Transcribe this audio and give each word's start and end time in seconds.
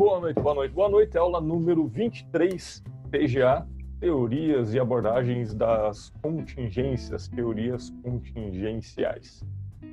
Boa 0.00 0.18
noite, 0.18 0.40
boa 0.40 0.54
noite, 0.54 0.72
boa 0.72 0.88
noite. 0.88 1.18
Aula 1.18 1.42
número 1.42 1.86
23, 1.86 2.82
TGA, 3.10 3.66
Teorias 4.00 4.72
e 4.72 4.80
Abordagens 4.80 5.52
das 5.52 6.08
Contingências, 6.22 7.28
Teorias 7.28 7.90
Contingenciais. 8.02 9.44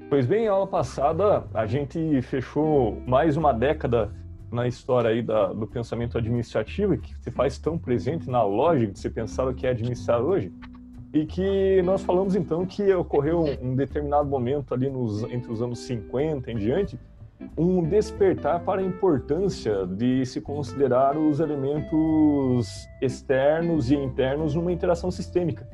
Pois 0.10 0.26
bem, 0.26 0.48
aula 0.48 0.66
passada 0.66 1.46
a 1.54 1.66
gente 1.66 2.22
fechou 2.22 3.02
mais 3.06 3.36
uma 3.36 3.52
década 3.52 4.10
na 4.50 4.66
história 4.66 5.10
aí 5.10 5.22
da, 5.22 5.52
do 5.52 5.68
pensamento 5.68 6.18
administrativo 6.18 6.98
que 6.98 7.14
se 7.22 7.30
faz 7.30 7.60
tão 7.60 7.78
presente 7.78 8.30
na 8.30 8.42
lógica 8.42 8.94
de 8.94 9.00
se 9.00 9.10
pensar 9.10 9.46
o 9.46 9.54
que 9.54 9.68
é 9.68 9.72
administrar 9.72 10.22
hoje 10.22 10.54
e 11.14 11.26
que 11.26 11.82
nós 11.82 12.02
falamos 12.02 12.34
então 12.34 12.66
que 12.66 12.94
ocorreu 12.94 13.44
um 13.62 13.76
determinado 13.76 14.30
momento 14.30 14.74
ali 14.74 14.90
nos, 14.90 15.24
entre 15.24 15.52
os 15.52 15.62
anos 15.62 15.80
50 15.80 16.50
em 16.50 16.56
diante 16.56 16.98
um 17.58 17.84
despertar 17.84 18.60
para 18.64 18.82
a 18.82 18.84
importância 18.84 19.86
de 19.86 20.26
se 20.26 20.42
considerar 20.42 21.18
os 21.18 21.40
elementos 21.40 22.88
externos 23.02 23.92
e 23.92 23.96
internos 23.96 24.56
numa 24.56 24.72
interação 24.72 25.12
sistêmica. 25.12 25.68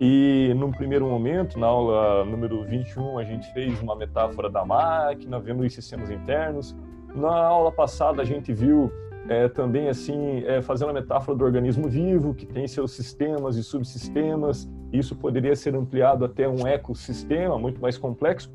E 0.00 0.52
num 0.56 0.70
primeiro 0.70 1.06
momento, 1.06 1.58
na 1.58 1.66
aula 1.66 2.24
número 2.24 2.62
21, 2.64 3.18
a 3.18 3.24
gente 3.24 3.50
fez 3.52 3.80
uma 3.80 3.96
metáfora 3.96 4.50
da 4.50 4.64
máquina, 4.64 5.40
vendo 5.40 5.62
os 5.62 5.72
sistemas 5.72 6.10
internos. 6.10 6.76
Na 7.14 7.34
aula 7.34 7.72
passada, 7.72 8.20
a 8.20 8.24
gente 8.24 8.52
viu 8.52 8.92
é, 9.28 9.48
também 9.48 9.88
assim, 9.88 10.44
é, 10.44 10.60
fazendo 10.60 10.90
a 10.90 10.92
metáfora 10.92 11.36
do 11.36 11.44
organismo 11.44 11.88
vivo, 11.88 12.34
que 12.34 12.44
tem 12.44 12.68
seus 12.68 12.92
sistemas 12.92 13.56
e 13.56 13.64
subsistemas. 13.64 14.68
Isso 14.92 15.16
poderia 15.16 15.56
ser 15.56 15.74
ampliado 15.74 16.24
até 16.24 16.46
um 16.46 16.66
ecossistema 16.66 17.58
muito 17.58 17.80
mais 17.80 17.96
complexo. 17.96 18.52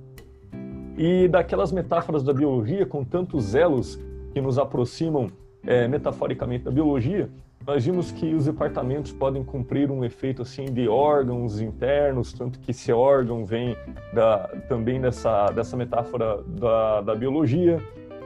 E 0.98 1.28
daquelas 1.28 1.72
metáforas 1.72 2.24
da 2.24 2.34
biologia, 2.34 2.86
com 2.86 3.04
tantos 3.04 3.56
elos 3.56 4.00
que 4.34 4.42
nos 4.42 4.58
aproximam 4.58 5.28
é, 5.66 5.88
metaforicamente 5.88 6.64
da 6.66 6.72
biologia, 6.72 7.30
nós 7.66 7.86
vimos 7.86 8.12
que 8.12 8.34
os 8.34 8.46
departamentos 8.46 9.12
podem 9.12 9.44
cumprir 9.44 9.92
um 9.92 10.04
efeito 10.04 10.42
assim 10.42 10.66
de 10.66 10.88
órgãos 10.88 11.62
internos, 11.62 12.34
tanto 12.34 12.60
que 12.60 12.72
esse 12.72 12.92
órgão 12.92 13.46
vem 13.46 13.78
da, 14.14 14.50
também 14.68 15.00
dessa, 15.00 15.48
dessa 15.52 15.78
metáfora 15.78 16.42
da, 16.48 17.02
da 17.02 17.16
biologia. 17.16 17.80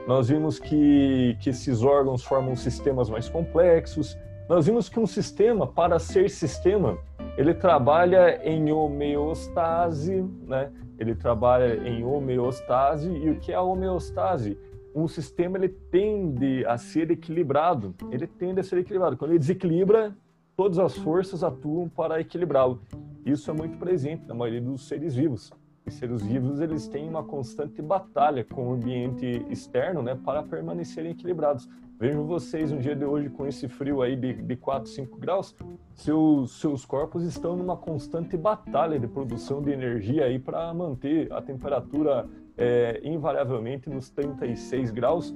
Nós 0.06 0.28
vimos 0.28 0.58
que, 0.58 1.36
que 1.40 1.50
esses 1.50 1.82
órgãos 1.82 2.24
formam 2.24 2.56
sistemas 2.56 3.10
mais 3.10 3.28
complexos. 3.28 4.16
Nós 4.48 4.66
vimos 4.66 4.88
que 4.88 4.98
um 4.98 5.06
sistema, 5.06 5.66
para 5.66 5.98
ser 5.98 6.30
sistema, 6.30 6.96
ele 7.36 7.52
trabalha 7.52 8.40
em 8.42 8.72
homeostase, 8.72 10.24
né? 10.46 10.70
Ele 10.98 11.14
trabalha 11.14 11.88
em 11.88 12.04
homeostase. 12.04 13.10
E 13.10 13.30
o 13.30 13.38
que 13.38 13.52
é 13.52 13.54
a 13.54 13.62
homeostase? 13.62 14.58
um 14.96 15.06
sistema 15.06 15.58
ele 15.58 15.68
tende 15.68 16.64
a 16.64 16.78
ser 16.78 17.10
equilibrado. 17.10 17.94
Ele 18.10 18.26
tende 18.26 18.60
a 18.60 18.64
ser 18.64 18.78
equilibrado. 18.78 19.14
Quando 19.14 19.32
ele 19.32 19.38
desequilibra, 19.38 20.16
todas 20.56 20.78
as 20.78 20.96
forças 20.96 21.44
atuam 21.44 21.86
para 21.86 22.18
equilibrá-lo. 22.18 22.80
Isso 23.24 23.50
é 23.50 23.54
muito 23.54 23.76
presente 23.76 24.26
na 24.26 24.34
maioria 24.34 24.62
dos 24.62 24.88
seres 24.88 25.14
vivos. 25.14 25.52
Os 25.84 25.92
seres 25.94 26.22
vivos 26.22 26.60
eles 26.60 26.88
têm 26.88 27.06
uma 27.10 27.22
constante 27.22 27.82
batalha 27.82 28.42
com 28.42 28.68
o 28.68 28.72
ambiente 28.72 29.44
externo, 29.50 30.02
né, 30.02 30.14
para 30.24 30.42
permanecerem 30.42 31.12
equilibrados. 31.12 31.68
Vejam 31.98 32.26
vocês 32.26 32.70
um 32.70 32.78
dia 32.78 32.94
de 32.94 33.06
hoje 33.06 33.30
com 33.30 33.46
esse 33.46 33.68
frio 33.68 34.02
aí 34.02 34.14
de, 34.14 34.34
de 34.34 34.54
4, 34.54 34.86
5 34.86 35.18
graus, 35.18 35.56
seus, 35.94 36.60
seus 36.60 36.84
corpos 36.84 37.24
estão 37.24 37.56
numa 37.56 37.74
constante 37.74 38.36
batalha 38.36 39.00
de 39.00 39.08
produção 39.08 39.62
de 39.62 39.70
energia 39.70 40.26
aí 40.26 40.38
para 40.38 40.74
manter 40.74 41.32
a 41.32 41.40
temperatura 41.40 42.28
é, 42.54 43.00
invariavelmente 43.02 43.88
nos 43.88 44.10
36 44.10 44.90
graus, 44.90 45.34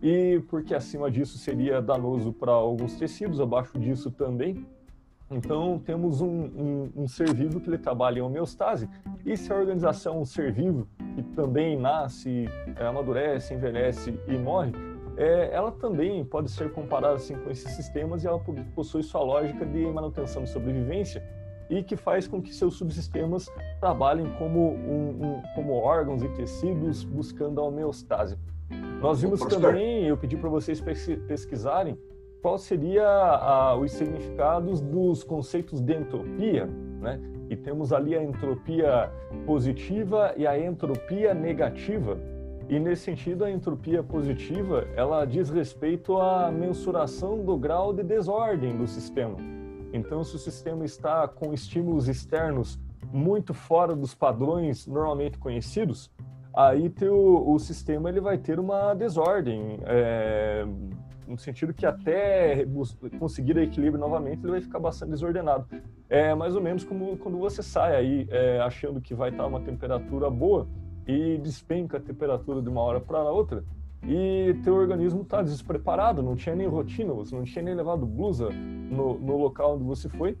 e 0.00 0.40
porque 0.48 0.76
acima 0.76 1.10
disso 1.10 1.38
seria 1.38 1.82
danoso 1.82 2.32
para 2.32 2.52
alguns 2.52 2.96
tecidos, 2.96 3.40
abaixo 3.40 3.76
disso 3.76 4.08
também. 4.08 4.64
Então, 5.28 5.80
temos 5.84 6.20
um, 6.20 6.28
um, 6.28 6.92
um, 6.98 7.08
ser 7.08 7.34
vivo 7.34 7.60
que 7.60 7.68
ele 7.68 7.78
trabalha 7.78 8.20
em 8.20 8.22
homeostase. 8.22 8.88
E 9.24 9.36
se 9.36 9.52
a 9.52 9.56
organização 9.56 10.14
é 10.14 10.18
um 10.18 10.24
ser 10.24 10.52
vivo 10.52 10.86
que 11.16 11.22
também 11.34 11.76
nasce, 11.76 12.48
é, 12.76 12.86
amadurece, 12.86 13.52
envelhece 13.52 14.16
e 14.28 14.38
morre, 14.38 14.70
é, 15.16 15.50
ela 15.52 15.72
também 15.72 16.24
pode 16.24 16.50
ser 16.50 16.72
comparada 16.72 17.14
assim, 17.14 17.34
com 17.36 17.50
esses 17.50 17.70
sistemas 17.72 18.22
e 18.22 18.26
ela 18.26 18.40
possui 18.74 19.02
sua 19.02 19.22
lógica 19.22 19.64
de 19.64 19.86
manutenção 19.86 20.44
de 20.44 20.50
sobrevivência 20.50 21.22
e 21.68 21.82
que 21.82 21.96
faz 21.96 22.28
com 22.28 22.40
que 22.40 22.54
seus 22.54 22.76
subsistemas 22.76 23.48
trabalhem 23.80 24.32
como, 24.38 24.72
um, 24.72 25.08
um, 25.08 25.42
como 25.54 25.72
órgãos 25.72 26.22
e 26.22 26.28
tecidos 26.28 27.02
buscando 27.02 27.60
a 27.60 27.64
homeostase. 27.64 28.38
Nós 29.00 29.22
vimos 29.22 29.40
também, 29.40 30.04
eu 30.06 30.16
pedi 30.16 30.36
para 30.36 30.48
vocês 30.48 30.80
pesquisarem, 31.26 31.98
qual 32.42 32.58
seria 32.58 33.06
a, 33.06 33.76
os 33.76 33.92
significados 33.92 34.80
dos 34.80 35.24
conceitos 35.24 35.80
de 35.80 35.94
entropia, 35.94 36.66
né? 37.00 37.20
E 37.48 37.56
temos 37.56 37.92
ali 37.92 38.16
a 38.16 38.22
entropia 38.22 39.10
positiva 39.44 40.34
e 40.36 40.46
a 40.46 40.58
entropia 40.58 41.32
negativa. 41.32 42.18
E 42.68 42.80
nesse 42.80 43.02
sentido, 43.02 43.44
a 43.44 43.50
entropia 43.50 44.02
positiva, 44.02 44.88
ela 44.96 45.24
diz 45.24 45.50
respeito 45.50 46.18
à 46.18 46.50
mensuração 46.50 47.44
do 47.44 47.56
grau 47.56 47.92
de 47.92 48.02
desordem 48.02 48.76
do 48.76 48.88
sistema. 48.88 49.36
Então, 49.92 50.24
se 50.24 50.34
o 50.34 50.38
sistema 50.38 50.84
está 50.84 51.28
com 51.28 51.54
estímulos 51.54 52.08
externos 52.08 52.76
muito 53.12 53.54
fora 53.54 53.94
dos 53.94 54.16
padrões 54.16 54.84
normalmente 54.84 55.38
conhecidos, 55.38 56.10
aí 56.52 56.90
teu, 56.90 57.48
o 57.48 57.56
sistema 57.60 58.08
ele 58.08 58.20
vai 58.20 58.36
ter 58.36 58.58
uma 58.58 58.94
desordem, 58.94 59.78
é, 59.84 60.66
no 61.24 61.38
sentido 61.38 61.72
que 61.72 61.86
até 61.86 62.66
conseguir 63.20 63.56
equilíbrio 63.58 64.00
novamente 64.00 64.42
ele 64.42 64.50
vai 64.50 64.60
ficar 64.60 64.80
bastante 64.80 65.10
desordenado. 65.10 65.68
É 66.08 66.34
mais 66.34 66.56
ou 66.56 66.60
menos 66.60 66.82
como 66.82 67.16
quando 67.16 67.38
você 67.38 67.62
sai 67.62 67.94
aí 67.94 68.28
é, 68.28 68.58
achando 68.58 69.00
que 69.00 69.14
vai 69.14 69.30
estar 69.30 69.46
uma 69.46 69.60
temperatura 69.60 70.28
boa 70.28 70.66
e 71.06 71.38
despenca 71.38 71.98
a 71.98 72.00
temperatura 72.00 72.60
de 72.60 72.68
uma 72.68 72.80
hora 72.80 73.00
para 73.00 73.22
outra, 73.22 73.64
e 74.02 74.54
teu 74.62 74.74
organismo 74.74 75.22
está 75.22 75.42
despreparado, 75.42 76.22
não 76.22 76.36
tinha 76.36 76.54
nem 76.54 76.66
rotina, 76.66 77.12
você 77.12 77.34
não 77.34 77.44
tinha 77.44 77.62
nem 77.62 77.74
levado 77.74 78.06
blusa 78.06 78.50
no, 78.50 79.18
no 79.18 79.36
local 79.36 79.74
onde 79.74 79.84
você 79.84 80.08
foi, 80.08 80.36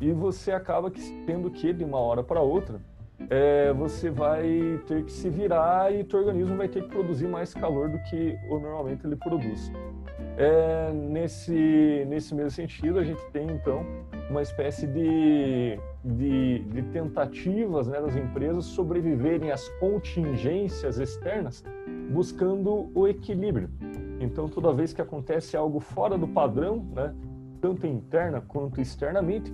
e 0.00 0.12
você 0.12 0.52
acaba 0.52 0.90
que, 0.90 1.00
tendo 1.26 1.50
que, 1.50 1.72
de 1.72 1.84
uma 1.84 1.98
hora 1.98 2.22
para 2.22 2.40
outra, 2.40 2.80
é, 3.28 3.72
você 3.72 4.10
vai 4.10 4.80
ter 4.86 5.04
que 5.04 5.10
se 5.10 5.28
virar 5.28 5.92
e 5.92 6.04
teu 6.04 6.20
organismo 6.20 6.56
vai 6.56 6.68
ter 6.68 6.84
que 6.84 6.88
produzir 6.88 7.26
mais 7.26 7.52
calor 7.52 7.88
do 7.88 7.98
que 8.04 8.38
normalmente 8.48 9.04
ele 9.04 9.16
produz. 9.16 9.72
É, 10.36 10.92
nesse, 10.92 12.04
nesse 12.08 12.32
mesmo 12.32 12.50
sentido, 12.50 12.98
a 13.00 13.04
gente 13.04 13.20
tem 13.32 13.50
então 13.50 13.84
uma 14.30 14.40
espécie 14.40 14.86
de, 14.86 15.78
de, 16.04 16.60
de 16.60 16.82
tentativas 16.82 17.88
né, 17.88 18.00
das 18.00 18.16
empresas 18.16 18.64
sobreviverem 18.66 19.50
às 19.50 19.68
contingências 19.80 20.98
externas 20.98 21.64
buscando 22.10 22.90
o 22.94 23.06
equilíbrio. 23.06 23.68
Então, 24.20 24.48
toda 24.48 24.72
vez 24.72 24.92
que 24.92 25.00
acontece 25.00 25.56
algo 25.56 25.80
fora 25.80 26.16
do 26.16 26.26
padrão, 26.26 26.84
né, 26.94 27.14
tanto 27.60 27.86
interna 27.86 28.40
quanto 28.40 28.80
externamente, 28.80 29.52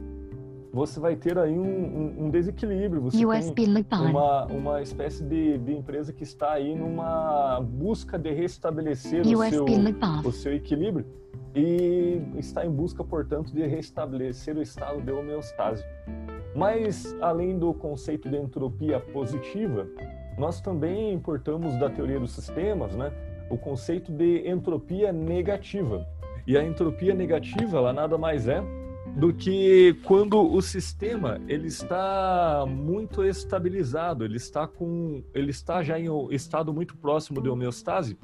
você 0.73 0.99
vai 0.99 1.15
ter 1.15 1.39
aí 1.39 1.57
um, 1.57 1.63
um, 1.63 2.25
um 2.25 2.31
desequilíbrio. 2.31 3.01
Você 3.03 3.25
USB 3.25 3.67
tem 3.85 4.11
uma, 4.11 4.47
uma 4.47 4.83
espécie 4.83 5.23
de, 5.23 5.57
de 5.59 5.73
empresa 5.73 6.13
que 6.13 6.25
está 6.25 6.53
aí 6.53 6.75
numa 6.75 7.61
busca 7.61 8.19
de 8.19 8.33
restabelecer 8.33 9.21
o 9.21 9.25
seu, 9.25 9.65
o 10.25 10.33
seu 10.33 10.53
equilíbrio 10.53 11.07
e 11.55 12.21
está 12.37 12.67
em 12.67 12.71
busca, 12.71 13.05
portanto, 13.05 13.53
de 13.53 13.65
restabelecer 13.65 14.57
o 14.57 14.63
estado 14.63 15.01
de 15.01 15.13
homeostase. 15.13 15.85
Mas, 16.55 17.15
além 17.21 17.59
do 17.59 17.75
conceito 17.75 18.29
de 18.29 18.37
entropia 18.37 19.01
positiva, 19.01 19.89
nós 20.39 20.61
também 20.61 21.13
importamos 21.13 21.77
da 21.79 21.91
teoria 21.91 22.21
dos 22.21 22.33
sistemas 22.33 22.95
né, 22.95 23.13
o 23.51 23.59
conceito 23.59 24.13
de 24.13 24.49
entropia 24.49 25.13
negativa. 25.13 26.07
E 26.47 26.57
a 26.57 26.65
entropia 26.65 27.15
negativa, 27.15 27.79
ela 27.79 27.93
nada 27.93 28.17
mais 28.19 28.47
é 28.47 28.63
do 29.17 29.33
que 29.33 29.95
quando 30.05 30.41
o 30.41 30.61
sistema 30.61 31.41
ele 31.47 31.69
está 31.69 32.65
muito 32.67 33.25
estabilizado, 33.25 34.25
ele 34.25 34.37
está 34.37 34.67
com, 34.67 35.23
ele 35.33 35.51
está 35.51 35.83
já 35.83 35.99
em 35.99 36.09
um 36.09 36.31
estado 36.33 36.73
muito 36.73 36.97
próximo 36.97 37.41
de 37.41 37.49
homeostase 37.49 38.19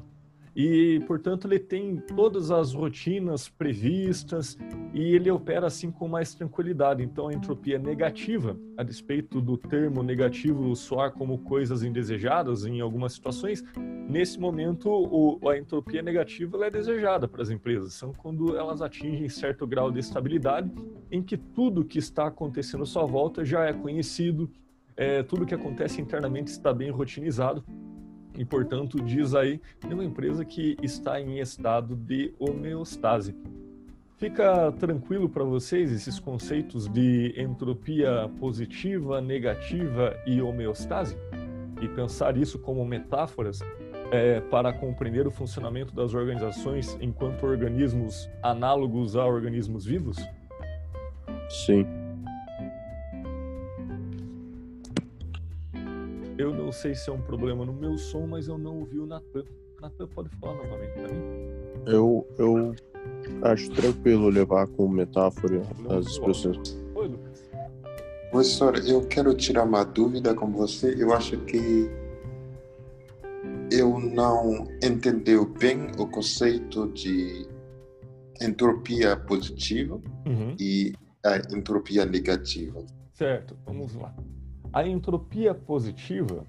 e, 0.53 1.01
portanto, 1.07 1.47
ele 1.47 1.59
tem 1.59 1.95
todas 1.95 2.51
as 2.51 2.73
rotinas 2.73 3.47
previstas 3.47 4.57
e 4.93 5.15
ele 5.15 5.31
opera 5.31 5.67
assim 5.67 5.89
com 5.89 6.09
mais 6.09 6.33
tranquilidade. 6.33 7.01
Então, 7.01 7.29
a 7.29 7.33
entropia 7.33 7.79
negativa, 7.79 8.57
a 8.75 8.83
despeito 8.83 9.39
do 9.39 9.57
termo 9.57 10.03
negativo 10.03 10.75
soar 10.75 11.13
como 11.13 11.37
coisas 11.37 11.83
indesejadas 11.83 12.65
em 12.65 12.81
algumas 12.81 13.13
situações, 13.13 13.63
nesse 14.09 14.37
momento 14.37 14.89
o, 14.89 15.49
a 15.49 15.57
entropia 15.57 16.01
negativa 16.01 16.65
é 16.65 16.69
desejada 16.69 17.29
para 17.29 17.41
as 17.41 17.49
empresas. 17.49 17.93
São 17.93 18.11
quando 18.11 18.57
elas 18.57 18.81
atingem 18.81 19.29
certo 19.29 19.65
grau 19.65 19.89
de 19.89 19.99
estabilidade 19.99 20.69
em 21.09 21.23
que 21.23 21.37
tudo 21.37 21.85
que 21.85 21.97
está 21.97 22.27
acontecendo 22.27 22.83
à 22.83 22.85
sua 22.85 23.05
volta 23.05 23.45
já 23.45 23.65
é 23.65 23.73
conhecido, 23.73 24.49
é, 24.97 25.23
tudo 25.23 25.45
que 25.45 25.55
acontece 25.55 26.01
internamente 26.01 26.51
está 26.51 26.73
bem 26.73 26.91
rotinizado 26.91 27.63
e, 28.37 28.45
portanto, 28.45 29.01
diz 29.01 29.33
aí 29.33 29.61
de 29.85 29.93
uma 29.93 30.03
empresa 30.03 30.45
que 30.45 30.77
está 30.81 31.19
em 31.19 31.39
estado 31.39 31.95
de 31.95 32.33
homeostase. 32.39 33.35
Fica 34.17 34.71
tranquilo 34.73 35.27
para 35.27 35.43
vocês 35.43 35.91
esses 35.91 36.19
conceitos 36.19 36.87
de 36.87 37.33
entropia 37.35 38.29
positiva, 38.39 39.19
negativa 39.19 40.15
e 40.27 40.41
homeostase? 40.41 41.17
E 41.81 41.87
pensar 41.87 42.37
isso 42.37 42.59
como 42.59 42.85
metáforas 42.85 43.61
é, 44.11 44.39
para 44.39 44.71
compreender 44.71 45.25
o 45.25 45.31
funcionamento 45.31 45.95
das 45.95 46.13
organizações 46.13 46.95
enquanto 47.01 47.45
organismos 47.45 48.29
análogos 48.43 49.15
a 49.15 49.25
organismos 49.25 49.85
vivos? 49.85 50.17
Sim. 51.49 52.00
Eu 56.41 56.51
não 56.55 56.71
sei 56.71 56.95
se 56.95 57.07
é 57.07 57.13
um 57.13 57.21
problema 57.21 57.63
no 57.63 57.71
meu 57.71 57.95
som, 57.99 58.25
mas 58.25 58.47
eu 58.47 58.57
não 58.57 58.79
ouvi 58.79 58.97
o 58.99 59.05
Natan. 59.05 59.43
Natan, 59.79 60.07
pode 60.07 60.29
falar 60.37 60.55
novamente 60.55 60.93
para 60.93 61.07
mim? 61.07 61.21
Eu, 61.85 62.27
eu 62.39 62.75
acho 63.43 63.69
tranquilo 63.71 64.27
levar 64.29 64.67
como 64.69 64.89
metáfora 64.89 65.61
as 65.89 66.07
expressões. 66.07 66.75
Oi, 66.95 67.07
Lucas. 67.09 67.47
Professor, 68.31 68.75
eu 68.87 69.05
quero 69.07 69.35
tirar 69.35 69.63
uma 69.65 69.83
dúvida 69.83 70.33
com 70.33 70.51
você. 70.51 70.95
Eu 70.97 71.13
acho 71.13 71.37
que 71.45 71.89
eu 73.71 73.99
não 73.99 74.67
entendeu 74.83 75.45
bem 75.45 75.91
o 75.99 76.07
conceito 76.07 76.87
de 76.89 77.47
entropia 78.41 79.15
positiva 79.15 80.01
Uhum. 80.25 80.55
e 80.59 80.93
a 81.23 81.37
entropia 81.55 82.03
negativa. 82.05 82.83
Certo, 83.13 83.55
vamos 83.63 83.93
lá. 83.93 84.11
A 84.73 84.87
entropia 84.87 85.53
positiva 85.53 86.45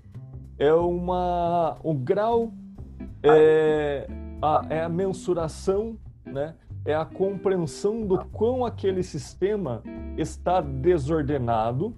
é 0.57 0.73
uma 0.73 1.77
o 1.83 1.93
grau 1.93 2.53
é 3.23 4.07
a, 4.41 4.67
é 4.71 4.83
a 4.83 4.89
mensuração, 4.89 5.97
né? 6.25 6.55
É 6.85 6.95
a 6.95 7.05
compreensão 7.05 8.07
do 8.07 8.25
quão 8.27 8.65
aquele 8.65 9.03
sistema 9.03 9.83
está 10.17 10.61
desordenado 10.61 11.95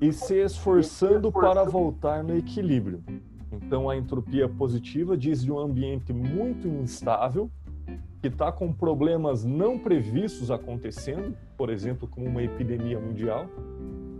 e 0.00 0.12
se 0.12 0.34
esforçando 0.34 1.30
para 1.30 1.64
voltar 1.64 2.22
no 2.22 2.36
equilíbrio. 2.36 3.02
Então, 3.52 3.88
a 3.88 3.96
entropia 3.96 4.48
positiva 4.48 5.16
diz 5.16 5.44
de 5.44 5.52
um 5.52 5.58
ambiente 5.58 6.12
muito 6.12 6.66
instável, 6.66 7.50
que 8.20 8.28
está 8.28 8.50
com 8.50 8.72
problemas 8.72 9.44
não 9.44 9.78
previstos 9.78 10.50
acontecendo, 10.50 11.36
por 11.56 11.70
exemplo, 11.70 12.08
como 12.08 12.26
uma 12.26 12.42
epidemia 12.42 12.98
mundial, 12.98 13.46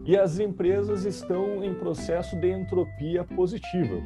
e 0.04 0.16
as 0.16 0.38
empresas 0.38 1.04
estão 1.04 1.62
em 1.62 1.74
processo 1.74 2.36
de 2.36 2.50
entropia 2.50 3.24
positiva, 3.24 3.96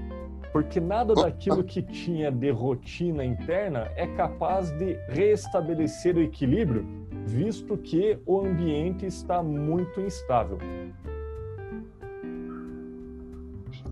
porque 0.52 0.80
nada 0.80 1.14
daquilo 1.14 1.64
que 1.64 1.82
tinha 1.82 2.30
de 2.30 2.50
rotina 2.50 3.24
interna 3.24 3.90
é 3.96 4.06
capaz 4.06 4.70
de 4.72 4.94
restabelecer 5.08 6.16
o 6.16 6.20
equilíbrio, 6.20 6.86
visto 7.26 7.76
que 7.78 8.18
o 8.26 8.40
ambiente 8.40 9.06
está 9.06 9.42
muito 9.42 10.00
instável. 10.00 10.58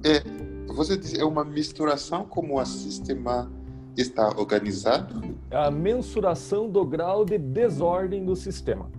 É, 0.05 0.23
você 0.75 0.97
diz, 0.97 1.19
é 1.19 1.25
uma 1.25 1.45
misturação 1.45 2.27
como 2.27 2.61
o 2.61 2.65
sistema 2.65 3.51
está 3.97 4.29
organizado? 4.37 5.23
A 5.51 5.71
mensuração 5.71 6.69
do 6.69 6.85
grau 6.85 7.25
de 7.25 7.39
desordem 7.39 8.25
do 8.25 8.37
sistema. 8.37 8.91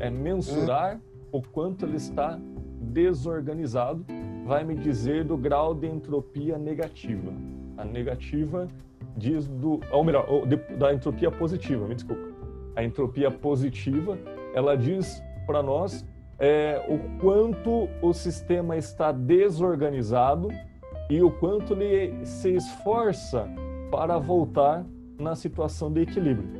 É 0.00 0.10
mensurar 0.10 1.00
o 1.30 1.40
quanto 1.40 1.86
ele 1.86 1.96
está 1.96 2.38
desorganizado, 2.80 4.04
vai 4.44 4.64
me 4.64 4.74
dizer 4.74 5.24
do 5.24 5.36
grau 5.36 5.74
de 5.74 5.86
entropia 5.86 6.58
negativa. 6.58 7.32
A 7.76 7.84
negativa 7.84 8.66
diz 9.16 9.46
do, 9.46 9.80
ou 9.92 10.02
melhor, 10.02 10.26
da 10.78 10.92
entropia 10.92 11.30
positiva, 11.30 11.86
me 11.86 11.94
desculpa. 11.94 12.28
A 12.74 12.82
entropia 12.82 13.30
positiva, 13.30 14.18
ela 14.54 14.76
diz 14.76 15.22
para 15.46 15.62
nós 15.62 16.04
é, 16.38 16.84
o 16.88 17.20
quanto 17.20 17.88
o 18.00 18.12
sistema 18.12 18.76
está 18.76 19.12
desorganizado 19.12 20.48
e 21.10 21.22
o 21.22 21.30
quanto 21.30 21.74
ele 21.74 22.24
se 22.24 22.54
esforça 22.54 23.48
para 23.90 24.18
voltar 24.18 24.84
na 25.18 25.34
situação 25.34 25.92
de 25.92 26.00
equilíbrio. 26.00 26.59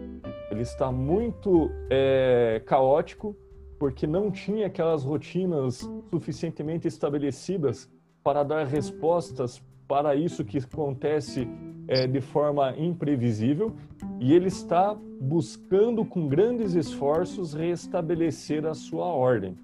Ele 0.51 0.63
está 0.63 0.91
muito 0.91 1.71
é, 1.89 2.61
caótico 2.67 3.37
porque 3.79 4.07
não 4.07 4.31
tinha 4.31 4.67
aquelas 4.67 5.05
rotinas 5.05 5.89
suficientemente 6.11 6.87
estabelecidas 6.87 7.89
para 8.23 8.43
dar 8.43 8.67
respostas 8.67 9.63
para 9.89 10.15
isso 10.15 10.45
que 10.45 10.59
acontece 10.59 11.49
é, 11.89 12.07
de 12.07 12.21
forma 12.21 12.77
imprevisível 12.77 13.75
e 14.21 14.33
ele 14.33 14.49
está 14.49 14.97
buscando 15.21 16.05
com 16.05 16.29
grandes 16.29 16.75
esforços 16.75 17.55
restabelecer 17.55 18.67
a 18.67 18.75
sua 18.75 19.07
ordem. 19.07 19.57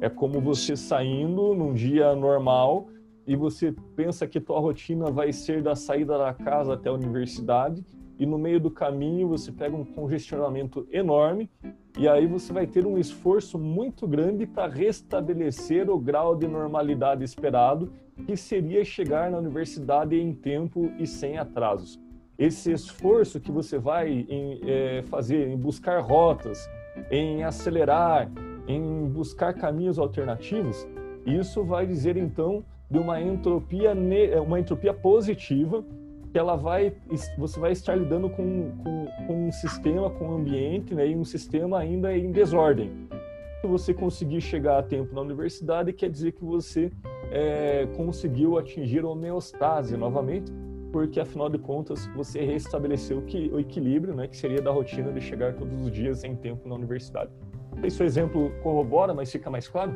É 0.00 0.08
como 0.08 0.40
você 0.40 0.76
saindo 0.76 1.54
num 1.54 1.72
dia 1.72 2.14
normal 2.14 2.88
e 3.26 3.34
você 3.34 3.74
pensa 3.96 4.26
que 4.26 4.40
tua 4.40 4.60
rotina 4.60 5.10
vai 5.10 5.32
ser 5.32 5.62
da 5.62 5.74
saída 5.74 6.18
da 6.18 6.34
casa 6.34 6.74
até 6.74 6.88
a 6.88 6.92
universidade 6.92 7.84
e 8.22 8.26
no 8.26 8.38
meio 8.38 8.60
do 8.60 8.70
caminho 8.70 9.26
você 9.26 9.50
pega 9.50 9.74
um 9.74 9.84
congestionamento 9.84 10.86
enorme 10.92 11.50
e 11.98 12.06
aí 12.06 12.24
você 12.24 12.52
vai 12.52 12.68
ter 12.68 12.86
um 12.86 12.96
esforço 12.96 13.58
muito 13.58 14.06
grande 14.06 14.46
para 14.46 14.72
restabelecer 14.72 15.90
o 15.90 15.98
grau 15.98 16.36
de 16.36 16.46
normalidade 16.46 17.24
esperado, 17.24 17.92
que 18.24 18.36
seria 18.36 18.84
chegar 18.84 19.28
na 19.28 19.38
universidade 19.38 20.14
em 20.14 20.32
tempo 20.32 20.92
e 21.00 21.06
sem 21.06 21.36
atrasos. 21.36 22.00
Esse 22.38 22.70
esforço 22.70 23.40
que 23.40 23.50
você 23.50 23.76
vai 23.76 24.24
em, 24.28 24.60
eh, 24.68 25.02
fazer 25.08 25.48
em 25.48 25.56
buscar 25.56 26.00
rotas, 26.00 26.70
em 27.10 27.42
acelerar, 27.42 28.30
em 28.68 29.08
buscar 29.08 29.52
caminhos 29.52 29.98
alternativos, 29.98 30.86
isso 31.26 31.64
vai 31.64 31.88
dizer 31.88 32.16
então 32.16 32.64
de 32.88 32.98
uma 33.00 33.20
entropia, 33.20 33.92
uma 34.46 34.60
entropia 34.60 34.94
positiva 34.94 35.84
que 36.32 36.38
ela 36.38 36.56
vai, 36.56 36.94
você 37.36 37.60
vai 37.60 37.72
estar 37.72 37.94
lidando 37.94 38.30
com, 38.30 38.72
com, 38.82 39.06
com 39.26 39.48
um 39.48 39.52
sistema, 39.52 40.08
com 40.08 40.28
um 40.28 40.34
ambiente, 40.36 40.94
né, 40.94 41.08
e 41.08 41.14
um 41.14 41.24
sistema 41.24 41.78
ainda 41.78 42.16
em 42.16 42.32
desordem. 42.32 42.90
Se 43.60 43.66
você 43.66 43.92
conseguir 43.92 44.40
chegar 44.40 44.78
a 44.78 44.82
tempo 44.82 45.14
na 45.14 45.20
universidade, 45.20 45.92
quer 45.92 46.08
dizer 46.08 46.32
que 46.32 46.42
você 46.42 46.90
é, 47.30 47.86
conseguiu 47.96 48.58
atingir 48.58 49.04
a 49.04 49.08
homeostase 49.08 49.96
novamente, 49.96 50.50
porque 50.90 51.20
afinal 51.20 51.50
de 51.50 51.58
contas 51.58 52.06
você 52.16 52.42
restabeleceu 52.44 53.22
que, 53.22 53.50
o 53.52 53.60
equilíbrio, 53.60 54.14
né, 54.14 54.26
que 54.26 54.36
seria 54.36 54.60
da 54.60 54.70
rotina 54.70 55.12
de 55.12 55.20
chegar 55.20 55.54
todos 55.54 55.78
os 55.82 55.92
dias 55.92 56.24
em 56.24 56.34
tempo 56.34 56.66
na 56.66 56.74
universidade. 56.74 57.30
Esse 57.84 58.02
exemplo 58.02 58.50
corrobora, 58.62 59.12
mas 59.12 59.30
fica 59.30 59.50
mais 59.50 59.68
claro? 59.68 59.94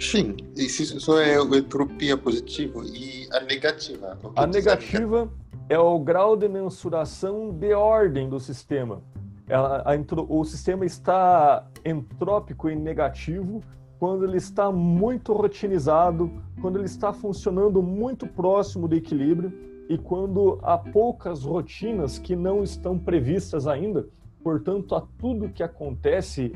Sim, 0.00 0.34
isso 0.56 1.18
é 1.18 1.36
a 1.36 1.58
entropia 1.58 2.16
positiva 2.16 2.82
e 2.86 3.28
a 3.32 3.40
negativa. 3.40 4.18
A 4.34 4.46
negativa 4.46 5.30
é 5.68 5.78
o 5.78 5.98
grau 5.98 6.36
de 6.36 6.48
mensuração 6.48 7.52
de 7.52 7.74
ordem 7.74 8.28
do 8.28 8.40
sistema. 8.40 9.02
Ela- 9.46 9.82
a 9.84 10.22
o 10.28 10.44
sistema 10.44 10.86
está 10.86 11.66
entrópico 11.84 12.70
e 12.70 12.74
negativo 12.74 13.62
quando 13.98 14.24
ele 14.24 14.38
está 14.38 14.72
muito 14.72 15.34
rotinizado, 15.34 16.30
quando 16.62 16.76
ele 16.78 16.86
está 16.86 17.12
funcionando 17.12 17.82
muito 17.82 18.26
próximo 18.26 18.88
do 18.88 18.96
equilíbrio 18.96 19.52
e 19.88 19.98
quando 19.98 20.58
há 20.62 20.78
poucas 20.78 21.44
rotinas 21.44 22.18
que 22.18 22.34
não 22.34 22.62
estão 22.62 22.98
previstas 22.98 23.66
ainda. 23.66 24.08
Portanto, 24.42 24.94
a 24.94 25.02
tudo 25.18 25.50
que 25.50 25.62
acontece 25.62 26.52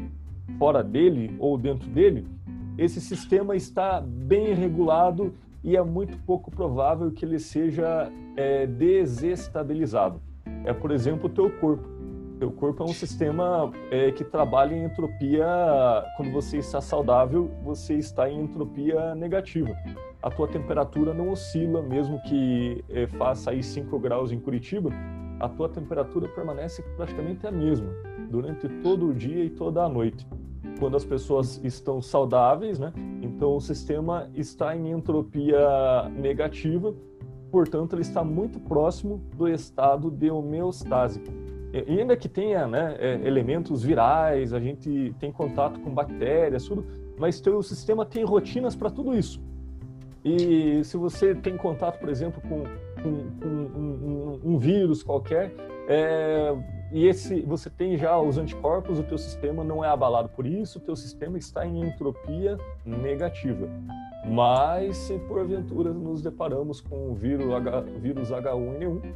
fora 0.58 0.82
dele 0.82 1.36
ou 1.38 1.58
dentro 1.58 1.88
dele, 1.90 2.26
esse 2.76 3.00
sistema 3.00 3.54
está 3.54 4.00
bem 4.00 4.52
regulado 4.54 5.32
e 5.62 5.76
é 5.76 5.82
muito 5.82 6.18
pouco 6.18 6.50
provável 6.50 7.10
que 7.10 7.24
ele 7.24 7.38
seja 7.38 8.10
é, 8.36 8.66
desestabilizado. 8.66 10.20
É, 10.64 10.72
por 10.72 10.90
exemplo, 10.90 11.26
o 11.26 11.32
teu 11.32 11.50
corpo. 11.58 11.88
Teu 12.38 12.50
corpo 12.50 12.82
é 12.82 12.86
um 12.86 12.92
sistema 12.92 13.72
é, 13.90 14.10
que 14.10 14.24
trabalha 14.24 14.74
em 14.74 14.84
entropia. 14.84 15.46
Quando 16.16 16.32
você 16.32 16.58
está 16.58 16.80
saudável, 16.80 17.50
você 17.62 17.94
está 17.94 18.28
em 18.28 18.42
entropia 18.42 19.14
negativa. 19.14 19.70
A 20.20 20.30
tua 20.30 20.48
temperatura 20.48 21.14
não 21.14 21.30
oscila, 21.30 21.80
mesmo 21.80 22.20
que 22.22 22.84
é, 22.90 23.06
faça 23.06 23.52
aí 23.52 23.62
5 23.62 23.98
graus 24.00 24.32
em 24.32 24.40
Curitiba, 24.40 24.90
a 25.38 25.48
tua 25.48 25.68
temperatura 25.68 26.28
permanece 26.28 26.82
praticamente 26.96 27.46
a 27.46 27.52
mesma 27.52 27.88
durante 28.30 28.68
todo 28.82 29.08
o 29.08 29.14
dia 29.14 29.44
e 29.44 29.50
toda 29.50 29.84
a 29.84 29.88
noite. 29.88 30.26
Quando 30.78 30.96
as 30.96 31.04
pessoas 31.04 31.60
estão 31.62 32.00
saudáveis, 32.02 32.78
né? 32.78 32.92
Então 33.22 33.56
o 33.56 33.60
sistema 33.60 34.28
está 34.34 34.76
em 34.76 34.90
entropia 34.90 36.08
negativa, 36.16 36.94
portanto 37.50 37.94
ele 37.94 38.02
está 38.02 38.24
muito 38.24 38.58
próximo 38.60 39.22
do 39.36 39.48
estado 39.48 40.10
de 40.10 40.30
homeostase. 40.30 41.22
E 41.72 42.00
ainda 42.00 42.16
que 42.16 42.28
tenha 42.28 42.68
né, 42.68 42.96
é, 43.00 43.14
elementos 43.26 43.82
virais, 43.82 44.52
a 44.52 44.60
gente 44.60 45.12
tem 45.18 45.32
contato 45.32 45.80
com 45.80 45.92
bactérias, 45.92 46.64
tudo, 46.66 46.86
mas 47.18 47.40
teu 47.40 47.60
sistema 47.62 48.06
tem 48.06 48.24
rotinas 48.24 48.76
para 48.76 48.90
tudo 48.90 49.14
isso. 49.14 49.42
E 50.24 50.82
se 50.84 50.96
você 50.96 51.34
tem 51.34 51.56
contato, 51.56 51.98
por 51.98 52.08
exemplo, 52.08 52.40
com, 52.42 52.62
com, 53.02 53.40
com 53.40 53.48
um, 53.48 54.40
um, 54.42 54.52
um, 54.52 54.58
vírus 54.58 55.02
qualquer, 55.02 55.52
é, 55.86 56.56
e 56.94 57.08
esse 57.08 57.40
você 57.40 57.68
tem 57.68 57.98
já 57.98 58.16
os 58.20 58.38
anticorpos, 58.38 59.00
o 59.00 59.02
teu 59.02 59.18
sistema 59.18 59.64
não 59.64 59.84
é 59.84 59.88
abalado 59.88 60.28
por 60.28 60.46
isso, 60.46 60.78
o 60.78 60.80
teu 60.80 60.94
sistema 60.94 61.36
está 61.36 61.66
em 61.66 61.80
entropia 61.80 62.56
negativa. 62.86 63.68
Mas 64.24 64.96
se 64.98 65.18
porventura 65.18 65.92
nos 65.92 66.22
deparamos 66.22 66.80
com 66.80 67.10
o 67.10 67.12
vírus, 67.12 67.52
H, 67.52 67.80
vírus 68.00 68.30
H1N1, 68.30 69.12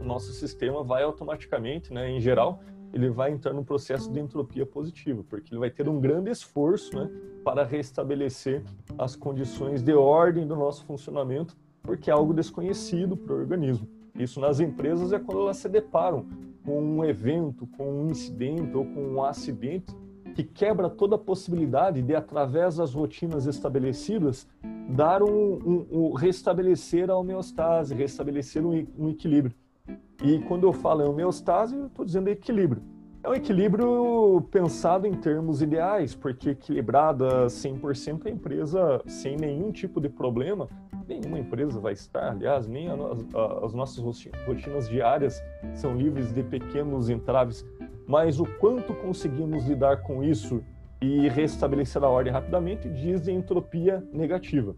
o 0.00 0.04
nosso 0.04 0.32
sistema 0.32 0.84
vai 0.84 1.02
automaticamente, 1.02 1.92
né, 1.92 2.08
em 2.08 2.20
geral, 2.20 2.60
ele 2.92 3.10
vai 3.10 3.32
entrar 3.32 3.52
num 3.52 3.64
processo 3.64 4.12
de 4.12 4.20
entropia 4.20 4.64
positiva, 4.64 5.24
porque 5.28 5.52
ele 5.52 5.58
vai 5.58 5.70
ter 5.70 5.88
um 5.88 6.00
grande 6.00 6.30
esforço 6.30 6.96
né, 6.96 7.10
para 7.42 7.64
restabelecer 7.64 8.62
as 8.96 9.16
condições 9.16 9.82
de 9.82 9.92
ordem 9.92 10.46
do 10.46 10.54
nosso 10.54 10.84
funcionamento, 10.84 11.56
porque 11.82 12.10
é 12.10 12.12
algo 12.12 12.32
desconhecido 12.32 13.16
para 13.16 13.34
o 13.34 13.38
organismo. 13.38 13.88
Isso 14.14 14.38
nas 14.38 14.60
empresas 14.60 15.12
é 15.12 15.18
quando 15.18 15.40
elas 15.40 15.56
se 15.56 15.68
deparam 15.68 16.26
com 16.68 16.82
um 16.82 17.02
evento, 17.02 17.66
com 17.66 18.02
um 18.02 18.10
incidente 18.10 18.76
ou 18.76 18.84
com 18.84 19.00
um 19.00 19.24
acidente 19.24 19.96
que 20.34 20.44
quebra 20.44 20.90
toda 20.90 21.16
a 21.16 21.18
possibilidade 21.18 22.02
de, 22.02 22.14
através 22.14 22.76
das 22.76 22.92
rotinas 22.92 23.46
estabelecidas, 23.46 24.46
dar 24.90 25.22
um, 25.22 25.28
um, 25.30 25.86
um 25.90 26.12
restabelecer 26.12 27.08
a 27.08 27.16
homeostase, 27.16 27.94
restabelecer 27.94 28.64
um, 28.66 28.86
um 28.98 29.08
equilíbrio. 29.08 29.54
E 30.22 30.40
quando 30.40 30.64
eu 30.64 30.72
falo 30.74 31.02
em 31.02 31.08
homeostase, 31.08 31.74
eu 31.74 31.86
estou 31.86 32.04
dizendo 32.04 32.28
equilíbrio. 32.28 32.82
É 33.22 33.30
um 33.30 33.34
equilíbrio 33.34 34.46
pensado 34.50 35.06
em 35.06 35.14
termos 35.14 35.62
ideais, 35.62 36.14
porque 36.14 36.50
equilibrada 36.50 37.46
100% 37.46 38.26
a 38.26 38.30
empresa 38.30 39.02
sem 39.06 39.36
nenhum 39.36 39.72
tipo 39.72 40.02
de 40.02 40.10
problema, 40.10 40.68
nenhuma 41.08 41.38
empresa 41.38 41.80
vai 41.80 41.94
estar, 41.94 42.32
aliás, 42.32 42.66
nem 42.66 42.88
a, 42.88 42.94
a, 42.94 43.64
as 43.64 43.72
nossas 43.72 43.98
rotinas 44.46 44.88
diárias 44.88 45.42
são 45.74 45.96
livres 45.96 46.32
de 46.32 46.42
pequenos 46.42 47.08
entraves, 47.08 47.66
mas 48.06 48.38
o 48.38 48.44
quanto 48.58 48.94
conseguimos 48.94 49.66
lidar 49.66 50.02
com 50.02 50.22
isso 50.22 50.62
e 51.00 51.28
restabelecer 51.28 52.02
a 52.02 52.08
ordem 52.08 52.32
rapidamente 52.32 52.88
diz 52.88 53.28
entropia 53.28 54.04
negativa 54.12 54.74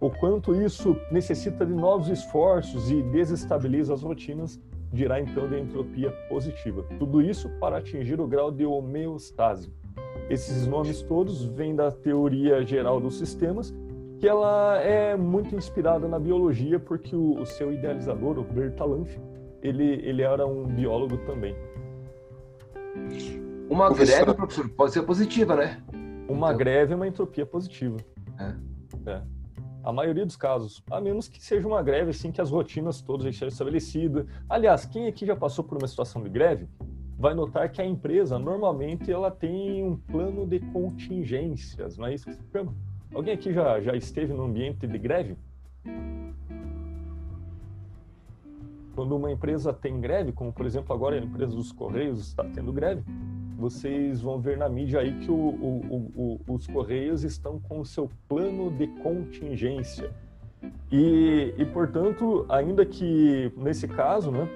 o 0.00 0.10
quanto 0.10 0.54
isso 0.54 0.96
necessita 1.10 1.64
de 1.64 1.72
novos 1.72 2.08
esforços 2.08 2.90
e 2.90 3.02
desestabiliza 3.02 3.94
as 3.94 4.02
rotinas, 4.02 4.60
dirá 4.92 5.20
então 5.20 5.48
de 5.48 5.58
entropia 5.58 6.10
positiva. 6.28 6.84
Tudo 6.98 7.22
isso 7.22 7.48
para 7.58 7.78
atingir 7.78 8.20
o 8.20 8.26
grau 8.26 8.50
de 8.50 8.64
homeostase. 8.64 9.72
Esses 10.28 10.66
nomes 10.66 11.02
todos 11.02 11.44
vêm 11.44 11.74
da 11.74 11.90
teoria 11.90 12.62
geral 12.62 13.00
dos 13.00 13.18
sistemas, 13.18 13.74
que 14.18 14.26
ela 14.26 14.78
é 14.80 15.16
muito 15.16 15.54
inspirada 15.54 16.08
na 16.08 16.18
biologia, 16.18 16.78
porque 16.80 17.14
o, 17.14 17.40
o 17.40 17.46
seu 17.46 17.72
idealizador, 17.72 18.38
o 18.38 18.44
Bertalanffy, 18.44 19.20
ele, 19.62 19.84
ele 19.84 20.22
era 20.22 20.46
um 20.46 20.64
biólogo 20.64 21.18
também. 21.18 21.54
Uma 23.68 23.92
greve, 23.92 24.34
professor, 24.34 24.68
pode 24.70 24.92
ser 24.92 25.02
positiva, 25.02 25.56
né? 25.56 25.82
Uma 26.28 26.48
então... 26.48 26.58
greve 26.58 26.92
é 26.92 26.96
uma 26.96 27.06
entropia 27.06 27.44
positiva. 27.44 27.98
É. 28.38 29.10
é 29.10 29.22
a 29.86 29.92
maioria 29.92 30.26
dos 30.26 30.34
casos, 30.34 30.82
a 30.90 31.00
menos 31.00 31.28
que 31.28 31.40
seja 31.40 31.64
uma 31.64 31.80
greve 31.80 32.10
assim 32.10 32.32
que 32.32 32.40
as 32.40 32.50
rotinas 32.50 33.00
todas 33.00 33.24
estejam 33.26 33.46
estabelecidas. 33.46 34.26
Aliás, 34.48 34.84
quem 34.84 35.06
aqui 35.06 35.24
já 35.24 35.36
passou 35.36 35.62
por 35.62 35.78
uma 35.78 35.86
situação 35.86 36.20
de 36.24 36.28
greve 36.28 36.68
vai 37.16 37.34
notar 37.34 37.70
que 37.70 37.80
a 37.80 37.86
empresa 37.86 38.36
normalmente 38.36 39.12
ela 39.12 39.30
tem 39.30 39.84
um 39.84 39.96
plano 39.96 40.44
de 40.44 40.58
contingências, 40.58 41.96
não 41.96 42.06
é 42.08 42.14
isso 42.14 42.26
que 42.26 42.34
se 42.34 42.42
chama? 42.50 42.74
Alguém 43.14 43.34
aqui 43.34 43.52
já, 43.52 43.80
já 43.80 43.94
esteve 43.94 44.32
no 44.32 44.44
ambiente 44.44 44.86
de 44.86 44.98
greve? 44.98 45.36
Quando 48.94 49.14
uma 49.14 49.30
empresa 49.30 49.72
tem 49.72 50.00
greve, 50.00 50.32
como 50.32 50.52
por 50.52 50.64
exemplo 50.66 50.94
agora 50.94 51.16
a 51.16 51.18
empresa 51.18 51.54
dos 51.54 51.70
Correios 51.70 52.20
está 52.20 52.44
tendo 52.44 52.72
greve, 52.72 53.02
vocês 53.58 54.20
vão 54.20 54.40
ver 54.40 54.56
na 54.56 54.68
mídia 54.68 55.00
aí 55.00 55.18
que 55.20 55.30
o, 55.30 55.34
o, 55.34 56.40
o, 56.46 56.54
os 56.54 56.66
Correios 56.66 57.22
estão 57.22 57.58
com 57.60 57.80
o 57.80 57.84
seu 57.84 58.10
plano 58.28 58.70
de 58.70 58.86
contingência. 59.02 60.10
E, 60.90 61.54
e 61.56 61.64
portanto, 61.66 62.46
ainda 62.48 62.84
que 62.84 63.52
nesse 63.56 63.86
caso, 63.86 64.30
né, 64.30 64.48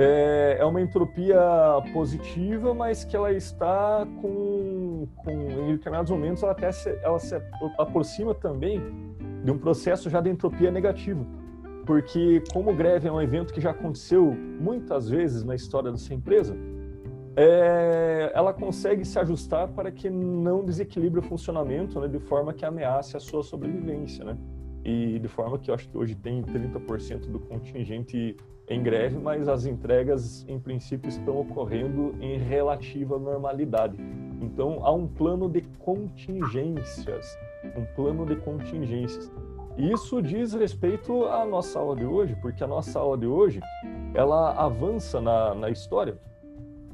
é, 0.00 0.58
é, 0.60 0.64
uma 0.64 0.80
entropia 0.80 1.40
positiva, 1.92 2.72
mas 2.72 3.02
que 3.02 3.16
ela 3.16 3.32
está 3.32 4.06
com, 4.22 5.08
com 5.16 5.30
em 5.30 5.72
determinados 5.72 6.12
momentos, 6.12 6.40
ela 6.44 6.52
até 6.52 6.70
se, 6.70 6.88
ela 7.02 7.18
se 7.18 7.34
aproxima 7.76 8.32
também 8.32 8.80
de 9.42 9.50
um 9.50 9.58
processo 9.58 10.08
já 10.08 10.20
de 10.20 10.30
entropia 10.30 10.70
negativa. 10.70 11.26
Porque 11.84 12.44
como 12.52 12.72
greve 12.72 13.08
é 13.08 13.12
um 13.12 13.20
evento 13.20 13.52
que 13.52 13.60
já 13.60 13.70
aconteceu 13.70 14.36
muitas 14.60 15.08
vezes 15.08 15.42
na 15.42 15.56
história 15.56 15.90
dessa 15.90 16.14
empresa, 16.14 16.56
é, 17.34 18.30
ela 18.32 18.52
consegue 18.52 19.04
se 19.04 19.18
ajustar 19.18 19.66
para 19.66 19.90
que 19.90 20.08
não 20.08 20.64
desequilibre 20.64 21.18
o 21.18 21.22
funcionamento 21.24 21.98
né, 21.98 22.06
de 22.06 22.20
forma 22.20 22.52
que 22.52 22.64
ameace 22.64 23.16
a 23.16 23.20
sua 23.20 23.42
sobrevivência. 23.42 24.24
Né? 24.24 24.36
E 24.88 25.18
de 25.18 25.28
forma 25.28 25.58
que 25.58 25.70
eu 25.70 25.74
acho 25.74 25.86
que 25.86 25.98
hoje 25.98 26.14
tem 26.14 26.42
30% 26.42 27.30
do 27.30 27.38
contingente 27.38 28.34
em 28.66 28.82
greve, 28.82 29.18
mas 29.18 29.46
as 29.46 29.66
entregas, 29.66 30.46
em 30.48 30.58
princípio, 30.58 31.10
estão 31.10 31.38
ocorrendo 31.38 32.14
em 32.22 32.38
relativa 32.38 33.18
normalidade. 33.18 33.98
Então, 34.40 34.78
há 34.82 34.90
um 34.90 35.06
plano 35.06 35.46
de 35.46 35.60
contingências, 35.78 37.38
um 37.76 37.84
plano 37.94 38.24
de 38.24 38.36
contingências. 38.36 39.30
Isso 39.76 40.22
diz 40.22 40.54
respeito 40.54 41.26
à 41.26 41.44
nossa 41.44 41.78
aula 41.78 41.94
de 41.94 42.06
hoje, 42.06 42.34
porque 42.40 42.64
a 42.64 42.66
nossa 42.66 42.98
aula 42.98 43.18
de 43.18 43.26
hoje, 43.26 43.60
ela 44.14 44.52
avança 44.52 45.20
na, 45.20 45.54
na 45.54 45.68
história 45.68 46.18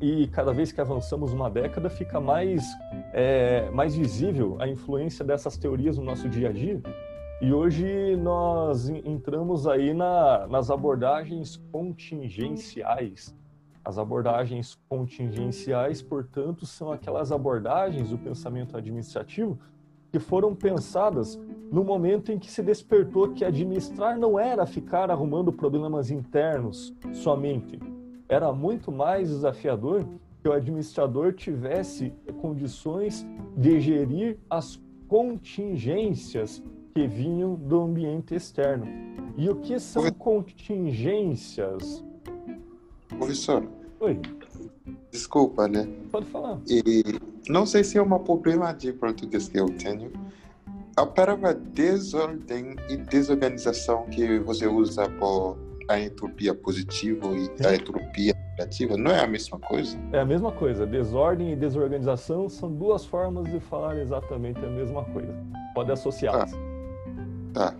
e 0.00 0.26
cada 0.26 0.52
vez 0.52 0.72
que 0.72 0.80
avançamos 0.80 1.32
uma 1.32 1.48
década 1.48 1.88
fica 1.88 2.20
mais, 2.20 2.64
é, 3.12 3.70
mais 3.70 3.94
visível 3.94 4.56
a 4.58 4.66
influência 4.66 5.24
dessas 5.24 5.56
teorias 5.56 5.96
no 5.96 6.04
nosso 6.04 6.28
dia 6.28 6.48
a 6.48 6.52
dia. 6.52 6.82
E 7.40 7.52
hoje 7.52 8.16
nós 8.16 8.88
entramos 8.88 9.66
aí 9.66 9.92
na, 9.92 10.46
nas 10.46 10.70
abordagens 10.70 11.56
contingenciais. 11.72 13.34
As 13.84 13.98
abordagens 13.98 14.78
contingenciais, 14.88 16.00
portanto, 16.00 16.64
são 16.64 16.92
aquelas 16.92 17.32
abordagens 17.32 18.10
do 18.10 18.18
pensamento 18.18 18.76
administrativo 18.76 19.58
que 20.10 20.18
foram 20.18 20.54
pensadas 20.54 21.38
no 21.72 21.82
momento 21.82 22.30
em 22.30 22.38
que 22.38 22.50
se 22.50 22.62
despertou 22.62 23.32
que 23.32 23.44
administrar 23.44 24.16
não 24.16 24.38
era 24.38 24.64
ficar 24.64 25.10
arrumando 25.10 25.52
problemas 25.52 26.10
internos 26.10 26.94
somente, 27.12 27.80
era 28.28 28.52
muito 28.52 28.92
mais 28.92 29.28
desafiador 29.28 30.06
que 30.40 30.48
o 30.48 30.52
administrador 30.52 31.32
tivesse 31.32 32.12
condições 32.40 33.26
de 33.56 33.80
gerir 33.80 34.38
as 34.48 34.80
contingências 35.08 36.62
que 36.94 37.08
vinham 37.08 37.56
do 37.56 37.82
ambiente 37.82 38.36
externo. 38.36 38.86
E 39.36 39.48
o 39.48 39.56
que 39.56 39.80
são 39.80 40.08
contingências? 40.12 42.04
Professor. 43.08 43.68
Oi. 43.98 44.20
Desculpa, 45.10 45.66
né? 45.66 45.88
Pode 46.12 46.26
falar. 46.26 46.60
E 46.68 47.02
não 47.48 47.66
sei 47.66 47.82
se 47.82 47.98
é 47.98 48.02
um 48.02 48.18
problema 48.20 48.72
de 48.72 48.92
português 48.92 49.48
que 49.48 49.58
eu 49.58 49.66
tenho. 49.66 50.12
A 50.96 51.04
palavra 51.04 51.52
desordem 51.52 52.76
e 52.88 52.96
desorganização 52.96 54.04
que 54.04 54.38
você 54.38 54.68
usa 54.68 55.08
por 55.18 55.58
a 55.88 55.98
entropia 55.98 56.54
positiva 56.54 57.26
e 57.36 57.66
a 57.66 57.74
entropia 57.74 58.34
negativa 58.52 58.96
não 58.96 59.10
é 59.10 59.20
a 59.20 59.26
mesma 59.26 59.58
coisa? 59.58 59.98
É 60.12 60.20
a 60.20 60.24
mesma 60.24 60.52
coisa. 60.52 60.86
Desordem 60.86 61.52
e 61.52 61.56
desorganização 61.56 62.48
são 62.48 62.72
duas 62.72 63.04
formas 63.04 63.50
de 63.50 63.58
falar 63.58 63.98
exatamente 63.98 64.64
a 64.64 64.68
mesma 64.68 65.04
coisa. 65.04 65.34
Pode 65.74 65.90
associá-las. 65.90 66.52
Tá. 66.52 66.73
Tá. 67.54 67.74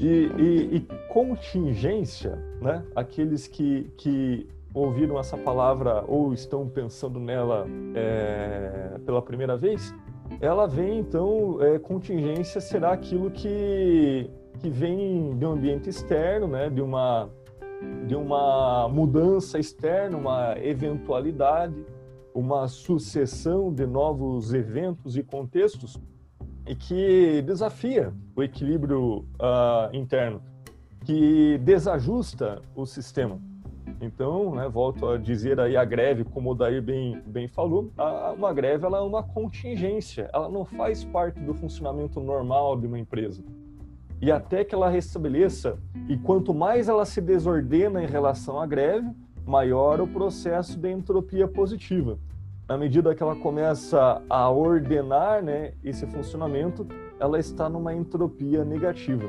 E, 0.00 0.06
e, 0.06 0.76
e, 0.76 0.80
contingência, 1.08 2.36
né? 2.60 2.82
Aqueles 2.96 3.46
que, 3.46 3.92
que 3.96 4.48
ouviram 4.72 5.18
essa 5.20 5.36
palavra 5.36 6.04
ou 6.08 6.34
estão 6.34 6.68
pensando 6.68 7.20
nela 7.20 7.64
é, 7.94 8.98
pela 9.06 9.22
primeira 9.22 9.56
vez, 9.56 9.94
ela 10.40 10.66
vem 10.66 10.98
então, 10.98 11.58
é, 11.62 11.78
contingência 11.78 12.60
será 12.60 12.92
aquilo 12.92 13.30
que 13.30 14.28
que 14.60 14.70
vem 14.70 15.36
de 15.36 15.44
um 15.44 15.52
ambiente 15.52 15.90
externo, 15.90 16.48
né, 16.48 16.70
de 16.70 16.80
uma 16.80 17.28
de 18.06 18.14
uma 18.14 18.88
mudança 18.88 19.58
externa, 19.58 20.16
uma 20.16 20.56
eventualidade, 20.58 21.84
uma 22.32 22.66
sucessão 22.66 23.72
de 23.72 23.86
novos 23.86 24.54
eventos 24.54 25.16
e 25.18 25.22
contextos 25.22 26.00
e 26.66 26.74
que 26.74 27.42
desafia 27.42 28.12
o 28.34 28.42
equilíbrio 28.42 29.24
uh, 29.38 29.94
interno, 29.94 30.42
que 31.04 31.58
desajusta 31.58 32.62
o 32.74 32.86
sistema. 32.86 33.38
Então, 34.00 34.54
né, 34.54 34.68
volto 34.68 35.06
a 35.06 35.18
dizer 35.18 35.60
aí 35.60 35.76
a 35.76 35.84
greve, 35.84 36.24
como 36.24 36.52
o 36.52 36.54
Daí 36.54 36.80
bem, 36.80 37.20
bem 37.26 37.46
falou, 37.46 37.92
a, 37.96 38.32
uma 38.32 38.52
greve 38.52 38.84
ela 38.84 38.98
é 38.98 39.02
uma 39.02 39.22
contingência, 39.22 40.28
ela 40.32 40.48
não 40.48 40.64
faz 40.64 41.04
parte 41.04 41.38
do 41.40 41.54
funcionamento 41.54 42.20
normal 42.20 42.78
de 42.78 42.86
uma 42.86 42.98
empresa 42.98 43.42
e 44.24 44.32
até 44.32 44.64
que 44.64 44.74
ela 44.74 44.88
restabeleça. 44.88 45.78
E 46.08 46.16
quanto 46.16 46.54
mais 46.54 46.88
ela 46.88 47.04
se 47.04 47.20
desordena 47.20 48.02
em 48.02 48.06
relação 48.06 48.58
à 48.58 48.66
greve, 48.66 49.10
maior 49.44 50.00
o 50.00 50.06
processo 50.06 50.78
de 50.78 50.90
entropia 50.90 51.46
positiva. 51.46 52.18
Na 52.66 52.78
medida 52.78 53.14
que 53.14 53.22
ela 53.22 53.36
começa 53.36 54.22
a 54.28 54.50
ordenar 54.50 55.42
né, 55.42 55.74
esse 55.84 56.06
funcionamento, 56.06 56.86
ela 57.20 57.38
está 57.38 57.68
numa 57.68 57.92
entropia 57.92 58.64
negativa. 58.64 59.28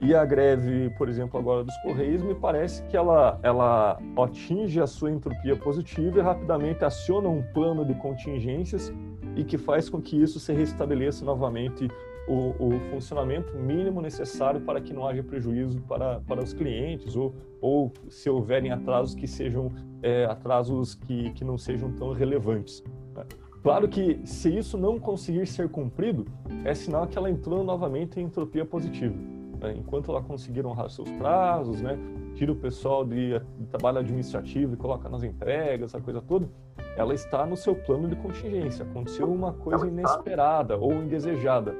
E 0.00 0.16
a 0.16 0.24
greve, 0.24 0.90
por 0.98 1.08
exemplo, 1.08 1.38
agora 1.38 1.62
dos 1.62 1.76
Correios, 1.76 2.24
me 2.24 2.34
parece 2.34 2.82
que 2.86 2.96
ela, 2.96 3.38
ela 3.40 4.00
atinge 4.18 4.80
a 4.80 4.86
sua 4.86 5.12
entropia 5.12 5.54
positiva 5.54 6.18
e 6.18 6.22
rapidamente 6.22 6.84
aciona 6.84 7.28
um 7.28 7.40
plano 7.40 7.84
de 7.84 7.94
contingências 7.94 8.92
e 9.36 9.44
que 9.44 9.56
faz 9.56 9.88
com 9.88 10.02
que 10.02 10.20
isso 10.20 10.40
se 10.40 10.52
restabeleça 10.52 11.24
novamente 11.24 11.88
o, 12.26 12.54
o, 12.58 12.80
funcionamento 12.90 13.56
mínimo 13.56 14.00
necessário 14.00 14.60
para 14.60 14.80
que 14.80 14.92
não 14.92 15.06
haja 15.06 15.22
prejuízo 15.22 15.80
para, 15.82 16.20
para 16.20 16.42
os 16.42 16.52
clientes 16.52 17.16
ou, 17.16 17.34
ou 17.60 17.92
se 18.08 18.30
houverem 18.30 18.70
atrasos 18.70 19.14
que 19.14 19.26
sejam 19.26 19.72
é, 20.02 20.24
atrasos 20.26 20.94
que, 20.94 21.30
que 21.32 21.44
não 21.44 21.58
sejam 21.58 21.90
tão 21.92 22.12
relevantes. 22.12 22.82
Né? 23.14 23.24
Claro 23.62 23.88
que 23.88 24.20
se 24.24 24.56
isso 24.56 24.76
não 24.78 24.98
conseguir 24.98 25.46
ser 25.46 25.68
cumprido, 25.68 26.26
é 26.64 26.74
sinal 26.74 27.06
que 27.06 27.16
ela 27.16 27.30
entrou 27.30 27.64
novamente 27.64 28.20
em 28.20 28.24
entropia 28.24 28.64
positiva. 28.64 29.14
Né? 29.60 29.74
Enquanto 29.76 30.10
ela 30.10 30.22
conseguir 30.22 30.66
honrar 30.66 30.90
seus 30.90 31.10
prazos, 31.12 31.80
né? 31.80 31.98
tira 32.34 32.52
o 32.52 32.56
pessoal 32.56 33.04
de, 33.04 33.38
de 33.38 33.66
trabalho 33.66 33.98
administrativo 33.98 34.74
e 34.74 34.76
coloca 34.76 35.08
nas 35.08 35.22
entregas, 35.22 35.90
essa 35.90 36.00
coisa 36.00 36.20
toda, 36.20 36.48
ela 36.96 37.14
está 37.14 37.46
no 37.46 37.56
seu 37.56 37.74
plano 37.74 38.08
de 38.08 38.16
contingência. 38.16 38.84
Aconteceu 38.84 39.32
uma 39.32 39.52
coisa 39.52 39.86
inesperada 39.86 40.76
ou 40.76 40.92
indesejada 40.94 41.74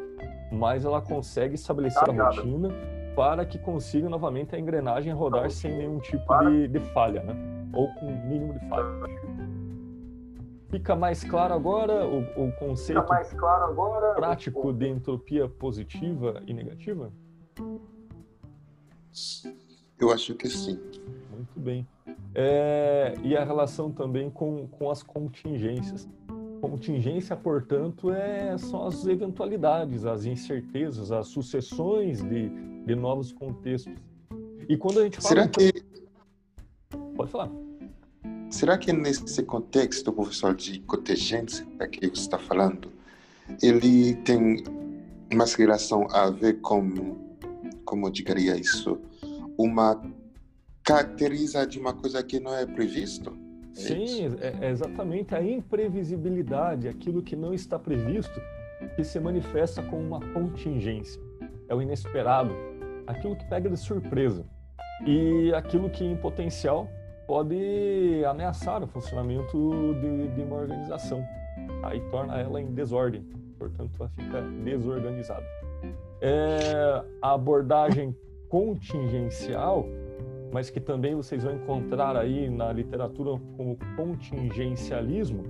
mas 0.53 0.85
ela 0.85 1.01
consegue 1.01 1.55
estabelecer 1.55 2.09
a 2.09 2.13
rotina 2.13 2.69
para 3.17 3.45
que 3.45 3.59
consiga 3.59 4.09
novamente 4.09 4.55
a 4.55 4.59
engrenagem 4.59 5.13
rodar 5.13 5.51
sem 5.51 5.77
nenhum 5.77 5.99
tipo 5.99 6.39
de, 6.45 6.69
de 6.69 6.81
falha, 6.93 7.23
né? 7.23 7.35
Ou 7.73 7.89
com 7.95 8.07
um 8.07 8.29
mínimo 8.29 8.53
de 8.53 8.69
falha. 8.69 8.87
Fica 10.71 10.95
mais 10.95 11.25
claro 11.25 11.55
agora 11.55 12.07
o, 12.07 12.47
o 12.47 12.53
conceito 12.53 13.03
claro 13.37 13.65
agora, 13.65 14.15
prático 14.15 14.73
de 14.73 14.89
entropia 14.89 15.49
positiva 15.49 16.43
e 16.47 16.55
negativa? 16.55 17.13
Eu 19.99 20.11
acho 20.11 20.35
que 20.35 20.49
sim. 20.49 20.81
Muito 21.31 21.61
bem. 21.61 21.87
É, 22.35 23.15
e 23.23 23.37
a 23.37 23.45
relação 23.45 23.91
também 23.91 24.31
com, 24.31 24.67
com 24.69 24.91
as 24.91 25.03
contingências. 25.03 26.09
Contingência, 26.63 27.35
portanto, 27.35 28.13
é, 28.13 28.57
são 28.57 28.87
as 28.87 29.05
eventualidades, 29.05 30.05
as 30.05 30.25
incertezas, 30.25 31.11
as 31.11 31.27
sucessões 31.27 32.23
de, 32.23 32.49
de 32.87 32.95
novos 32.95 33.33
contextos. 33.33 33.93
E 34.69 34.77
quando 34.77 35.01
a 35.01 35.03
gente 35.03 35.21
fala. 35.21 35.29
Será 35.29 35.49
que. 35.49 35.73
Pode 37.17 37.31
falar. 37.33 37.51
Será 38.49 38.79
que 38.79 38.93
nesse 38.93 39.43
contexto, 39.43 40.13
professor, 40.13 40.55
de 40.55 40.79
contingência 40.83 41.67
que 41.89 42.07
você 42.07 42.21
está 42.21 42.39
falando, 42.39 42.93
ele 43.61 44.15
tem 44.23 44.63
mais 45.35 45.55
relação 45.55 46.07
a 46.13 46.31
ver 46.31 46.61
com, 46.61 47.17
como 47.85 48.07
eu 48.07 48.11
diria 48.13 48.57
isso, 48.57 49.01
uma 49.59 50.01
caracteriza 50.85 51.67
de 51.67 51.81
uma 51.81 51.93
coisa 51.93 52.23
que 52.23 52.39
não 52.39 52.55
é 52.55 52.65
previsto? 52.65 53.42
Sim, 53.73 54.37
é, 54.41 54.67
é 54.67 54.71
exatamente 54.71 55.35
a 55.35 55.43
imprevisibilidade, 55.43 56.89
aquilo 56.89 57.23
que 57.23 57.35
não 57.35 57.55
está 57.55 57.79
previsto, 57.79 58.41
que 58.95 59.05
se 59.05 59.19
manifesta 59.19 59.83
como 59.83 60.03
uma 60.03 60.21
contingência. 60.33 61.21
É 61.69 61.75
o 61.75 61.81
inesperado, 61.81 62.55
aquilo 63.07 63.37
que 63.37 63.45
pega 63.47 63.71
de 63.71 63.77
surpresa. 63.77 64.45
E 65.07 65.53
aquilo 65.55 65.89
que, 65.91 66.05
em 66.05 66.17
potencial, 66.17 66.89
pode 67.27 68.23
ameaçar 68.27 68.83
o 68.83 68.87
funcionamento 68.87 69.95
de, 70.01 70.29
de 70.29 70.43
uma 70.43 70.57
organização. 70.57 71.25
Aí 71.83 72.01
torna 72.11 72.39
ela 72.39 72.61
em 72.61 72.67
desordem, 72.73 73.23
portanto, 73.59 73.91
ela 73.99 74.11
fica 74.11 74.43
desorganizada. 74.65 75.45
É, 76.21 77.03
a 77.21 77.33
abordagem 77.33 78.15
contingencial 78.49 79.87
mas 80.53 80.69
que 80.69 80.79
também 80.79 81.15
vocês 81.15 81.43
vão 81.43 81.55
encontrar 81.55 82.17
aí 82.17 82.51
na 82.51 82.73
literatura 82.73 83.41
como 83.57 83.79
contingencialismo, 83.97 85.45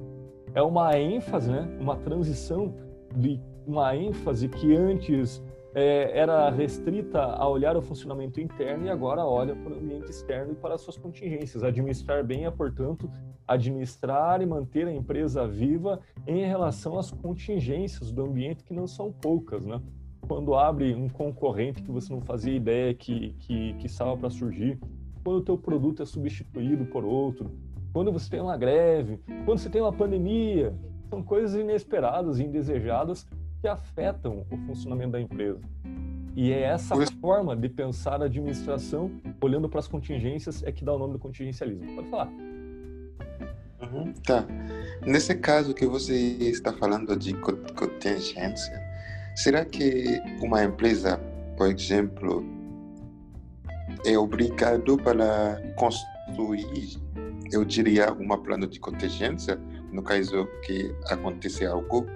é 0.54 0.62
uma 0.62 0.96
ênfase, 0.98 1.50
né? 1.50 1.68
uma 1.80 1.96
transição 1.96 2.74
de 3.16 3.40
uma 3.66 3.96
ênfase 3.96 4.48
que 4.48 4.74
antes 4.76 5.42
é, 5.74 6.18
era 6.18 6.50
restrita 6.50 7.20
a 7.20 7.48
olhar 7.48 7.76
o 7.76 7.82
funcionamento 7.82 8.40
interno 8.40 8.86
e 8.86 8.90
agora 8.90 9.24
olha 9.24 9.56
para 9.56 9.72
o 9.72 9.76
ambiente 9.76 10.10
externo 10.10 10.52
e 10.52 10.54
para 10.54 10.74
as 10.74 10.82
suas 10.82 10.96
contingências. 10.96 11.64
Administrar 11.64 12.22
bem 12.22 12.44
é, 12.44 12.50
portanto, 12.50 13.10
administrar 13.46 14.40
e 14.42 14.46
manter 14.46 14.86
a 14.86 14.92
empresa 14.92 15.46
viva 15.46 16.00
em 16.26 16.44
relação 16.44 16.98
às 16.98 17.10
contingências 17.10 18.12
do 18.12 18.22
ambiente, 18.22 18.64
que 18.64 18.74
não 18.74 18.86
são 18.86 19.10
poucas, 19.10 19.64
né? 19.64 19.80
Quando 20.26 20.54
abre 20.54 20.94
um 20.94 21.08
concorrente 21.08 21.82
que 21.82 21.90
você 21.90 22.12
não 22.12 22.20
fazia 22.20 22.54
ideia 22.54 22.94
que, 22.94 23.34
que, 23.40 23.74
que 23.74 23.86
estava 23.86 24.16
para 24.16 24.30
surgir, 24.30 24.78
quando 25.22 25.38
o 25.38 25.42
teu 25.42 25.58
produto 25.58 26.02
é 26.02 26.06
substituído 26.06 26.84
por 26.86 27.04
outro, 27.04 27.50
quando 27.92 28.10
você 28.10 28.30
tem 28.30 28.40
uma 28.40 28.56
greve, 28.56 29.18
quando 29.44 29.58
você 29.58 29.68
tem 29.68 29.80
uma 29.80 29.92
pandemia, 29.92 30.74
são 31.10 31.22
coisas 31.22 31.54
inesperadas 31.54 32.38
e 32.38 32.44
indesejadas 32.44 33.26
que 33.60 33.68
afetam 33.68 34.46
o 34.50 34.56
funcionamento 34.66 35.12
da 35.12 35.20
empresa. 35.20 35.60
E 36.34 36.50
é 36.50 36.62
essa 36.62 36.96
forma 37.20 37.54
de 37.54 37.68
pensar 37.68 38.22
a 38.22 38.24
administração, 38.24 39.10
olhando 39.40 39.68
para 39.68 39.80
as 39.80 39.86
contingências, 39.86 40.62
é 40.62 40.72
que 40.72 40.84
dá 40.84 40.94
o 40.94 40.98
nome 40.98 41.12
do 41.12 41.18
contingencialismo. 41.18 41.94
Pode 41.94 42.08
falar. 42.08 42.32
Uhum, 43.82 44.12
tá. 44.24 44.46
Nesse 45.04 45.34
caso 45.34 45.74
que 45.74 45.86
você 45.86 46.14
está 46.14 46.72
falando 46.72 47.14
de 47.14 47.34
contingência, 47.34 48.91
Será 49.34 49.64
que 49.64 50.20
uma 50.42 50.62
empresa, 50.62 51.18
por 51.56 51.68
exemplo, 51.68 52.44
é 54.04 54.16
obrigado 54.18 54.96
para 54.98 55.60
construir, 55.76 57.00
eu 57.50 57.64
diria, 57.64 58.12
uma 58.12 58.36
plano 58.36 58.66
de 58.66 58.78
contingência 58.78 59.58
no 59.90 60.02
caso 60.02 60.46
que 60.64 60.94
acontecer 61.10 61.66
algo? 61.66 62.06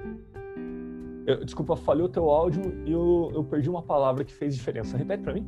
Eu, 1.27 1.45
desculpa, 1.45 1.75
falhou 1.75 2.09
teu 2.09 2.31
áudio 2.31 2.83
e 2.85 2.93
eu, 2.93 3.31
eu 3.35 3.45
perdi 3.45 3.69
uma 3.69 3.83
palavra 3.83 4.25
que 4.25 4.33
fez 4.33 4.55
diferença. 4.55 4.97
Repete 4.97 5.23
para 5.23 5.35
mim. 5.35 5.47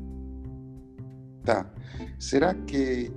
Tá. 1.45 1.71
Será 2.19 2.55
que 2.55 3.13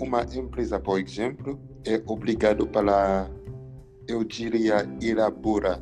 uma 0.00 0.22
empresa, 0.22 0.78
por 0.78 1.00
exemplo, 1.00 1.58
é 1.84 2.00
obrigado 2.06 2.66
para, 2.66 3.28
eu 4.06 4.22
diria, 4.22 4.86
elaborar 5.00 5.80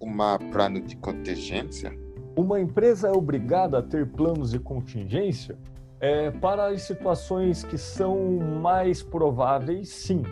uma 0.00 0.38
plano 0.38 0.80
de 0.80 0.96
contingência? 0.96 1.92
Uma 2.36 2.60
empresa 2.60 3.08
é 3.08 3.12
obrigada 3.12 3.78
a 3.78 3.82
ter 3.82 4.06
planos 4.06 4.52
de 4.52 4.58
contingência 4.58 5.58
é, 6.00 6.30
para 6.30 6.68
as 6.68 6.82
situações 6.82 7.64
que 7.64 7.76
são 7.76 8.38
mais 8.60 9.02
prováveis, 9.02 9.88
sim. 9.88 10.22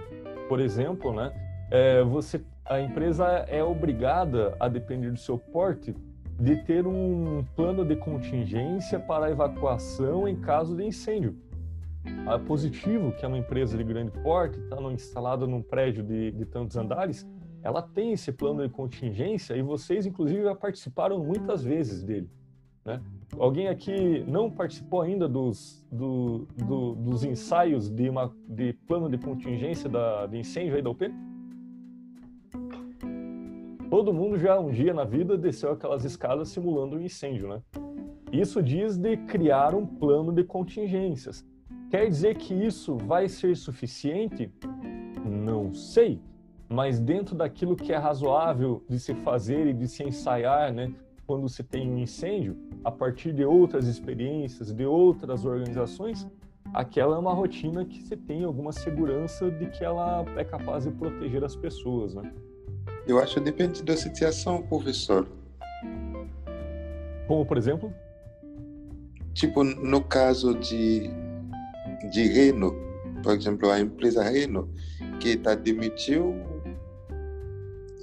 Por 0.49 0.61
exemplo, 0.61 1.13
né, 1.13 1.33
é, 1.71 2.03
você, 2.05 2.41
a 2.65 2.81
empresa 2.81 3.25
é 3.49 3.63
obrigada, 3.63 4.57
a 4.61 4.69
depender 4.69 5.11
do 5.11 5.19
seu 5.19 5.37
porte, 5.37 5.95
de 6.39 6.57
ter 6.65 6.87
um 6.87 7.45
plano 7.57 7.85
de 7.85 7.97
contingência 7.97 9.01
para 9.01 9.31
evacuação 9.31 10.29
em 10.29 10.37
caso 10.37 10.77
de 10.77 10.85
incêndio. 10.85 11.37
A 12.27 12.39
Positivo, 12.39 13.11
que 13.13 13.25
é 13.25 13.29
uma 13.29 13.39
empresa 13.39 13.77
de 13.77 13.83
grande 13.83 14.13
porte, 14.23 14.59
está 14.61 14.81
instalada 14.93 15.47
num 15.47 15.61
prédio 15.61 16.05
de, 16.05 16.31
de 16.31 16.45
tantos 16.45 16.77
andares, 16.77 17.27
ela 17.67 17.83
tem 17.83 18.13
esse 18.13 18.31
plano 18.31 18.63
de 18.63 18.73
contingência 18.73 19.57
e 19.57 19.61
vocês, 19.61 20.07
inclusive, 20.07 20.41
já 20.45 20.55
participaram 20.55 21.19
muitas 21.19 21.65
vezes 21.65 22.01
dele. 22.01 22.31
Né? 22.85 23.03
Alguém 23.37 23.67
aqui 23.67 24.23
não 24.25 24.49
participou 24.49 25.01
ainda 25.01 25.29
dos, 25.29 25.85
do, 25.91 26.47
do, 26.57 26.95
dos 26.95 27.25
ensaios 27.25 27.91
de, 27.91 28.09
uma, 28.09 28.33
de 28.49 28.73
plano 28.87 29.11
de 29.11 29.19
contingência 29.19 29.91
da, 29.91 30.29
de 30.29 30.39
incêndio 30.39 30.77
aí 30.77 30.83
da 30.83 30.91
UP? 30.91 31.13
Todo 33.91 34.15
mundo 34.15 34.39
já 34.39 34.61
um 34.61 34.71
dia 34.71 34.95
na 34.95 35.03
vida 35.03 35.37
desceu 35.37 35.73
aquelas 35.73 36.05
escadas 36.05 36.51
simulando 36.51 36.95
um 36.95 37.01
incêndio, 37.01 37.49
né? 37.49 37.61
Isso 38.31 38.63
diz 38.63 38.97
de 38.97 39.17
criar 39.17 39.75
um 39.75 39.85
plano 39.85 40.33
de 40.33 40.45
contingências. 40.45 41.45
Quer 41.91 42.07
dizer 42.07 42.37
que 42.37 42.55
isso 42.55 42.97
vai 42.97 43.29
ser 43.29 43.57
suficiente? 43.57 44.53
Não 45.25 45.75
sei 45.75 46.21
mas 46.69 46.99
dentro 46.99 47.35
daquilo 47.35 47.77
que 47.77 47.93
é 47.93 47.97
razoável 47.97 48.83
de 48.89 48.99
se 48.99 49.15
fazer 49.15 49.67
e 49.67 49.73
de 49.73 49.87
se 49.89 50.03
ensaiar, 50.03 50.73
né, 50.73 50.93
quando 51.27 51.49
se 51.49 51.63
tem 51.63 51.91
um 51.91 51.99
incêndio, 51.99 52.57
a 52.85 52.91
partir 52.91 53.33
de 53.33 53.45
outras 53.45 53.87
experiências, 53.87 54.73
de 54.73 54.85
outras 54.85 55.45
organizações, 55.45 56.27
aquela 56.73 57.17
é 57.17 57.19
uma 57.19 57.33
rotina 57.33 57.85
que 57.85 58.03
você 58.03 58.17
tem 58.17 58.45
alguma 58.45 58.73
segurança 58.73 59.51
de 59.51 59.67
que 59.67 59.85
ela 59.85 60.25
é 60.37 60.45
capaz 60.45 60.85
de 60.85 60.91
proteger 60.91 61.45
as 61.45 61.57
pessoas, 61.57 62.15
né? 62.15 62.33
Eu 63.07 63.19
acho 63.21 63.35
que 63.35 63.41
depende 63.41 63.83
da 63.83 63.97
situação, 63.97 64.63
professor. 64.63 65.29
Como, 67.27 67.45
por 67.45 67.57
exemplo? 67.57 67.93
Tipo, 69.33 69.63
no 69.65 70.03
caso 70.03 70.55
de, 70.55 71.11
de 72.11 72.23
Reno, 72.27 72.75
por 73.23 73.35
exemplo, 73.35 73.71
a 73.71 73.81
empresa 73.81 74.23
Reno, 74.23 74.69
que 75.21 75.31
está 75.31 75.55
demitiu, 75.55 76.35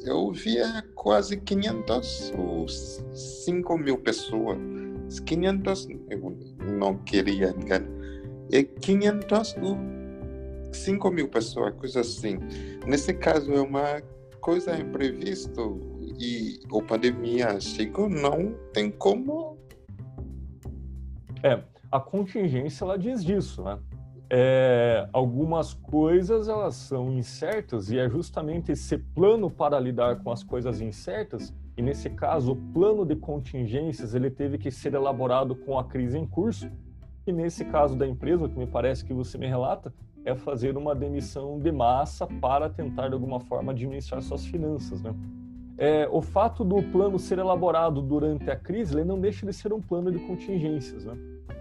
eu 0.05 0.31
via 0.31 0.83
quase 0.95 1.37
500 1.37 2.33
ou 2.37 2.67
5 2.67 3.77
mil 3.77 3.97
pessoas. 3.97 4.57
500, 5.25 5.87
eu 6.09 6.37
não 6.79 6.97
queria 6.99 7.49
enganar, 7.49 7.87
é 8.51 8.63
500 8.63 9.55
ou 9.61 9.77
5 10.71 11.11
mil 11.11 11.27
pessoas, 11.27 11.73
coisa 11.75 12.01
assim. 12.01 12.39
Nesse 12.85 13.13
caso, 13.13 13.53
é 13.53 13.61
uma 13.61 14.01
coisa 14.41 14.77
imprevista 14.77 15.61
e 16.19 16.59
a 16.73 16.81
pandemia 16.83 17.59
chegou, 17.59 18.09
não 18.09 18.53
tem 18.73 18.91
como. 18.91 19.57
É, 21.43 21.63
a 21.91 21.99
contingência 21.99 22.83
ela 22.83 22.97
diz 22.97 23.23
disso, 23.23 23.63
né? 23.63 23.79
É, 24.35 25.07
algumas 25.13 25.75
coisas 25.75 26.47
elas 26.47 26.73
são 26.73 27.11
incertas 27.11 27.91
e 27.91 27.99
é 27.99 28.09
justamente 28.09 28.71
esse 28.71 28.97
plano 28.97 29.47
para 29.47 29.79
lidar 29.79 30.23
com 30.23 30.31
as 30.31 30.43
coisas 30.43 30.81
incertas 30.81 31.53
e 31.77 31.83
nesse 31.83 32.09
caso 32.09 32.53
o 32.53 32.55
plano 32.55 33.05
de 33.05 33.15
contingências 33.15 34.15
ele 34.15 34.31
teve 34.31 34.57
que 34.57 34.71
ser 34.71 34.95
elaborado 34.95 35.55
com 35.55 35.77
a 35.77 35.83
crise 35.83 36.17
em 36.17 36.25
curso 36.25 36.67
e 37.27 37.31
nesse 37.31 37.63
caso 37.63 37.95
da 37.95 38.07
empresa, 38.07 38.49
que 38.49 38.57
me 38.57 38.67
parece 38.67 39.05
que 39.05 39.13
você 39.13 39.37
me 39.37 39.47
relata, 39.47 39.93
é 40.25 40.35
fazer 40.35 40.75
uma 40.77 40.95
demissão 40.95 41.59
de 41.59 41.71
massa 41.71 42.27
para 42.27 42.69
tentar 42.69 43.09
de 43.09 43.13
alguma 43.13 43.39
forma 43.39 43.71
administrar 43.71 44.21
suas 44.21 44.45
finanças, 44.45 45.01
né? 45.01 45.13
É, 45.77 46.07
o 46.11 46.21
fato 46.21 46.63
do 46.63 46.81
plano 46.83 47.17
ser 47.17 47.39
elaborado 47.39 48.01
durante 48.01 48.49
a 48.49 48.55
crise, 48.55 48.95
ele 48.95 49.03
não 49.03 49.19
deixa 49.19 49.45
de 49.45 49.53
ser 49.53 49.73
um 49.73 49.81
plano 49.81 50.11
de 50.11 50.19
contingências, 50.19 51.05
né? 51.05 51.17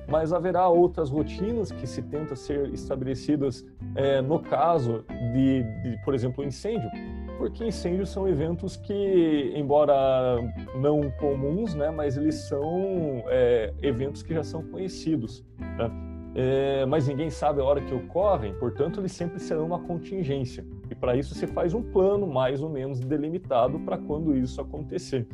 Mas 0.09 0.33
haverá 0.33 0.68
outras 0.68 1.11
rotinas 1.11 1.72
que 1.72 1.87
se 1.87 2.03
tenta 2.03 2.37
ser 2.37 2.68
estabelecidas 2.75 3.64
é, 3.94 4.20
no 4.20 4.40
caso 4.40 5.05
de, 5.33 5.62
de, 5.83 6.05
por 6.05 6.14
exemplo, 6.14 6.44
incêndio, 6.44 6.90
porque 7.38 7.64
incêndios 7.64 8.11
são 8.11 8.29
eventos 8.29 8.77
que, 8.77 9.53
embora 9.57 10.37
não 10.81 11.11
comuns, 11.12 11.75
né, 11.75 11.90
mas 11.90 12.16
eles 12.16 12.35
são 12.48 13.22
é, 13.29 13.72
eventos 13.81 14.22
que 14.22 14.35
já 14.35 14.42
são 14.42 14.62
conhecidos. 14.62 15.44
Né? 15.59 16.12
É, 16.35 16.87
mas 16.87 17.09
ninguém 17.09 17.29
sabe 17.29 17.61
a 17.61 17.64
hora 17.64 17.81
que 17.81 17.95
ocorrem, 17.95 18.55
portanto, 18.55 19.01
eles 19.01 19.12
sempre 19.12 19.38
serão 19.38 19.66
uma 19.66 19.79
contingência. 19.79 20.64
E 20.90 20.95
para 20.95 21.16
isso 21.16 21.35
se 21.35 21.47
faz 21.47 21.75
um 21.75 21.83
plano 21.83 22.27
mais 22.27 22.62
ou 22.62 22.71
menos 22.71 23.01
delimitado 23.01 23.79
para 23.81 23.99
quando 23.99 24.37
isso 24.37 24.61
acontecer. 24.61 25.27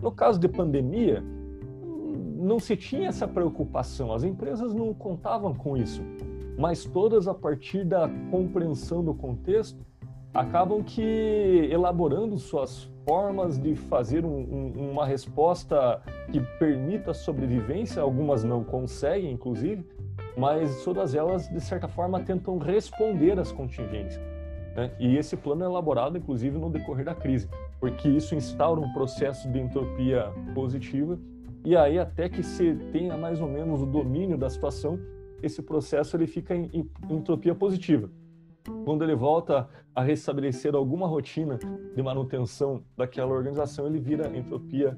No 0.00 0.12
caso 0.12 0.38
de 0.38 0.48
pandemia, 0.48 1.24
não 2.36 2.58
se 2.58 2.76
tinha 2.76 3.08
essa 3.08 3.26
preocupação, 3.26 4.12
as 4.12 4.22
empresas 4.22 4.74
não 4.74 4.92
contavam 4.92 5.54
com 5.54 5.76
isso, 5.76 6.02
mas 6.58 6.84
todas 6.84 7.26
a 7.26 7.34
partir 7.34 7.84
da 7.84 8.08
compreensão 8.30 9.02
do 9.02 9.14
contexto 9.14 9.84
acabam 10.32 10.82
que 10.82 11.68
elaborando 11.70 12.38
suas 12.38 12.90
formas 13.06 13.58
de 13.58 13.74
fazer 13.74 14.24
um, 14.24 14.36
um, 14.36 14.90
uma 14.90 15.06
resposta 15.06 16.02
que 16.30 16.40
permita 16.58 17.12
a 17.12 17.14
sobrevivência, 17.14 18.02
algumas 18.02 18.42
não 18.42 18.64
conseguem, 18.64 19.32
inclusive, 19.32 19.86
mas 20.36 20.82
todas 20.84 21.14
elas, 21.14 21.48
de 21.48 21.60
certa 21.60 21.88
forma, 21.88 22.20
tentam 22.20 22.58
responder 22.58 23.38
às 23.38 23.52
contingências. 23.52 24.20
Né? 24.74 24.90
E 24.98 25.16
esse 25.16 25.36
plano 25.36 25.62
é 25.62 25.66
elaborado, 25.66 26.18
inclusive, 26.18 26.58
no 26.58 26.70
decorrer 26.70 27.04
da 27.04 27.14
crise, 27.14 27.48
porque 27.78 28.08
isso 28.08 28.34
instaura 28.34 28.80
um 28.80 28.92
processo 28.92 29.48
de 29.48 29.60
entropia 29.60 30.32
positiva, 30.54 31.18
e 31.64 31.74
aí, 31.74 31.98
até 31.98 32.28
que 32.28 32.42
se 32.42 32.74
tenha 32.92 33.16
mais 33.16 33.40
ou 33.40 33.48
menos 33.48 33.80
o 33.80 33.86
domínio 33.86 34.36
da 34.36 34.50
situação, 34.50 34.98
esse 35.42 35.62
processo 35.62 36.14
ele 36.16 36.26
fica 36.26 36.54
em, 36.54 36.90
entropia 37.08 37.54
positiva. 37.54 38.10
Quando 38.84 39.02
ele 39.02 39.14
volta 39.14 39.68
a 39.94 40.02
restabelecer 40.02 40.74
alguma 40.74 41.06
rotina 41.06 41.58
de 41.94 42.02
manutenção 42.02 42.82
daquela 42.96 43.32
organização, 43.32 43.86
ele 43.86 43.98
vira 43.98 44.36
entropia 44.36 44.96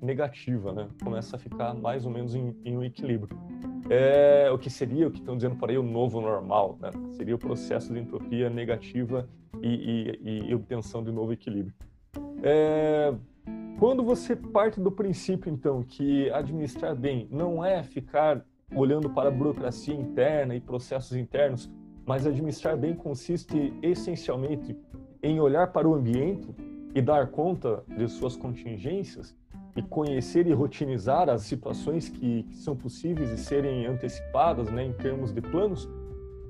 negativa, 0.00 0.72
né? 0.72 0.88
Começa 1.02 1.36
a 1.36 1.38
ficar 1.38 1.74
mais 1.74 2.04
ou 2.04 2.10
menos 2.10 2.34
em, 2.34 2.56
em 2.64 2.76
um 2.76 2.82
equilíbrio. 2.82 3.36
É, 3.90 4.50
o 4.50 4.58
que 4.58 4.68
seria, 4.68 5.08
o 5.08 5.10
que 5.10 5.18
estão 5.18 5.36
dizendo 5.36 5.56
por 5.56 5.70
aí, 5.70 5.78
o 5.78 5.82
novo 5.82 6.20
normal, 6.20 6.76
né? 6.80 6.90
Seria 7.12 7.34
o 7.34 7.38
processo 7.38 7.92
de 7.92 7.98
entropia 7.98 8.50
negativa 8.50 9.28
e, 9.62 10.18
e, 10.22 10.50
e 10.50 10.54
obtenção 10.54 11.02
de 11.02 11.10
novo 11.10 11.32
equilíbrio. 11.32 11.74
É, 12.42 13.14
quando 13.78 14.02
você 14.02 14.36
parte 14.36 14.80
do 14.80 14.90
princípio, 14.90 15.52
então, 15.52 15.82
que 15.82 16.30
administrar 16.30 16.94
bem 16.94 17.28
não 17.30 17.64
é 17.64 17.82
ficar 17.82 18.44
olhando 18.74 19.08
para 19.08 19.28
a 19.28 19.32
burocracia 19.32 19.94
interna 19.94 20.54
e 20.54 20.60
processos 20.60 21.16
internos, 21.16 21.70
mas 22.04 22.26
administrar 22.26 22.76
bem 22.76 22.94
consiste 22.94 23.72
essencialmente 23.82 24.76
em 25.22 25.40
olhar 25.40 25.72
para 25.72 25.88
o 25.88 25.94
ambiente 25.94 26.54
e 26.94 27.00
dar 27.00 27.28
conta 27.28 27.82
de 27.86 28.08
suas 28.08 28.36
contingências, 28.36 29.34
e 29.78 29.82
conhecer 29.82 30.46
e 30.48 30.52
rotinizar 30.52 31.28
as 31.30 31.42
situações 31.42 32.08
que, 32.08 32.42
que 32.42 32.56
são 32.56 32.74
possíveis 32.74 33.30
e 33.30 33.38
serem 33.38 33.86
antecipadas 33.86 34.68
né, 34.70 34.84
em 34.84 34.92
termos 34.92 35.32
de 35.32 35.40
planos, 35.40 35.88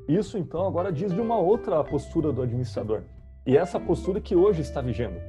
isso 0.08 0.38
então 0.38 0.66
agora 0.66 0.90
diz 0.90 1.12
de 1.12 1.20
uma 1.20 1.36
outra 1.36 1.84
postura 1.84 2.32
do 2.32 2.40
administrador. 2.40 3.02
E 3.46 3.54
essa 3.54 3.78
postura 3.78 4.18
que 4.18 4.34
hoje 4.34 4.62
está 4.62 4.80
vigendo. 4.80 5.20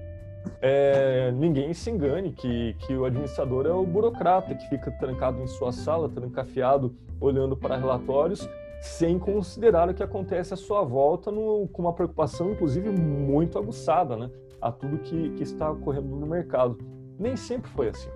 É, 0.62 1.33
ninguém 1.33 1.73
se 1.73 1.91
engane 1.91 2.31
que, 2.31 2.73
que 2.79 2.95
o 2.95 3.03
administrador 3.03 3.65
é 3.65 3.71
o 3.71 3.85
burocrata 3.85 4.55
que 4.55 4.69
fica 4.69 4.89
trancado 4.91 5.41
em 5.41 5.47
sua 5.47 5.73
sala, 5.73 6.07
trancafiado, 6.07 6.95
olhando 7.19 7.57
para 7.57 7.75
relatórios, 7.75 8.47
sem 8.79 9.19
considerar 9.19 9.89
o 9.89 9.93
que 9.93 10.01
acontece 10.01 10.53
à 10.53 10.57
sua 10.57 10.83
volta, 10.85 11.29
no, 11.29 11.67
com 11.67 11.81
uma 11.81 11.91
preocupação, 11.91 12.51
inclusive, 12.51 12.89
muito 12.89 13.59
aguçada 13.59 14.15
né, 14.15 14.31
a 14.62 14.71
tudo 14.71 14.99
que, 14.99 15.31
que 15.31 15.43
está 15.43 15.69
ocorrendo 15.69 16.07
no 16.07 16.25
mercado. 16.25 16.77
Nem 17.19 17.36
sempre 17.36 17.69
foi 17.71 17.89
assim. 17.89 18.10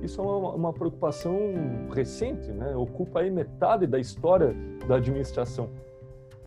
Isso 0.00 0.20
é 0.20 0.24
uma, 0.24 0.50
uma 0.50 0.72
preocupação 0.72 1.36
recente, 1.92 2.52
né? 2.52 2.76
ocupa 2.76 3.20
aí 3.20 3.30
metade 3.30 3.86
da 3.86 3.98
história 3.98 4.54
da 4.86 4.96
administração. 4.96 5.70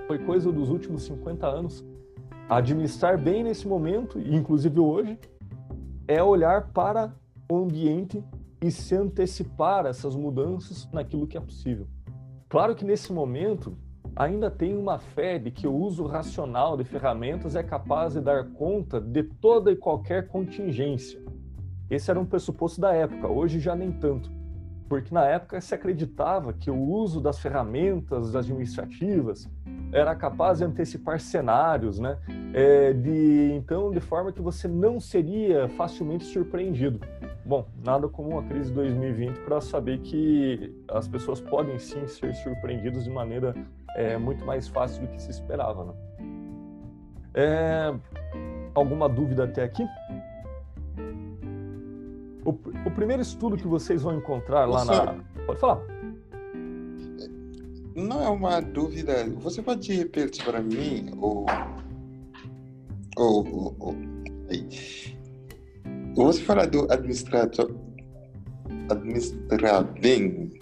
Foi 0.07 0.17
coisa 0.17 0.51
dos 0.51 0.69
últimos 0.69 1.03
50 1.03 1.45
anos. 1.45 1.85
Administrar 2.47 3.21
bem 3.21 3.43
nesse 3.43 3.67
momento, 3.67 4.17
inclusive 4.19 4.79
hoje, 4.79 5.19
é 6.07 6.23
olhar 6.23 6.71
para 6.71 7.13
o 7.51 7.57
ambiente 7.57 8.23
e 8.61 8.71
se 8.71 8.95
antecipar 8.95 9.85
essas 9.85 10.15
mudanças 10.15 10.89
naquilo 10.93 11.27
que 11.27 11.37
é 11.37 11.41
possível. 11.41 11.87
Claro 12.47 12.73
que 12.73 12.85
nesse 12.85 13.11
momento 13.11 13.77
ainda 14.15 14.49
tem 14.49 14.77
uma 14.77 14.97
fé 14.97 15.37
de 15.37 15.51
que 15.51 15.67
o 15.67 15.75
uso 15.75 16.05
racional 16.05 16.77
de 16.77 16.83
ferramentas 16.83 17.55
é 17.55 17.61
capaz 17.61 18.13
de 18.13 18.21
dar 18.21 18.45
conta 18.51 19.01
de 19.01 19.23
toda 19.23 19.71
e 19.71 19.75
qualquer 19.75 20.27
contingência. 20.27 21.21
Esse 21.89 22.11
era 22.11 22.19
um 22.19 22.25
pressuposto 22.25 22.81
da 22.81 22.93
época, 22.93 23.27
hoje 23.27 23.59
já 23.59 23.75
nem 23.75 23.91
tanto. 23.91 24.29
Porque 24.89 25.13
na 25.13 25.25
época 25.25 25.59
se 25.59 25.75
acreditava 25.75 26.53
que 26.53 26.71
o 26.71 26.77
uso 26.77 27.19
das 27.19 27.39
ferramentas 27.39 28.35
administrativas 28.35 29.49
era 29.91 30.15
capaz 30.15 30.59
de 30.59 30.65
antecipar 30.65 31.19
cenários, 31.19 31.99
né? 31.99 32.17
É, 32.53 32.93
de, 32.93 33.53
então, 33.53 33.91
de 33.91 33.99
forma 33.99 34.31
que 34.31 34.41
você 34.41 34.67
não 34.67 34.99
seria 34.99 35.67
facilmente 35.69 36.25
surpreendido. 36.25 36.99
Bom, 37.45 37.65
nada 37.83 38.07
como 38.07 38.37
a 38.37 38.43
crise 38.43 38.69
de 38.69 38.75
2020 38.75 39.39
para 39.39 39.61
saber 39.61 39.99
que 39.99 40.73
as 40.89 41.07
pessoas 41.07 41.39
podem 41.39 41.79
sim 41.79 42.05
ser 42.07 42.33
surpreendidas 42.35 43.05
de 43.05 43.09
maneira 43.09 43.55
é, 43.95 44.17
muito 44.17 44.45
mais 44.45 44.67
fácil 44.67 45.01
do 45.01 45.07
que 45.07 45.21
se 45.21 45.31
esperava. 45.31 45.85
Né? 45.85 45.93
É, 47.33 47.93
alguma 48.73 49.07
dúvida 49.07 49.45
até 49.45 49.63
aqui? 49.63 49.85
O, 52.47 52.51
o 52.85 52.91
primeiro 52.91 53.21
estudo 53.21 53.57
que 53.57 53.67
vocês 53.67 54.03
vão 54.03 54.17
encontrar 54.17 54.63
lá 54.65 54.85
na. 54.85 55.21
Pode 55.45 55.59
falar. 55.59 55.81
Não 57.93 58.23
é 58.23 58.29
uma 58.29 58.61
dúvida. 58.61 59.27
Você 59.41 59.61
pode 59.61 59.91
repetir 59.93 60.45
para 60.45 60.61
mim 60.61 61.11
o. 61.17 61.45
O. 63.17 63.41
o, 63.41 63.89
o... 63.89 63.95
Você 66.15 66.41
fala 66.43 66.65
do 66.65 66.89
administrador. 66.89 67.75
Administrar 68.91 69.83
bem. 69.99 70.57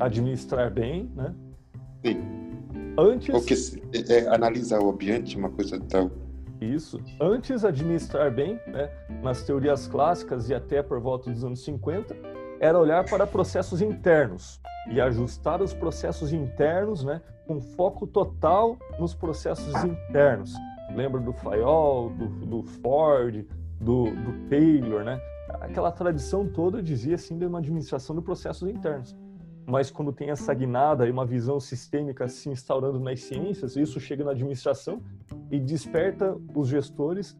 Administrar 0.00 0.72
bem, 0.72 1.12
né? 1.14 1.34
Sim. 2.06 2.22
Antes. 2.98 3.28
Porque 3.28 3.54
é, 3.92 4.14
é, 4.14 4.34
analisar 4.34 4.80
o 4.80 4.88
ambiente, 4.90 5.36
uma 5.36 5.50
coisa 5.50 5.78
tal. 5.90 6.10
Isso. 6.60 7.00
Antes, 7.20 7.64
administrar 7.64 8.32
bem, 8.32 8.60
né, 8.66 8.90
nas 9.22 9.42
teorias 9.42 9.86
clássicas 9.86 10.48
e 10.48 10.54
até 10.54 10.82
por 10.82 11.00
volta 11.00 11.30
dos 11.30 11.44
anos 11.44 11.64
50, 11.64 12.16
era 12.60 12.78
olhar 12.78 13.04
para 13.08 13.26
processos 13.26 13.80
internos 13.80 14.60
e 14.90 15.00
ajustar 15.00 15.62
os 15.62 15.72
processos 15.72 16.32
internos 16.32 17.04
né, 17.04 17.20
com 17.46 17.60
foco 17.60 18.06
total 18.06 18.76
nos 18.98 19.14
processos 19.14 19.72
internos. 19.84 20.54
Lembra 20.94 21.20
do 21.20 21.32
Fayol, 21.32 22.10
do, 22.10 22.26
do 22.46 22.62
Ford, 22.62 23.46
do, 23.80 24.04
do, 24.10 24.48
Taylor, 24.48 25.04
né? 25.04 25.20
aquela 25.60 25.92
tradição 25.92 26.46
toda 26.46 26.82
dizia 26.82 27.14
assim 27.14 27.38
de 27.38 27.46
uma 27.46 27.58
administração 27.58 28.16
de 28.16 28.22
processos 28.22 28.68
internos. 28.68 29.16
Mas 29.68 29.90
quando 29.90 30.14
tem 30.14 30.30
essa 30.30 30.54
guinada 30.54 31.06
e 31.06 31.10
uma 31.10 31.26
visão 31.26 31.60
sistêmica 31.60 32.26
se 32.26 32.48
instaurando 32.48 32.98
nas 32.98 33.20
ciências, 33.20 33.76
isso 33.76 34.00
chega 34.00 34.24
na 34.24 34.30
administração 34.30 35.02
e 35.50 35.60
desperta 35.60 36.34
os 36.54 36.68
gestores 36.68 37.38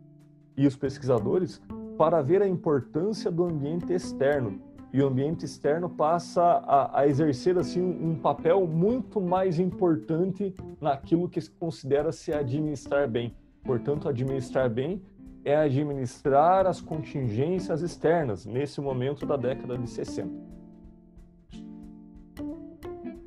e 0.54 0.66
os 0.66 0.76
pesquisadores 0.76 1.58
para 1.96 2.20
ver 2.20 2.42
a 2.42 2.46
importância 2.46 3.30
do 3.30 3.44
ambiente 3.44 3.94
externo. 3.94 4.60
E 4.92 5.00
o 5.00 5.06
ambiente 5.06 5.46
externo 5.46 5.88
passa 5.88 6.42
a, 6.42 7.00
a 7.00 7.08
exercer 7.08 7.56
assim 7.56 7.80
um 7.80 8.14
papel 8.14 8.66
muito 8.66 9.22
mais 9.22 9.58
importante 9.58 10.54
naquilo 10.82 11.30
que 11.30 11.40
se 11.40 11.50
considera 11.50 12.12
se 12.12 12.30
administrar 12.30 13.08
bem. 13.08 13.34
Portanto, 13.64 14.06
administrar 14.06 14.68
bem 14.68 15.02
é 15.46 15.56
administrar 15.56 16.66
as 16.66 16.78
contingências 16.78 17.80
externas 17.80 18.44
nesse 18.44 18.82
momento 18.82 19.24
da 19.24 19.36
década 19.36 19.78
de 19.78 19.88
60. 19.88 20.57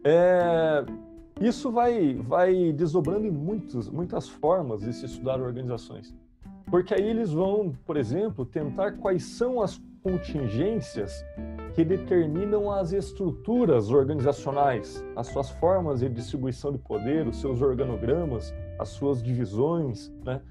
É, 0.04 0.84
isso 1.40 1.72
vai, 1.72 2.16
vai 2.16 2.72
desdobrando 2.72 3.26
em 3.26 3.32
muitos, 3.32 3.90
muitas 3.90 4.28
formas 4.30 4.82
de 4.82 4.94
se 4.94 5.06
estudar 5.06 5.42
organizações. 5.42 6.16
Porque 6.70 6.94
aí 6.94 7.04
eles 7.04 7.32
vão, 7.32 7.74
por 7.86 7.98
exemplo, 7.98 8.46
tentar 8.46 8.94
quais 8.94 9.24
são 9.24 9.62
as 9.62 9.82
contingências 10.04 11.24
que 11.74 11.84
determinam 11.86 12.72
as 12.72 12.92
estruturas 12.92 13.92
organizacionais, 13.92 15.04
as 15.16 15.28
suas 15.28 15.50
formas 15.50 16.00
de 16.00 16.10
distribuição 16.10 16.72
de 16.72 16.80
poder, 16.80 17.28
os 17.28 17.40
seus 17.40 17.62
organogramas, 17.62 18.54
as 18.80 18.90
suas 18.90 19.22
divisões, 19.22 20.12
né? 20.26 20.42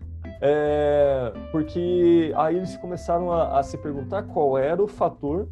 É, 0.40 1.32
porque 1.50 2.32
aí 2.36 2.56
eles 2.56 2.76
começaram 2.76 3.32
a, 3.32 3.58
a 3.58 3.62
se 3.62 3.76
perguntar 3.78 4.22
qual 4.24 4.56
era 4.56 4.82
o 4.82 4.86
fator 4.86 5.48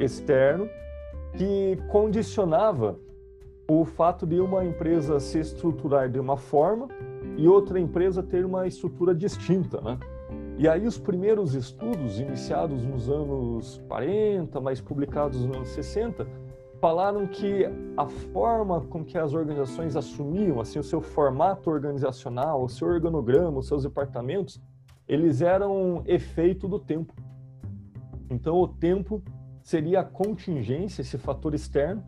externo 0.00 0.68
que 1.36 1.78
condicionava 1.88 2.98
o 3.70 3.84
fato 3.84 4.26
de 4.26 4.40
uma 4.40 4.64
empresa 4.64 5.20
se 5.20 5.38
estruturar 5.38 6.08
de 6.08 6.18
uma 6.18 6.38
forma 6.38 6.88
e 7.36 7.46
outra 7.46 7.78
empresa 7.78 8.22
ter 8.22 8.46
uma 8.46 8.66
estrutura 8.66 9.14
distinta, 9.14 9.78
né? 9.82 9.98
E 10.56 10.66
aí 10.66 10.86
os 10.86 10.98
primeiros 10.98 11.54
estudos, 11.54 12.18
iniciados 12.18 12.82
nos 12.82 13.10
anos 13.10 13.80
40, 13.86 14.58
mas 14.60 14.80
publicados 14.80 15.44
nos 15.44 15.54
anos 15.54 15.68
60, 15.68 16.26
falaram 16.80 17.26
que 17.26 17.64
a 17.96 18.06
forma 18.06 18.80
com 18.80 19.04
que 19.04 19.18
as 19.18 19.34
organizações 19.34 19.96
assumiam, 19.96 20.60
assim, 20.60 20.78
o 20.78 20.82
seu 20.82 21.02
formato 21.02 21.70
organizacional, 21.70 22.64
o 22.64 22.68
seu 22.68 22.88
organograma, 22.88 23.58
os 23.58 23.68
seus 23.68 23.82
departamentos, 23.82 24.60
eles 25.06 25.42
eram 25.42 26.02
efeito 26.06 26.66
do 26.66 26.78
tempo. 26.78 27.12
Então 28.30 28.56
o 28.56 28.66
tempo 28.66 29.22
seria 29.62 30.00
a 30.00 30.04
contingência, 30.04 31.02
esse 31.02 31.18
fator 31.18 31.54
externo, 31.54 32.02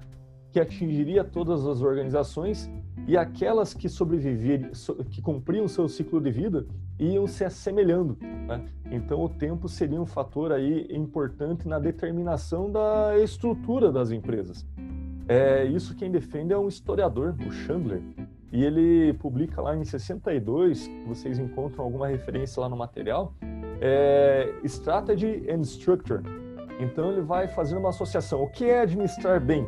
que 0.52 0.60
atingiria 0.60 1.22
todas 1.22 1.66
as 1.66 1.80
organizações 1.82 2.70
e 3.06 3.16
aquelas 3.16 3.72
que 3.72 3.88
sobreviviam, 3.88 4.70
que 5.10 5.22
cumpriam 5.22 5.66
seu 5.68 5.88
ciclo 5.88 6.20
de 6.20 6.30
vida, 6.30 6.66
iam 6.98 7.26
se 7.26 7.44
assemelhando. 7.44 8.16
Né? 8.20 8.64
Então, 8.90 9.22
o 9.24 9.28
tempo 9.28 9.68
seria 9.68 10.00
um 10.00 10.06
fator 10.06 10.52
aí 10.52 10.86
importante 10.90 11.66
na 11.66 11.78
determinação 11.78 12.70
da 12.70 13.18
estrutura 13.18 13.90
das 13.90 14.10
empresas. 14.10 14.66
É, 15.28 15.64
isso 15.64 15.94
quem 15.94 16.10
defende 16.10 16.52
é 16.52 16.58
um 16.58 16.68
historiador, 16.68 17.34
o 17.46 17.52
Chandler, 17.52 18.02
e 18.52 18.64
ele 18.64 19.12
publica 19.14 19.62
lá 19.62 19.76
em 19.76 19.84
62, 19.84 20.90
vocês 21.06 21.38
encontram 21.38 21.84
alguma 21.84 22.08
referência 22.08 22.60
lá 22.60 22.68
no 22.68 22.76
material, 22.76 23.32
é, 23.80 24.52
Strategy 24.64 25.46
and 25.48 25.60
Structure. 25.60 26.20
Então, 26.80 27.12
ele 27.12 27.20
vai 27.20 27.46
fazendo 27.46 27.78
uma 27.78 27.90
associação. 27.90 28.42
O 28.42 28.50
que 28.50 28.64
é 28.64 28.80
administrar 28.80 29.40
bem? 29.40 29.66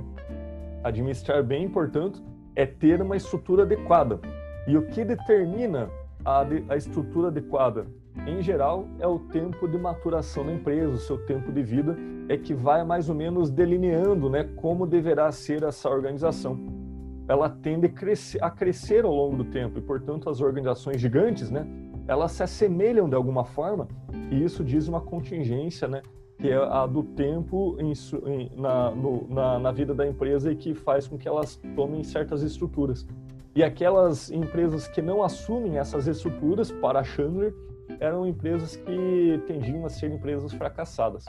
Administrar 0.83 1.43
bem, 1.43 1.69
portanto, 1.69 2.23
é 2.57 2.67
ter 2.67 3.01
uma 3.01 3.17
estrutura 3.17 3.63
adequada. 3.63 4.21
E 4.67 4.77
o 4.77 4.87
que 4.89 5.05
determina 5.05 5.89
a, 6.25 6.45
a 6.69 6.77
estrutura 6.77 7.29
adequada? 7.29 7.87
Em 8.27 8.43
geral, 8.43 8.87
é 8.99 9.07
o 9.07 9.19
tempo 9.19 9.67
de 9.67 9.79
maturação 9.79 10.45
da 10.45 10.53
empresa, 10.53 10.93
o 10.93 10.99
seu 10.99 11.19
tempo 11.27 11.51
de 11.51 11.63
vida, 11.63 11.97
é 12.29 12.37
que 12.37 12.53
vai 12.55 12.85
mais 12.85 13.09
ou 13.09 13.15
menos 13.15 13.51
delineando 13.51 14.29
né, 14.29 14.49
como 14.57 14.87
deverá 14.87 15.33
ser 15.33 15.63
essa 15.63 15.89
organização. 15.89 16.59
Ela 17.27 17.49
tende 17.49 17.87
a 17.87 17.89
crescer, 17.89 18.43
a 18.43 18.51
crescer 18.51 19.05
ao 19.05 19.15
longo 19.15 19.37
do 19.37 19.45
tempo 19.45 19.79
e, 19.79 19.83
portanto, 19.83 20.29
as 20.29 20.41
organizações 20.41 21.01
gigantes, 21.01 21.51
né, 21.51 21.67
elas 22.07 22.33
se 22.33 22.43
assemelham 22.43 23.09
de 23.09 23.15
alguma 23.15 23.45
forma 23.45 23.89
e 24.31 24.43
isso 24.43 24.65
diz 24.65 24.89
uma 24.89 25.01
contingência 25.01 25.89
né, 25.89 26.03
que 26.43 26.51
é 26.51 26.57
a 26.57 26.87
do 26.87 27.05
tempo 27.05 27.77
em, 27.79 28.51
na, 28.61 28.91
no, 28.91 29.29
na, 29.31 29.61
na, 29.61 29.71
vida 29.71 29.95
da 29.95 30.05
empresa 30.05 30.51
e 30.51 30.57
que 30.57 30.75
faz 30.75 31.07
com 31.07 31.17
que 31.17 31.29
elas 31.29 31.55
tomem 31.77 32.03
certas 32.03 32.43
estruturas. 32.43 33.07
E 33.55 33.63
aquelas 33.63 34.29
empresas 34.29 34.89
que 34.89 35.01
não 35.01 35.23
assumem 35.23 35.79
essas 35.79 36.09
estruturas, 36.09 36.73
para 36.73 37.05
Chandler, 37.05 37.55
eram 38.01 38.27
empresas 38.27 38.75
que 38.75 39.41
tendiam 39.47 39.87
a 39.87 39.89
ser 39.89 40.11
empresas 40.11 40.53
fracassadas. 40.53 41.27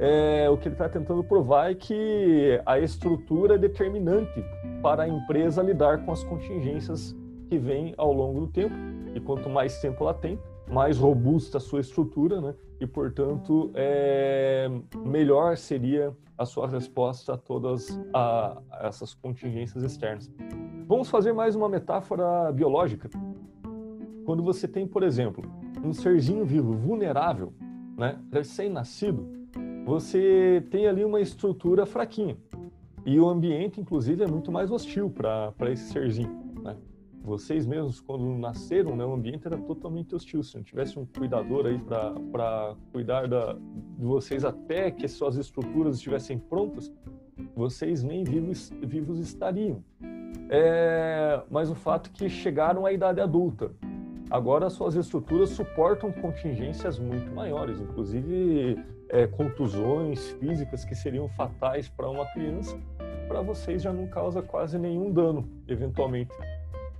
É, 0.00 0.50
o 0.50 0.56
que 0.56 0.66
ele 0.66 0.74
está 0.74 0.88
tentando 0.88 1.22
provar 1.22 1.70
é 1.70 1.74
que 1.76 2.60
a 2.66 2.80
estrutura 2.80 3.54
é 3.54 3.58
determinante 3.58 4.44
para 4.82 5.04
a 5.04 5.08
empresa 5.08 5.62
lidar 5.62 6.04
com 6.04 6.10
as 6.10 6.24
contingências 6.24 7.14
que 7.48 7.56
vêm 7.56 7.94
ao 7.96 8.12
longo 8.12 8.40
do 8.40 8.46
tempo. 8.48 8.74
E 9.14 9.20
quanto 9.20 9.48
mais 9.48 9.80
tempo 9.80 10.02
ela 10.02 10.14
tem, 10.14 10.40
mais 10.68 10.98
robusta 10.98 11.58
a 11.58 11.60
sua 11.60 11.80
estrutura, 11.80 12.40
né? 12.40 12.54
e, 12.80 12.86
portanto, 12.86 13.70
é, 13.74 14.70
melhor 15.04 15.56
seria 15.56 16.14
a 16.36 16.44
sua 16.44 16.66
resposta 16.66 17.34
a 17.34 17.36
todas 17.36 17.98
a, 18.12 18.60
a 18.70 18.86
essas 18.88 19.14
contingências 19.14 19.82
externas. 19.84 20.30
Vamos 20.86 21.08
fazer 21.08 21.32
mais 21.32 21.54
uma 21.54 21.68
metáfora 21.68 22.50
biológica. 22.52 23.08
Quando 24.24 24.42
você 24.42 24.66
tem, 24.66 24.86
por 24.86 25.02
exemplo, 25.02 25.44
um 25.82 25.92
serzinho 25.92 26.44
vivo 26.44 26.72
vulnerável, 26.72 27.52
né, 27.96 28.18
recém-nascido, 28.32 29.26
você 29.86 30.66
tem 30.70 30.86
ali 30.86 31.04
uma 31.04 31.20
estrutura 31.20 31.86
fraquinha. 31.86 32.36
E 33.06 33.20
o 33.20 33.28
ambiente, 33.28 33.80
inclusive, 33.80 34.24
é 34.24 34.26
muito 34.26 34.50
mais 34.50 34.70
hostil 34.70 35.10
para 35.10 35.70
esse 35.70 35.92
serzinho. 35.92 36.43
Vocês 37.24 37.64
mesmos, 37.66 38.02
quando 38.02 38.22
nasceram, 38.36 38.94
né, 38.94 39.02
o 39.02 39.14
ambiente 39.14 39.46
era 39.46 39.56
totalmente 39.56 40.14
hostil. 40.14 40.42
Se 40.42 40.56
não 40.56 40.62
tivesse 40.62 40.98
um 40.98 41.06
cuidador 41.06 41.64
aí 41.64 41.78
para 42.30 42.76
cuidar 42.92 43.26
da, 43.26 43.54
de 43.54 44.04
vocês 44.04 44.44
até 44.44 44.90
que 44.90 45.08
suas 45.08 45.36
estruturas 45.38 45.96
estivessem 45.96 46.38
prontas, 46.38 46.92
vocês 47.56 48.02
nem 48.02 48.24
vivos, 48.24 48.70
vivos 48.82 49.18
estariam. 49.20 49.82
É, 50.50 51.42
mas 51.50 51.70
o 51.70 51.74
fato 51.74 52.10
é 52.10 52.12
que 52.12 52.28
chegaram 52.28 52.84
à 52.84 52.92
idade 52.92 53.22
adulta. 53.22 53.72
Agora 54.30 54.68
suas 54.68 54.94
estruturas 54.94 55.48
suportam 55.48 56.12
contingências 56.12 56.98
muito 56.98 57.32
maiores, 57.32 57.80
inclusive 57.80 58.76
é, 59.08 59.26
contusões 59.26 60.32
físicas 60.32 60.84
que 60.84 60.94
seriam 60.94 61.26
fatais 61.30 61.88
para 61.88 62.06
uma 62.06 62.26
criança. 62.32 62.78
Para 63.26 63.40
vocês 63.40 63.80
já 63.80 63.94
não 63.94 64.06
causa 64.08 64.42
quase 64.42 64.78
nenhum 64.78 65.10
dano, 65.10 65.48
eventualmente 65.66 66.34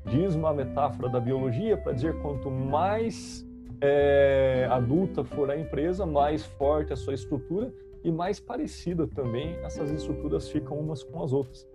diz 0.07 0.35
uma 0.35 0.53
metáfora 0.53 1.09
da 1.09 1.21
biologia 1.21 1.77
para 1.77 1.93
dizer 1.93 2.21
quanto 2.21 2.51
mais 2.51 3.47
é, 3.81 4.67
adulta 4.71 5.25
for 5.25 5.51
a 5.51 5.59
empresa, 5.59 6.07
mais 6.07 6.45
forte 6.45 6.93
a 6.93 6.97
sua 6.97 7.15
estrutura 7.15 7.73
e 8.03 8.13
mais 8.13 8.39
parecida 8.39 9.07
também 9.07 9.57
essas 9.63 9.91
estruturas 9.91 10.49
ficam 10.49 10.79
umas 10.79 11.03
com 11.03 11.23
as 11.23 11.33
outras. 11.33 11.67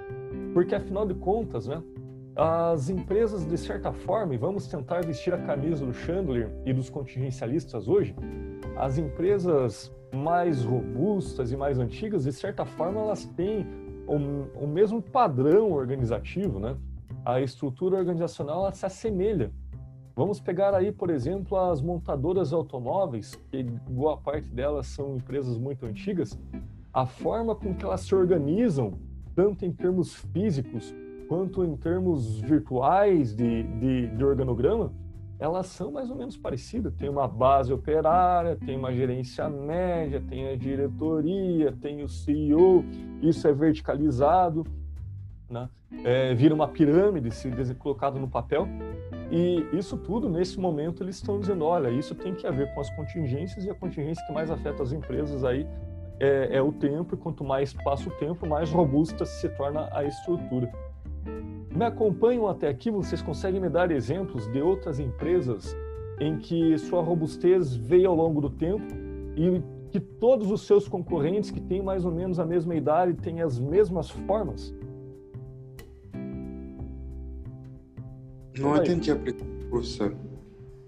Porque 0.53 0.75
afinal 0.75 1.05
de 1.05 1.15
contas, 1.15 1.67
né, 1.67 1.81
as 2.35 2.89
empresas 2.89 3.45
de 3.45 3.57
certa 3.57 3.91
forma, 3.91 4.33
e 4.33 4.37
vamos 4.37 4.67
tentar 4.67 5.03
vestir 5.03 5.33
a 5.33 5.37
camisa 5.37 5.85
do 5.85 5.93
Chandler 5.93 6.49
e 6.65 6.71
dos 6.71 6.89
contingencialistas 6.89 7.87
hoje, 7.87 8.15
as 8.77 8.97
empresas 8.97 9.91
mais 10.13 10.63
robustas 10.63 11.51
e 11.51 11.57
mais 11.57 11.79
antigas, 11.79 12.23
de 12.23 12.33
certa 12.33 12.65
forma, 12.65 13.01
elas 13.01 13.25
têm 13.25 13.67
o, 14.07 14.63
o 14.63 14.67
mesmo 14.67 15.01
padrão 15.01 15.71
organizativo, 15.71 16.59
né? 16.59 16.75
A 17.33 17.41
estrutura 17.41 17.97
organizacional 17.97 18.71
se 18.73 18.85
assemelha. 18.85 19.51
Vamos 20.15 20.39
pegar 20.39 20.73
aí, 20.73 20.91
por 20.91 21.09
exemplo, 21.09 21.57
as 21.57 21.81
montadoras 21.81 22.51
automóveis, 22.51 23.35
que 23.49 23.63
boa 23.63 24.17
parte 24.17 24.49
delas 24.49 24.87
são 24.87 25.15
empresas 25.15 25.57
muito 25.57 25.85
antigas, 25.85 26.37
a 26.93 27.05
forma 27.05 27.55
com 27.55 27.73
que 27.73 27.85
elas 27.85 28.01
se 28.01 28.13
organizam, 28.13 28.93
tanto 29.35 29.65
em 29.65 29.71
termos 29.71 30.15
físicos 30.15 30.93
quanto 31.27 31.63
em 31.63 31.77
termos 31.77 32.41
virtuais 32.41 33.35
de, 33.35 33.63
de, 33.63 34.07
de 34.07 34.25
organograma, 34.25 34.91
elas 35.37 35.67
são 35.67 35.91
mais 35.91 36.09
ou 36.09 36.17
menos 36.17 36.35
parecidas. 36.35 36.93
Tem 36.95 37.07
uma 37.07 37.27
base 37.27 37.71
operária, 37.71 38.57
tem 38.57 38.75
uma 38.75 38.91
gerência 38.91 39.47
média, 39.47 40.21
tem 40.27 40.49
a 40.49 40.55
diretoria, 40.57 41.71
tem 41.79 42.03
o 42.03 42.09
CEO, 42.09 42.83
isso 43.21 43.47
é 43.47 43.53
verticalizado 43.53 44.65
né? 45.49 45.69
É, 46.03 46.33
vira 46.33 46.53
uma 46.53 46.67
pirâmide 46.67 47.31
se 47.31 47.49
colocado 47.75 48.19
no 48.19 48.27
papel. 48.27 48.67
E 49.31 49.65
isso 49.73 49.97
tudo, 49.97 50.29
nesse 50.29 50.59
momento, 50.59 51.03
eles 51.03 51.15
estão 51.15 51.39
dizendo, 51.39 51.63
olha, 51.65 51.89
isso 51.89 52.15
tem 52.15 52.33
que 52.33 52.49
ver 52.51 52.73
com 52.73 52.81
as 52.81 52.89
contingências 52.95 53.63
e 53.65 53.69
a 53.69 53.75
contingência 53.75 54.25
que 54.25 54.33
mais 54.33 54.49
afeta 54.49 54.81
as 54.81 54.91
empresas 54.91 55.43
aí 55.43 55.67
é, 56.19 56.57
é 56.57 56.61
o 56.61 56.71
tempo, 56.71 57.15
e 57.15 57.17
quanto 57.17 57.43
mais 57.43 57.73
passa 57.73 58.09
o 58.09 58.11
tempo, 58.13 58.47
mais 58.47 58.69
robusta 58.69 59.25
se 59.25 59.47
torna 59.49 59.87
a 59.91 60.03
estrutura. 60.03 60.71
Me 61.73 61.85
acompanham 61.85 62.47
até 62.47 62.67
aqui, 62.67 62.91
vocês 62.91 63.21
conseguem 63.21 63.61
me 63.61 63.69
dar 63.69 63.91
exemplos 63.91 64.51
de 64.51 64.61
outras 64.61 64.99
empresas 64.99 65.75
em 66.19 66.37
que 66.37 66.77
sua 66.77 67.01
robustez 67.01 67.75
veio 67.75 68.09
ao 68.09 68.15
longo 68.15 68.41
do 68.41 68.49
tempo 68.49 68.85
e 69.37 69.61
que 69.91 69.99
todos 69.99 70.51
os 70.51 70.67
seus 70.67 70.87
concorrentes 70.87 71.51
que 71.51 71.61
têm 71.61 71.81
mais 71.81 72.03
ou 72.03 72.11
menos 72.11 72.39
a 72.39 72.45
mesma 72.45 72.75
idade 72.75 73.13
têm 73.13 73.41
as 73.41 73.57
mesmas 73.57 74.09
formas? 74.09 74.75
Não 78.59 78.75
entendi 78.77 79.11
a 79.11 79.15
professor. 79.69 80.15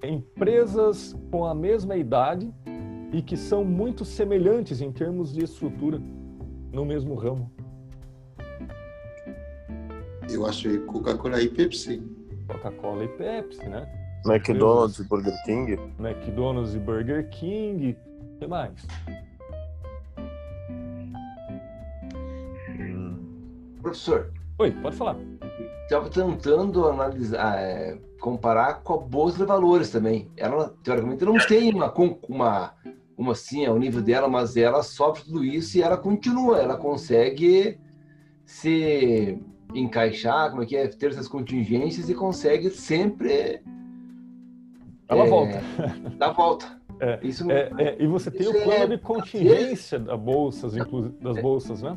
Empresas 0.03 1.15
com 1.31 1.45
a 1.45 1.55
mesma 1.55 1.95
idade 1.95 2.51
e 3.13 3.21
que 3.21 3.37
são 3.37 3.63
muito 3.63 4.03
semelhantes 4.03 4.81
em 4.81 4.91
termos 4.91 5.33
de 5.33 5.43
estrutura 5.43 5.99
no 6.71 6.85
mesmo 6.85 7.15
ramo. 7.15 7.51
Eu 10.29 10.45
achei 10.45 10.79
Coca-Cola 10.79 11.41
e 11.41 11.49
Pepsi. 11.49 12.01
Coca-Cola 12.47 13.03
e 13.03 13.07
Pepsi, 13.09 13.67
né? 13.67 13.87
McDonald's 14.25 14.99
e 14.99 15.03
Burger 15.03 15.33
King. 15.45 15.79
McDonald's 15.99 16.75
e 16.75 16.79
Burger 16.79 17.29
King. 17.29 17.97
O 18.35 18.39
que 18.39 18.47
mais? 18.47 18.73
Professor, 23.81 24.31
Oi, 24.61 24.69
pode 24.69 24.95
falar. 24.95 25.17
Estava 25.83 26.09
tentando 26.09 26.87
analisar, 26.87 27.57
é, 27.59 27.97
comparar 28.19 28.81
com 28.83 28.93
a 28.93 28.97
Bolsa 28.97 29.37
de 29.37 29.45
Valores 29.45 29.89
também. 29.89 30.29
Ela, 30.37 30.73
teoricamente, 30.83 31.25
não 31.25 31.37
tem 31.37 31.73
uma, 31.73 31.93
uma, 32.29 32.73
uma 33.17 33.31
assim, 33.31 33.65
é 33.65 33.71
o 33.71 33.77
nível 33.77 34.01
dela, 34.01 34.27
mas 34.27 34.55
ela 34.57 34.83
sofre 34.83 35.23
tudo 35.25 35.43
isso 35.43 35.77
e 35.77 35.81
ela 35.81 35.97
continua, 35.97 36.59
ela 36.59 36.77
consegue 36.77 37.79
se 38.45 39.39
encaixar, 39.73 40.49
como 40.49 40.63
é 40.63 40.65
que 40.65 40.75
é, 40.75 40.87
ter 40.87 41.11
essas 41.11 41.27
contingências 41.27 42.09
e 42.09 42.13
consegue 42.13 42.69
sempre 42.69 43.61
Ela 45.07 45.25
É, 45.25 45.29
volta. 45.29 45.61
dar 46.17 46.31
volta. 46.31 46.81
É, 46.99 47.19
Isso 47.23 47.49
É, 47.51 47.71
é, 47.79 47.97
e 47.99 48.05
você 48.07 48.29
tem 48.29 48.47
o 48.47 48.53
plano 48.63 48.93
é- 48.93 48.97
de 48.97 48.97
contingência 48.99 49.97
da 49.97 50.15
bolsas, 50.15 50.73
das 50.73 51.41
bolsas, 51.41 51.81
né? 51.81 51.95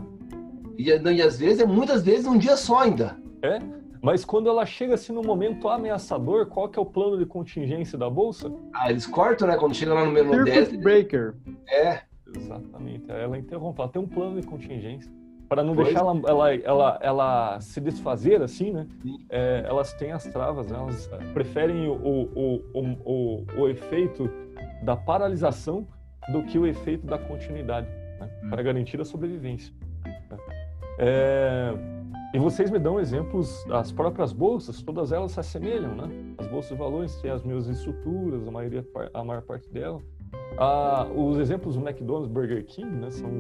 E, 0.78 0.88
e 0.88 1.22
às 1.22 1.38
vezes, 1.38 1.60
é 1.60 1.66
muitas 1.66 2.02
vezes, 2.02 2.26
um 2.26 2.38
dia 2.38 2.56
só 2.56 2.80
ainda. 2.80 3.16
É, 3.44 3.58
mas 4.02 4.24
quando 4.24 4.48
ela 4.48 4.64
chega 4.64 4.94
assim 4.94 5.12
no 5.12 5.22
momento 5.22 5.68
ameaçador, 5.68 6.46
qual 6.46 6.68
que 6.68 6.78
é 6.78 6.82
o 6.82 6.86
plano 6.86 7.18
de 7.18 7.26
contingência 7.26 7.98
da 7.98 8.08
bolsa? 8.08 8.50
Ah, 8.74 8.90
eles 8.90 9.06
cortam, 9.06 9.46
né? 9.46 9.56
Quando 9.56 9.74
chega 9.74 9.92
lá 9.92 10.04
no 10.04 10.10
menu 10.12 10.44
10, 10.44 10.68
Circuit 10.68 10.82
Breaker. 10.82 11.34
é, 11.68 12.00
Exatamente, 12.34 13.04
ela 13.10 13.38
interrompe, 13.38 13.80
ela 13.80 13.88
tem 13.90 14.00
um 14.02 14.08
plano 14.08 14.40
de 14.40 14.46
contingência. 14.46 15.12
Para 15.48 15.62
não 15.62 15.74
Pois. 15.74 15.88
deixar 15.88 16.00
ela, 16.00 16.20
ela, 16.26 16.54
ela, 16.54 16.98
ela 17.02 17.60
se 17.60 17.80
desfazer 17.80 18.42
assim, 18.42 18.72
né? 18.72 18.86
É, 19.28 19.64
elas 19.68 19.92
têm 19.92 20.10
as 20.10 20.24
travas, 20.24 20.66
né? 20.68 20.78
elas 20.78 21.06
preferem 21.34 21.86
o, 21.86 21.92
o, 21.92 22.22
o, 22.34 22.62
o, 22.74 22.98
o, 23.04 23.60
o 23.62 23.68
efeito 23.68 24.28
da 24.82 24.96
paralisação 24.96 25.86
do 26.32 26.42
que 26.44 26.58
o 26.58 26.66
efeito 26.66 27.06
da 27.06 27.18
continuidade, 27.18 27.86
né? 28.18 28.28
Hum. 28.42 28.50
para 28.50 28.62
garantir 28.62 28.98
a 29.00 29.04
sobrevivência. 29.04 29.72
né? 30.04 30.38
É, 30.98 31.74
e 32.34 32.38
vocês 32.38 32.68
me 32.68 32.80
dão 32.80 32.98
exemplos, 32.98 33.64
as 33.70 33.92
próprias 33.92 34.32
bolsas, 34.32 34.82
todas 34.82 35.12
elas 35.12 35.30
se 35.32 35.38
assemelham, 35.40 35.94
né? 35.94 36.34
As 36.36 36.48
bolsas 36.48 36.72
de 36.72 36.76
valores 36.76 37.14
têm 37.22 37.30
as 37.30 37.44
mesmas 37.44 37.68
estruturas, 37.68 38.46
a, 38.46 38.50
maioria, 38.50 38.84
a 39.14 39.22
maior 39.22 39.42
parte 39.42 39.70
delas. 39.70 40.02
Ah, 40.58 41.06
os 41.14 41.38
exemplos 41.38 41.76
do 41.76 41.80
McDonald's, 41.88 42.28
Burger 42.28 42.64
King, 42.66 42.90
né, 42.90 43.08
são 43.10 43.30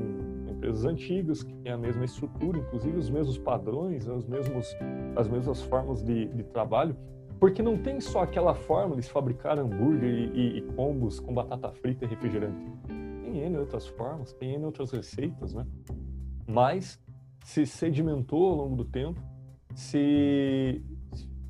empresas 0.48 0.84
antigas 0.84 1.42
que 1.42 1.52
têm 1.54 1.72
a 1.72 1.76
mesma 1.76 2.04
estrutura, 2.04 2.58
inclusive 2.58 2.96
os 2.96 3.10
mesmos 3.10 3.36
padrões, 3.36 4.06
os 4.06 4.26
mesmos, 4.26 4.76
as 5.16 5.28
mesmas 5.28 5.60
formas 5.62 6.00
de, 6.00 6.26
de 6.26 6.44
trabalho, 6.44 6.96
porque 7.40 7.62
não 7.62 7.76
tem 7.76 8.00
só 8.00 8.22
aquela 8.22 8.54
forma 8.54 8.94
de 8.94 9.02
fabricar 9.02 9.58
hambúrguer 9.58 10.08
e, 10.08 10.26
e- 10.28 10.58
e 10.58 10.62
combos 10.76 11.18
com 11.18 11.34
batata 11.34 11.72
frita 11.72 12.04
e 12.04 12.08
refrigerante. 12.08 12.64
Tem 12.86 13.38
N 13.40 13.58
outras 13.58 13.88
formas, 13.88 14.32
tem 14.34 14.54
N 14.54 14.64
outras 14.66 14.92
receitas, 14.92 15.52
né? 15.52 15.66
Mas 16.46 17.00
se 17.44 17.64
sedimentou 17.66 18.46
ao 18.48 18.56
longo 18.56 18.74
do 18.74 18.84
tempo, 18.84 19.20
se, 19.74 20.82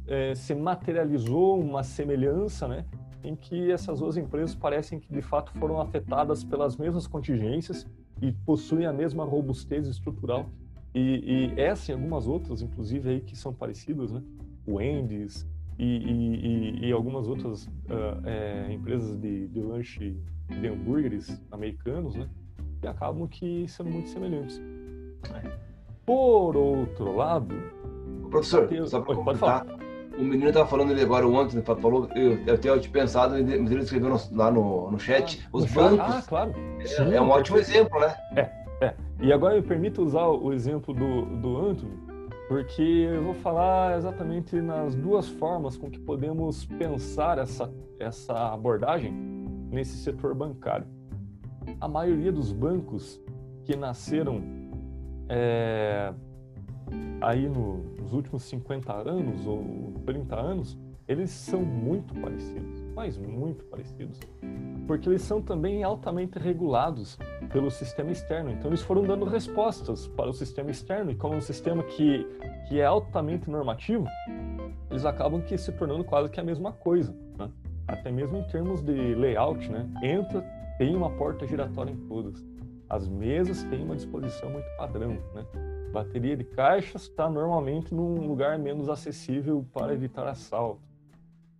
eh, 0.06 0.34
se 0.34 0.54
materializou 0.54 1.58
uma 1.58 1.82
semelhança, 1.82 2.68
né? 2.68 2.84
em 3.22 3.34
que 3.34 3.70
essas 3.70 4.00
duas 4.00 4.16
empresas 4.18 4.54
parecem 4.54 5.00
que 5.00 5.10
de 5.10 5.22
fato 5.22 5.50
foram 5.52 5.80
afetadas 5.80 6.44
pelas 6.44 6.76
mesmas 6.76 7.06
contingências 7.06 7.86
e 8.20 8.30
possuem 8.30 8.84
a 8.86 8.92
mesma 8.92 9.24
robustez 9.24 9.88
estrutural. 9.88 10.50
E, 10.94 11.52
e 11.56 11.60
essa 11.60 11.90
e 11.90 11.94
algumas 11.94 12.26
outras, 12.28 12.60
inclusive, 12.60 13.08
aí 13.08 13.20
que 13.20 13.36
são 13.36 13.52
parecidas, 13.52 14.12
né? 14.12 14.22
O 14.66 14.74
Wendy's 14.74 15.48
e, 15.78 15.84
e- 15.84 16.86
e- 16.86 16.92
algumas 16.92 17.26
outras 17.26 17.68
ah, 17.88 18.20
eh, 18.24 18.72
empresas 18.74 19.16
de, 19.18 19.48
de 19.48 19.60
lanche 19.60 20.16
de 20.48 20.68
hambúrgueres 20.68 21.42
americanos, 21.50 22.14
né? 22.14 22.28
Que 22.80 22.86
acabam 22.86 23.26
que 23.26 23.66
sendo 23.68 23.90
muito 23.90 24.08
semelhantes. 24.10 24.60
Por 26.06 26.56
outro 26.56 27.16
lado, 27.16 27.54
professor, 28.30 28.70
Eu- 28.72 28.86
só 28.86 28.98
para 29.00 29.06
pode 29.14 29.18
completar, 29.18 29.66
o 30.18 30.22
menino 30.22 30.48
estava 30.48 30.66
falando 30.68 30.90
ele 30.90 31.02
agora 31.02 31.26
ontem, 31.26 31.60
falou, 31.62 32.08
eu, 32.14 32.38
eu 32.44 32.58
tinha 32.58 32.78
pensado, 32.90 33.32
mas 33.34 33.48
ele 33.70 33.80
escreveu 33.80 34.10
no- 34.10 34.20
lá 34.36 34.50
no, 34.50 34.90
no 34.90 34.98
chat, 34.98 35.42
ah, 35.44 35.48
os 35.52 35.62
no 35.62 35.68
chat- 35.68 35.82
bancos, 35.90 36.14
Ah, 36.14 36.22
claro. 36.28 36.54
é, 36.80 36.86
Sim, 36.86 37.14
é 37.14 37.20
um 37.20 37.30
ótimo 37.30 37.58
exemplo, 37.58 37.98
né? 38.00 38.14
E 39.20 39.32
agora 39.32 39.54
me 39.56 39.62
permita 39.62 40.02
usar 40.02 40.26
o 40.26 40.52
exemplo 40.52 40.92
do, 40.92 41.24
do 41.24 41.56
Anthony, 41.56 41.96
porque 42.48 42.82
eu 42.82 43.22
vou 43.22 43.34
falar 43.34 43.96
exatamente 43.96 44.60
nas 44.60 44.94
duas 44.94 45.26
formas 45.28 45.76
com 45.78 45.90
que 45.90 45.98
podemos 45.98 46.66
pensar 46.66 47.38
essa, 47.38 47.72
essa 47.98 48.52
abordagem 48.52 49.12
nesse 49.70 49.96
setor 49.96 50.34
bancário. 50.34 50.86
A 51.80 51.88
maioria 51.88 52.30
dos 52.30 52.52
bancos 52.52 53.18
que 53.64 53.74
nasceram 53.74 54.42
é, 55.28 56.12
aí 57.20 57.48
no- 57.48 57.78
nos 58.00 58.12
últimos 58.12 58.42
50 58.44 58.92
anos 58.92 59.46
ou 59.46 59.92
30 60.06 60.36
anos, 60.38 60.78
eles 61.06 61.30
são 61.30 61.60
muito 61.62 62.14
parecidos, 62.14 62.82
mas 62.94 63.18
muito 63.18 63.64
parecidos, 63.66 64.18
porque 64.86 65.06
eles 65.08 65.20
são 65.22 65.42
também 65.42 65.82
altamente 65.84 66.38
regulados 66.38 67.18
pelo 67.52 67.70
sistema 67.70 68.10
externo. 68.10 68.50
Então 68.50 68.70
eles 68.70 68.80
foram 68.80 69.02
dando 69.02 69.26
respostas 69.26 70.06
para 70.08 70.30
o 70.30 70.32
sistema 70.32 70.70
externo 70.70 71.10
e 71.10 71.14
como 71.14 71.34
um 71.36 71.40
sistema 71.42 71.82
que, 71.82 72.26
que 72.68 72.80
é 72.80 72.86
altamente 72.86 73.50
normativo, 73.50 74.06
eles 74.90 75.04
acabam 75.04 75.42
que 75.42 75.58
se 75.58 75.72
tornando 75.72 76.04
quase 76.04 76.30
que 76.30 76.40
a 76.40 76.44
mesma 76.44 76.72
coisa, 76.72 77.14
né? 77.38 77.50
até 77.86 78.10
mesmo 78.10 78.38
em 78.38 78.44
termos 78.44 78.80
de 78.82 79.14
layout, 79.14 79.70
né? 79.70 79.86
Entra, 80.02 80.40
tem 80.78 80.96
uma 80.96 81.10
porta 81.10 81.46
giratória 81.46 81.90
em 81.92 81.96
todas. 82.08 82.42
As 82.88 83.08
mesas 83.08 83.62
têm 83.64 83.82
uma 83.82 83.96
disposição 83.96 84.50
muito 84.50 84.66
padrão, 84.76 85.18
né? 85.34 85.44
Bateria 85.92 86.36
de 86.36 86.44
caixas 86.44 87.02
está 87.02 87.30
normalmente 87.30 87.94
num 87.94 88.26
lugar 88.26 88.58
menos 88.58 88.88
acessível 88.88 89.64
para 89.72 89.92
evitar 89.94 90.26
assalto. 90.26 90.80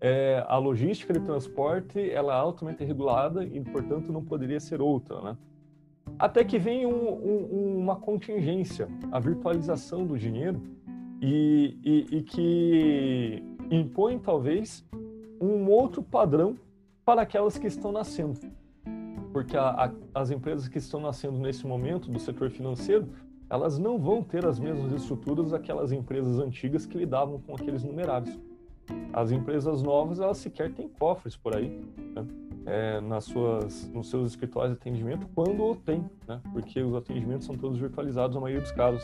É, 0.00 0.44
a 0.48 0.58
logística 0.58 1.12
de 1.12 1.20
transporte 1.20 2.10
ela 2.10 2.34
é 2.34 2.37
altamente 2.37 2.84
regulada 2.84 3.44
e, 3.44 3.60
portanto, 3.60 4.12
não 4.12 4.22
poderia 4.22 4.60
ser 4.60 4.80
outra, 4.80 5.20
né? 5.22 5.37
Até 6.18 6.44
que 6.44 6.58
vem 6.58 6.84
um- 6.84 7.12
um- 7.14 7.78
uma 7.78 7.96
contingência, 7.96 8.88
a 9.10 9.18
virtualização 9.18 10.04
do 10.06 10.18
dinheiro, 10.18 10.60
e, 11.22 11.78
e- 11.82 12.16
e 12.18 12.22
que 12.22 13.42
impõe, 13.70 14.18
talvez, 14.18 14.84
um 15.40 15.70
outro 15.70 16.02
padrão 16.02 16.56
para 17.04 17.22
aquelas 17.22 17.56
que 17.56 17.66
estão 17.66 17.90
nascendo. 17.90 18.38
Porque 19.35 19.56
a- 19.56 19.87
a- 19.87 20.20
as 20.20 20.30
empresas 20.30 20.68
que 20.68 20.78
estão 20.78 21.00
nascendo 21.00 21.37
nesse 21.40 21.66
momento 21.66 22.08
do 22.08 22.20
setor 22.20 22.50
financeiro, 22.50 23.08
elas 23.50 23.80
não 23.80 23.98
vão 23.98 24.22
ter 24.22 24.46
as 24.46 24.60
mesmas 24.60 24.92
estruturas 24.92 25.50
daquelas 25.50 25.90
empresas 25.90 26.38
antigas 26.38 26.87
que 26.87 26.96
lidavam 26.96 27.40
com 27.40 27.52
aqueles 27.52 27.82
numerários. 27.82 28.38
As 29.12 29.32
empresas 29.32 29.82
novas, 29.82 30.20
elas 30.20 30.38
sequer 30.38 30.72
têm 30.72 30.88
cofres 30.88 31.35
por 31.37 31.56
aí, 31.56 31.68
né? 32.14 32.24
É, 32.64 33.00
nas 33.00 33.24
suas, 33.24 33.90
nos 33.92 34.08
seus 34.08 34.30
escritórios 34.30 34.72
de 34.76 34.80
atendimento, 34.80 35.26
quando 35.35 35.74
tem, 35.85 36.08
né? 36.28 36.40
porque 36.52 36.80
os 36.80 36.94
atendimentos 36.94 37.44
são 37.44 37.56
todos 37.56 37.76
virtualizados 37.76 38.35
na 38.37 38.40
maioria 38.40 38.62
dos 38.62 38.72
casos. 38.72 39.02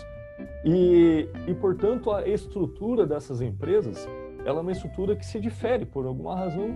E, 0.65 1.29
e, 1.47 1.55
portanto, 1.55 2.11
a 2.13 2.27
estrutura 2.27 3.05
dessas 3.05 3.43
empresas, 3.43 4.09
ela 4.47 4.61
é 4.61 4.63
uma 4.63 4.73
estrutura 4.73 5.15
que 5.17 5.27
se 5.27 5.39
difere 5.41 5.85
por 5.85 6.07
alguma 6.07 6.37
razão, 6.37 6.69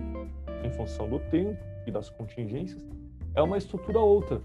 em 0.63 0.69
função 0.71 1.09
do 1.09 1.17
tempo 1.19 1.57
e 1.87 1.91
das 1.91 2.09
contingências, 2.09 2.85
é 3.35 3.41
uma 3.41 3.57
estrutura 3.57 3.99
outra. 3.99 4.41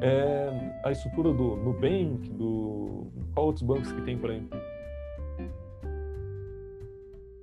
É 0.00 0.48
a 0.84 0.92
estrutura 0.92 1.32
do 1.32 1.56
Nubank, 1.56 2.30
do... 2.30 3.06
Qual 3.34 3.46
outros 3.46 3.62
bancos 3.62 3.92
que 3.92 4.00
tem 4.02 4.16
por 4.16 4.30
aí? 4.30 4.42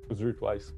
Os 0.09 0.19
virtuais. 0.19 0.75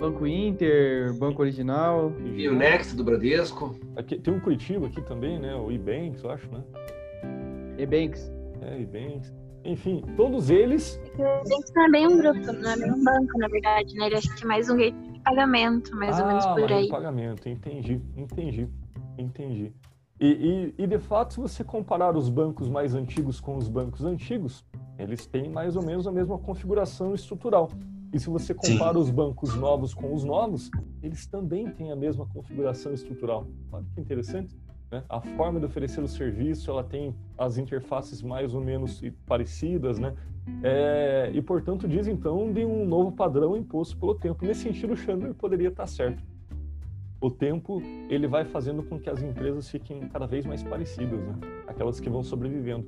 Banco 0.00 0.26
Inter, 0.26 1.12
Banco 1.14 1.42
Original. 1.42 2.12
E 2.24 2.48
o 2.48 2.54
Next 2.54 2.94
do 2.94 3.02
Bradesco. 3.04 3.74
Aqui, 3.96 4.18
tem 4.18 4.32
um 4.32 4.40
Curitiba 4.40 4.86
aqui 4.86 5.02
também, 5.02 5.38
né? 5.38 5.54
O 5.54 5.72
Ebanks, 5.72 6.22
eu 6.22 6.30
acho, 6.30 6.48
né? 6.52 6.62
Ebanks. 7.78 8.30
É, 8.62 8.80
Ebanks. 8.80 9.34
Enfim, 9.64 10.02
todos 10.16 10.50
eles. 10.50 11.00
O 11.18 11.22
Ebanks 11.22 11.72
não 11.74 11.84
é 11.84 11.90
bem 11.90 12.06
um 12.06 12.18
grupo, 12.18 12.52
não 12.52 12.70
é 12.70 12.76
um 12.76 13.04
banco, 13.04 13.38
na 13.38 13.48
verdade, 13.48 13.94
né? 13.94 14.06
Ele 14.06 14.16
acho 14.16 14.34
que 14.34 14.44
é 14.44 14.46
mais 14.46 14.70
um 14.70 14.76
gateway 14.76 15.12
de 15.12 15.20
pagamento, 15.20 15.96
mais 15.96 16.18
ah, 16.18 16.22
ou 16.22 16.28
menos 16.28 16.46
por 16.46 16.60
mais 16.60 16.72
aí. 16.72 16.86
um 16.86 16.90
pagamento, 16.90 17.48
entendi, 17.48 18.00
entendi, 18.16 18.68
entendi. 19.18 19.72
E, 20.20 20.74
e, 20.78 20.82
e, 20.82 20.86
de 20.86 20.98
fato, 20.98 21.34
se 21.34 21.40
você 21.40 21.62
comparar 21.62 22.16
os 22.16 22.28
bancos 22.28 22.68
mais 22.68 22.94
antigos 22.94 23.40
com 23.40 23.56
os 23.56 23.68
bancos 23.68 24.04
antigos, 24.04 24.64
eles 24.98 25.26
têm 25.26 25.48
mais 25.48 25.76
ou 25.76 25.82
menos 25.82 26.06
a 26.08 26.12
mesma 26.12 26.38
configuração 26.38 27.14
estrutural. 27.14 27.70
E 28.12 28.18
se 28.18 28.28
você 28.28 28.52
compara 28.52 28.94
Sim. 28.94 29.00
os 29.00 29.10
bancos 29.10 29.54
novos 29.54 29.94
com 29.94 30.12
os 30.14 30.24
novos, 30.24 30.70
eles 31.02 31.26
também 31.26 31.70
têm 31.70 31.92
a 31.92 31.96
mesma 31.96 32.26
configuração 32.26 32.92
estrutural. 32.92 33.46
Olha 33.70 33.84
que 33.94 34.00
interessante. 34.00 34.56
Né? 34.90 35.04
A 35.08 35.20
forma 35.20 35.60
de 35.60 35.66
oferecer 35.66 36.02
o 36.02 36.08
serviço, 36.08 36.70
ela 36.70 36.82
tem 36.82 37.14
as 37.36 37.58
interfaces 37.58 38.22
mais 38.22 38.54
ou 38.54 38.60
menos 38.60 39.02
parecidas, 39.26 39.98
né? 39.98 40.14
É, 40.62 41.30
e, 41.34 41.42
portanto, 41.42 41.86
diz 41.86 42.08
então 42.08 42.50
de 42.50 42.64
um 42.64 42.86
novo 42.86 43.12
padrão 43.12 43.54
imposto 43.56 43.96
pelo 43.98 44.14
tempo. 44.14 44.44
Nesse 44.44 44.62
sentido, 44.62 44.94
o 44.94 44.96
Chandler 44.96 45.34
poderia 45.34 45.68
estar 45.68 45.86
certo. 45.86 46.22
O 47.20 47.30
tempo 47.30 47.82
ele 48.08 48.28
vai 48.28 48.44
fazendo 48.44 48.80
com 48.82 48.98
que 48.98 49.10
as 49.10 49.20
empresas 49.20 49.68
fiquem 49.68 50.08
cada 50.08 50.24
vez 50.24 50.46
mais 50.46 50.62
parecidas, 50.62 51.18
né? 51.18 51.34
aquelas 51.66 51.98
que 51.98 52.08
vão 52.08 52.22
sobrevivendo. 52.22 52.86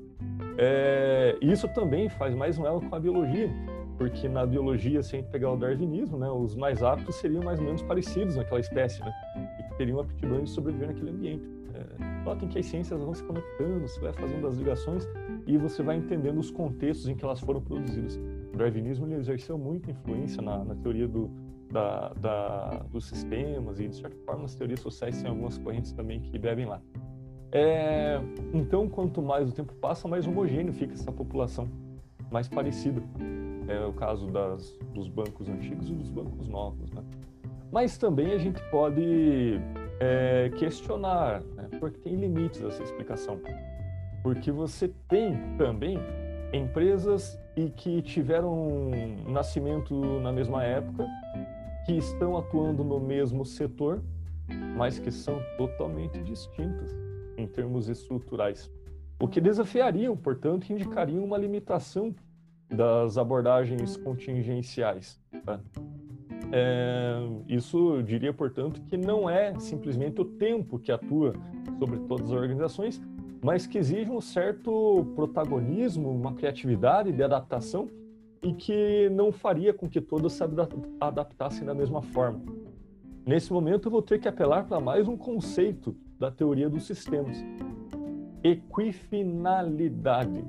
É, 0.56 1.36
isso 1.42 1.66
também 1.68 2.08
faz 2.08 2.34
mais 2.34 2.56
um 2.56 2.64
elo 2.64 2.80
com 2.80 2.94
a 2.94 3.00
biologia, 3.00 3.50
porque 3.98 4.28
na 4.28 4.46
biologia, 4.46 5.02
se 5.02 5.16
a 5.16 5.18
gente 5.18 5.30
pegar 5.30 5.50
o 5.50 5.56
darwinismo, 5.56 6.16
né, 6.16 6.30
os 6.30 6.54
mais 6.54 6.80
aptos 6.80 7.16
seriam 7.16 7.42
mais 7.42 7.58
ou 7.58 7.64
menos 7.64 7.82
parecidos 7.82 8.36
naquela 8.36 8.60
espécie, 8.60 9.00
né, 9.00 9.12
e 9.58 9.74
teriam 9.74 9.98
aptidões 9.98 10.44
de 10.44 10.50
sobreviver 10.50 10.88
naquele 10.88 11.10
ambiente. 11.10 11.44
É, 11.74 12.24
notem 12.24 12.48
que 12.48 12.58
as 12.58 12.66
ciências 12.66 13.00
vão 13.00 13.12
se 13.12 13.24
conectando, 13.24 13.80
você 13.80 14.00
vai 14.00 14.12
fazendo 14.12 14.46
as 14.46 14.56
ligações 14.56 15.08
e 15.44 15.56
você 15.56 15.82
vai 15.82 15.96
entendendo 15.96 16.38
os 16.38 16.52
contextos 16.52 17.08
em 17.08 17.16
que 17.16 17.24
elas 17.24 17.40
foram 17.40 17.60
produzidas. 17.60 18.18
O 18.54 18.56
darwinismo 18.56 19.06
ele 19.06 19.16
exerceu 19.16 19.58
muita 19.58 19.90
influência 19.90 20.40
na, 20.40 20.64
na 20.64 20.74
teoria 20.76 21.08
do, 21.08 21.30
da, 21.70 22.08
da, 22.16 22.84
dos 22.90 23.06
sistemas 23.06 23.78
e, 23.78 23.88
de 23.88 23.96
certa 23.96 24.16
forma, 24.24 24.44
as 24.44 24.54
teorias 24.54 24.80
sociais 24.80 25.20
têm 25.20 25.30
algumas 25.30 25.56
correntes 25.58 25.92
também 25.92 26.20
que 26.20 26.38
bebem 26.38 26.66
lá. 26.66 26.80
É, 27.52 28.20
então, 28.52 28.88
quanto 28.88 29.22
mais 29.22 29.48
o 29.48 29.52
tempo 29.52 29.72
passa, 29.74 30.06
mais 30.06 30.26
homogêneo 30.26 30.72
fica 30.72 30.94
essa 30.94 31.10
população, 31.10 31.68
mais 32.30 32.48
parecida. 32.48 33.02
É 33.68 33.84
o 33.84 33.92
caso 33.92 34.26
das, 34.26 34.76
dos 34.94 35.08
bancos 35.08 35.48
antigos 35.48 35.88
e 35.88 35.94
dos 35.94 36.10
bancos 36.10 36.48
novos. 36.48 36.90
Né? 36.92 37.02
Mas 37.70 37.96
também 37.96 38.32
a 38.32 38.38
gente 38.38 38.60
pode 38.70 39.60
é, 40.00 40.50
questionar, 40.56 41.40
né? 41.40 41.68
porque 41.78 41.98
tem 42.00 42.16
limites 42.16 42.62
essa 42.62 42.82
explicação. 42.82 43.40
Porque 44.22 44.50
você 44.50 44.88
tem 45.08 45.36
também 45.56 45.98
empresas 46.52 47.38
e 47.56 47.70
que 47.70 48.02
tiveram 48.02 48.90
nascimento 49.28 49.94
na 50.20 50.32
mesma 50.32 50.64
época 50.64 51.06
que 51.84 51.92
estão 51.92 52.36
atuando 52.36 52.84
no 52.84 53.00
mesmo 53.00 53.44
setor, 53.44 54.02
mas 54.76 54.98
que 54.98 55.10
são 55.10 55.40
totalmente 55.56 56.20
distintas 56.22 56.94
em 57.36 57.46
termos 57.46 57.88
estruturais. 57.88 58.70
O 59.20 59.28
que 59.28 59.40
desafiariam, 59.40 60.16
portanto, 60.16 60.70
indicariam 60.70 61.24
uma 61.24 61.36
limitação 61.36 62.14
das 62.68 63.18
abordagens 63.18 63.96
contingenciais. 63.96 65.20
Tá? 65.44 65.60
É, 66.52 67.18
isso 67.48 68.02
diria, 68.02 68.32
portanto, 68.32 68.80
que 68.82 68.96
não 68.96 69.28
é 69.28 69.58
simplesmente 69.58 70.20
o 70.20 70.24
tempo 70.24 70.78
que 70.78 70.90
atua 70.90 71.32
sobre 71.78 71.98
todas 72.00 72.26
as 72.26 72.32
organizações, 72.32 73.00
mas 73.42 73.66
que 73.66 73.78
exige 73.78 74.10
um 74.10 74.20
certo 74.20 75.06
protagonismo, 75.14 76.10
uma 76.10 76.34
criatividade 76.34 77.12
de 77.12 77.22
adaptação 77.22 77.88
e 78.42 78.52
que 78.54 79.08
não 79.10 79.30
faria 79.30 79.72
com 79.72 79.88
que 79.88 80.00
todos 80.00 80.32
se 80.32 80.42
adaptassem 81.00 81.64
da 81.64 81.72
mesma 81.74 82.02
forma. 82.02 82.40
Nesse 83.26 83.52
momento, 83.52 83.88
eu 83.88 83.92
vou 83.92 84.02
ter 84.02 84.18
que 84.18 84.26
apelar 84.28 84.66
para 84.66 84.80
mais 84.80 85.06
um 85.06 85.16
conceito 85.16 85.96
da 86.18 86.30
teoria 86.30 86.70
dos 86.70 86.84
sistemas: 86.84 87.36
equifinalidade. 88.42 90.42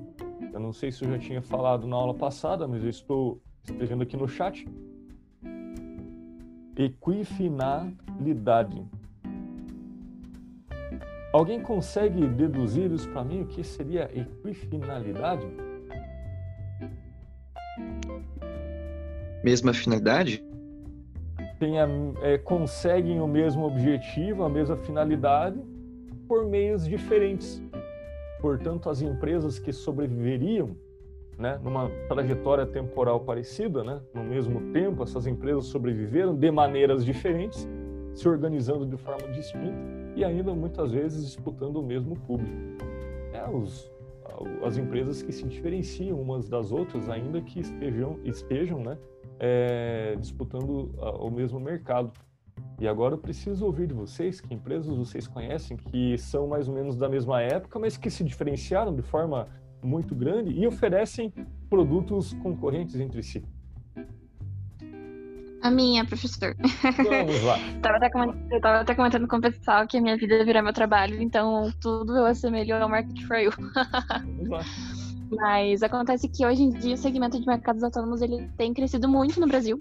Eu 0.53 0.59
não 0.59 0.73
sei 0.73 0.91
se 0.91 1.03
eu 1.03 1.11
já 1.11 1.19
tinha 1.19 1.41
falado 1.41 1.87
na 1.87 1.95
aula 1.95 2.13
passada, 2.13 2.67
mas 2.67 2.83
eu 2.83 2.89
estou 2.89 3.41
escrevendo 3.63 4.03
aqui 4.03 4.17
no 4.17 4.27
chat. 4.27 4.67
Equifinalidade. 6.75 8.85
Alguém 11.33 11.61
consegue 11.61 12.27
deduzir 12.27 12.91
isso 12.91 13.09
para 13.09 13.23
mim? 13.23 13.43
O 13.43 13.47
que 13.47 13.63
seria 13.63 14.11
equifinalidade? 14.13 15.47
Mesma 19.43 19.73
finalidade? 19.73 20.43
Tem 21.59 21.79
a, 21.79 21.87
é, 22.21 22.37
conseguem 22.37 23.19
o 23.21 23.27
mesmo 23.27 23.65
objetivo, 23.65 24.43
a 24.43 24.49
mesma 24.49 24.77
finalidade, 24.77 25.59
por 26.27 26.45
meios 26.45 26.87
diferentes. 26.87 27.61
Portanto, 28.39 28.89
as 28.89 29.01
empresas 29.01 29.59
que 29.59 29.71
sobreviveriam 29.71 30.75
né, 31.37 31.59
numa 31.63 31.89
trajetória 32.07 32.65
temporal 32.65 33.19
parecida, 33.21 33.83
né, 33.83 33.99
no 34.13 34.23
mesmo 34.23 34.71
tempo, 34.71 35.03
essas 35.03 35.25
empresas 35.25 35.65
sobreviveram 35.65 36.35
de 36.35 36.51
maneiras 36.51 37.03
diferentes, 37.03 37.67
se 38.13 38.27
organizando 38.27 38.85
de 38.85 38.97
forma 38.97 39.27
distinta 39.29 39.75
e 40.15 40.23
ainda 40.23 40.53
muitas 40.53 40.91
vezes 40.91 41.25
disputando 41.25 41.77
o 41.77 41.83
mesmo 41.83 42.15
público. 42.15 42.55
É, 43.33 43.49
os, 43.49 43.91
as 44.63 44.77
empresas 44.77 45.23
que 45.23 45.31
se 45.31 45.43
diferenciam 45.47 46.19
umas 46.19 46.47
das 46.47 46.71
outras, 46.71 47.09
ainda 47.09 47.41
que 47.41 47.59
estejam, 47.59 48.19
estejam 48.23 48.79
né, 48.79 48.97
é, 49.43 50.15
disputando 50.19 50.93
o 51.19 51.31
mesmo 51.31 51.59
mercado. 51.59 52.11
E 52.79 52.87
agora 52.87 53.15
eu 53.15 53.17
preciso 53.17 53.65
ouvir 53.65 53.87
de 53.87 53.93
vocês 53.93 54.39
que 54.39 54.53
empresas 54.53 54.95
vocês 54.95 55.27
conhecem 55.27 55.75
que 55.75 56.15
são 56.17 56.47
mais 56.47 56.67
ou 56.67 56.75
menos 56.75 56.95
da 56.95 57.09
mesma 57.09 57.41
época, 57.41 57.79
mas 57.79 57.97
que 57.97 58.09
se 58.09 58.23
diferenciaram 58.23 58.95
de 58.95 59.01
forma 59.01 59.47
muito 59.83 60.13
grande 60.13 60.53
e 60.53 60.67
oferecem 60.67 61.33
produtos 61.67 62.33
concorrentes 62.33 62.99
entre 62.99 63.23
si. 63.23 63.43
A 65.63 65.69
minha, 65.69 66.05
professor. 66.05 66.55
Vamos 66.97 67.43
lá. 67.43 67.57
tava 67.81 67.97
até 67.97 68.09
eu 68.15 68.57
estava 68.57 68.79
até 68.81 68.95
comentando 68.95 69.27
com 69.27 69.37
o 69.37 69.41
pessoal 69.41 69.87
que 69.87 69.97
a 69.97 70.01
minha 70.01 70.17
vida 70.17 70.43
virou 70.43 70.63
meu 70.63 70.73
trabalho, 70.73 71.21
então 71.21 71.71
tudo 71.79 72.17
eu 72.17 72.25
assemelho 72.25 72.75
ao 72.75 72.89
Market 72.89 73.23
for 73.25 73.37
You. 73.37 73.51
Vamos 73.57 74.49
lá. 74.49 74.61
Mas 75.31 75.81
acontece 75.81 76.27
que 76.27 76.45
hoje 76.45 76.61
em 76.61 76.69
dia 76.69 76.93
o 76.93 76.97
segmento 76.97 77.39
de 77.39 77.47
mercados 77.47 77.83
autônomos 77.83 78.21
ele 78.21 78.49
tem 78.57 78.73
crescido 78.73 79.07
muito 79.07 79.39
no 79.39 79.47
Brasil. 79.47 79.79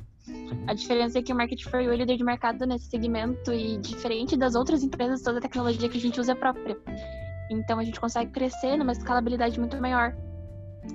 A 0.66 0.74
diferença 0.74 1.18
é 1.18 1.22
que 1.22 1.32
o 1.32 1.36
Market 1.36 1.64
for 1.64 1.80
You 1.80 1.92
é 1.92 1.96
líder 1.96 2.16
de 2.16 2.24
mercado 2.24 2.64
nesse 2.66 2.86
segmento 2.86 3.53
e 3.53 3.76
diferente 3.78 4.36
das 4.36 4.55
outras 4.55 4.84
empresas, 4.84 5.22
toda 5.22 5.38
a 5.38 5.40
tecnologia 5.40 5.88
que 5.88 5.98
a 5.98 6.01
gente 6.01 6.20
usa 6.20 6.32
é 6.32 6.34
própria. 6.36 6.78
Então 7.51 7.80
a 7.80 7.84
gente 7.84 7.98
consegue 7.98 8.30
crescer 8.30 8.76
numa 8.76 8.92
escalabilidade 8.92 9.59
muito 9.59 9.76
maior. 9.80 10.14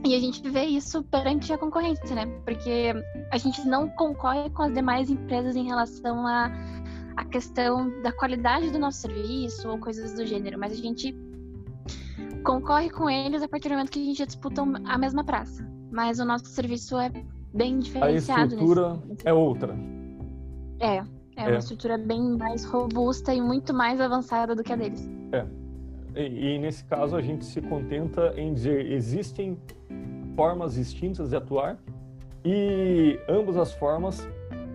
E 0.06 0.16
a 0.16 0.20
gente 0.20 0.42
vê 0.50 0.64
isso 0.64 1.04
perante 1.04 1.52
a 1.52 1.58
concorrência, 1.58 2.16
né? 2.16 2.26
Porque 2.46 2.94
a 3.32 3.38
gente 3.38 3.68
não 3.68 3.90
concorre 3.90 4.50
com 4.52 4.64
as 4.64 4.74
demais 4.74 5.10
empresas 5.10 5.56
em 5.56 5.66
relação 5.66 6.26
a, 6.26 6.50
a 7.18 7.26
questão 7.26 8.02
da 8.02 8.12
qualidade 8.14 8.72
do 8.72 8.80
nosso 8.80 9.00
serviço 9.00 9.68
ou 9.70 9.78
coisas 9.78 10.14
do 10.14 10.26
gênero, 10.26 10.58
mas 10.58 10.72
a 10.72 10.76
gente 10.76 11.14
concorre 12.44 12.90
com 12.90 13.10
eles 13.10 13.42
a 13.42 13.48
partir 13.48 13.70
do 13.70 13.74
momento 13.74 13.92
que 13.92 14.02
a 14.02 14.06
gente 14.06 14.26
disputa 14.26 14.62
a 14.62 14.98
mesma 14.98 15.24
praça. 15.24 15.68
Mas 15.92 16.20
o 16.20 16.26
nosso 16.26 16.46
serviço 16.46 16.98
é 16.98 17.12
bem 17.54 17.80
diferenciado. 17.80 18.42
A 18.42 18.46
estrutura 18.46 19.02
nesse... 19.08 19.28
é 19.28 19.34
outra. 19.34 19.76
É, 20.80 20.98
é, 20.98 21.04
é, 21.38 21.48
uma 21.48 21.60
estrutura 21.60 21.98
bem 21.98 22.38
mais 22.38 22.66
robusta 22.66 23.34
e 23.34 23.42
muito 23.42 23.74
mais 23.74 24.00
avançada 24.00 24.56
do 24.56 24.64
que 24.64 24.74
a 24.74 24.76
deles. 24.76 25.10
É. 25.32 25.46
E, 26.16 26.56
e, 26.56 26.60
nesse 26.60 26.84
caso 26.86 27.16
a 27.16 27.22
gente 27.22 27.44
se 27.44 27.62
contenta 27.62 28.34
em 28.38 28.54
dizer 28.54 28.90
existem 28.92 29.58
formas 30.36 30.76
distintas 30.76 31.30
de 31.30 31.36
atuar 31.36 31.78
e 32.44 33.20
ambas 33.28 33.58
as 33.58 33.74
formas 33.74 34.26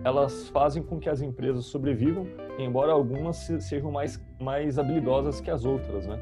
elas 0.03 0.49
fazem 0.49 0.81
com 0.83 0.99
que 0.99 1.09
as 1.09 1.21
empresas 1.21 1.65
sobrevivam, 1.65 2.27
embora 2.57 2.91
algumas 2.91 3.37
sejam 3.37 3.91
mais 3.91 4.19
mais 4.39 4.77
habilidosas 4.77 5.39
que 5.39 5.49
as 5.49 5.65
outras, 5.65 6.05
né? 6.05 6.19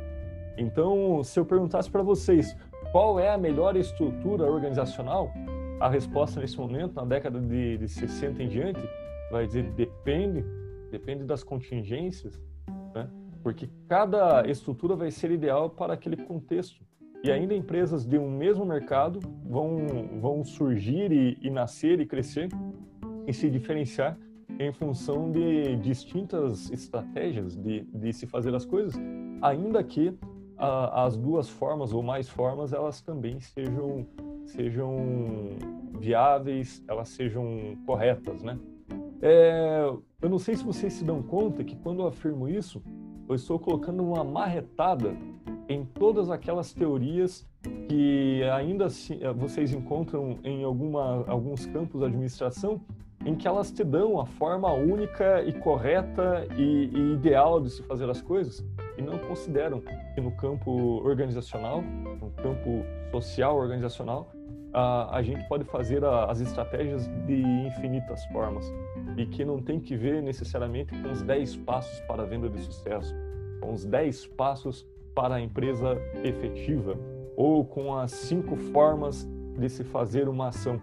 Então, 0.60 1.24
se 1.24 1.40
eu 1.40 1.46
perguntasse 1.46 1.90
para 1.90 2.04
vocês 2.04 2.54
qual 2.92 3.18
é 3.18 3.30
a 3.30 3.38
melhor 3.38 3.78
estrutura 3.78 4.44
organizacional, 4.44 5.32
a 5.80 5.88
resposta 5.88 6.42
nesse 6.42 6.58
momento, 6.58 6.96
na 6.96 7.06
década 7.06 7.40
de, 7.40 7.78
de 7.78 7.88
60 7.88 8.44
em 8.44 8.50
diante, 8.50 8.82
vai 9.32 9.48
dizer 9.48 9.72
depende, 9.72 10.44
depende 10.92 11.24
das 11.24 11.46
contingências, 11.46 12.38
né? 12.94 13.10
porque 13.42 13.70
cada 13.88 14.46
estrutura 14.50 14.98
vai 14.98 15.10
ser 15.12 15.32
ideal 15.32 15.70
para 15.70 15.94
aquele 15.94 16.18
contexto. 16.18 16.84
E 17.24 17.32
ainda 17.32 17.54
empresas 17.54 18.06
de 18.06 18.18
um 18.18 18.30
mesmo 18.30 18.66
mercado 18.66 19.22
vão, 19.46 19.78
vão 20.20 20.44
surgir 20.44 21.10
e, 21.12 21.38
e 21.42 21.50
nascer 21.50 22.02
e 22.02 22.06
crescer 22.06 22.50
e 23.26 23.34
se 23.34 23.50
diferenciar 23.50 24.18
em 24.60 24.74
função 24.74 25.32
de 25.32 25.78
distintas 25.78 26.70
estratégias 26.70 27.56
de, 27.56 27.86
de 27.94 28.12
se 28.12 28.28
fazer 28.28 28.54
as 28.54 28.66
coisas, 28.66 28.94
ainda 29.42 29.82
que 29.82 30.14
a, 30.60 31.06
as 31.06 31.16
duas 31.16 31.50
formas 31.50 31.94
ou 31.94 32.04
mais 32.04 32.28
formas 32.28 32.74
elas 32.74 33.02
também 33.02 33.40
sejam 33.40 34.06
sejam 34.46 34.98
viáveis, 36.00 36.84
elas 36.88 37.10
sejam 37.10 37.78
corretas, 37.86 38.44
né? 38.44 38.60
É, 39.22 39.90
eu 40.22 40.30
não 40.30 40.40
sei 40.40 40.56
se 40.56 40.64
vocês 40.64 40.94
se 40.94 41.04
dão 41.04 41.22
conta 41.22 41.64
que 41.64 41.76
quando 41.76 42.02
eu 42.02 42.08
afirmo 42.08 42.48
isso, 42.48 42.82
eu 43.28 43.36
estou 43.36 43.60
colocando 43.60 44.04
uma 44.04 44.24
marretada 44.24 45.16
em 45.68 45.86
todas 45.86 46.32
aquelas 46.32 46.74
teorias 46.74 47.48
que 47.88 48.42
ainda 48.54 48.86
assim, 48.86 49.20
vocês 49.38 49.72
encontram 49.72 50.40
em 50.44 50.64
alguma, 50.64 51.26
alguns 51.28 51.66
campos 51.68 52.02
da 52.02 52.08
administração, 52.08 52.82
em 53.26 53.36
que 53.36 53.48
elas 53.48 53.72
te 53.72 53.84
dão 53.84 54.20
a 54.20 54.26
forma 54.26 54.72
única 54.72 55.44
e 55.44 55.54
correta 55.54 56.48
e, 56.58 56.90
e 56.94 57.14
ideal 57.14 57.60
de 57.60 57.70
se 57.70 57.84
fazer 57.84 58.10
as 58.10 58.22
coisas, 58.22 58.66
e 58.98 59.02
não 59.02 59.18
consideram 59.20 59.82
que 60.16 60.22
no 60.22 60.32
campo 60.32 60.72
organizacional, 61.06 61.82
no 61.82 62.32
campo 62.32 62.86
social 63.12 63.58
organizacional, 63.58 64.32
a, 64.74 65.18
a 65.18 65.22
gente 65.22 65.48
pode 65.48 65.64
fazer 65.66 66.04
a, 66.04 66.26
as 66.26 66.42
estratégias 66.42 67.08
de 67.26 67.42
infinitas 67.42 68.24
formas 68.28 68.72
e 69.18 69.26
que 69.26 69.44
não 69.44 69.62
tem 69.62 69.80
que 69.80 69.96
ver 69.96 70.22
necessariamente 70.22 70.94
com 71.02 71.12
os 71.12 71.22
10 71.22 71.58
passos 71.58 72.00
para 72.02 72.24
a 72.24 72.26
venda 72.26 72.50
de 72.50 72.60
sucesso, 72.62 73.14
com 73.60 73.74
os 73.74 73.86
10 73.86 74.28
passos 74.28 74.86
para 75.16 75.36
a 75.36 75.42
empresa 75.42 75.98
efetiva 76.24 76.98
ou 77.36 77.66
com 77.66 77.96
as 77.96 78.12
cinco 78.12 78.56
formas 78.56 79.28
de 79.58 79.70
se 79.70 79.84
fazer 79.84 80.30
uma 80.30 80.50
ação. 80.50 80.80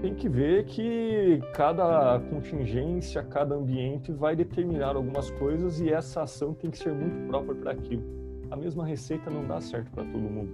Tem 0.00 0.14
que 0.14 0.28
ver 0.28 0.64
que 0.64 1.40
cada 1.54 2.20
contingência, 2.30 3.22
cada 3.22 3.54
ambiente 3.56 4.12
vai 4.12 4.36
determinar 4.36 4.94
algumas 4.94 5.30
coisas 5.32 5.80
e 5.80 5.90
essa 5.90 6.22
ação 6.22 6.54
tem 6.54 6.70
que 6.70 6.78
ser 6.78 6.92
muito 6.92 7.26
própria 7.26 7.54
para 7.56 7.72
aquilo. 7.72 8.04
A 8.50 8.56
mesma 8.56 8.86
receita 8.86 9.28
não 9.28 9.46
dá 9.46 9.60
certo 9.60 9.90
para 9.90 10.04
todo 10.04 10.18
mundo. 10.18 10.52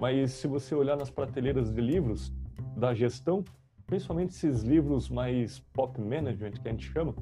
Mas 0.00 0.32
se 0.32 0.46
você 0.46 0.74
olhar 0.74 0.96
nas 0.96 1.10
prateleiras 1.10 1.72
de 1.72 1.80
livros 1.80 2.32
da 2.76 2.94
gestão, 2.94 3.42
principalmente 3.86 4.30
esses 4.30 4.62
livros 4.62 5.08
mais 5.08 5.58
pop 5.72 6.00
management 6.00 6.52
que 6.52 6.68
a 6.68 6.70
gente 6.70 6.86
chama, 6.86 7.14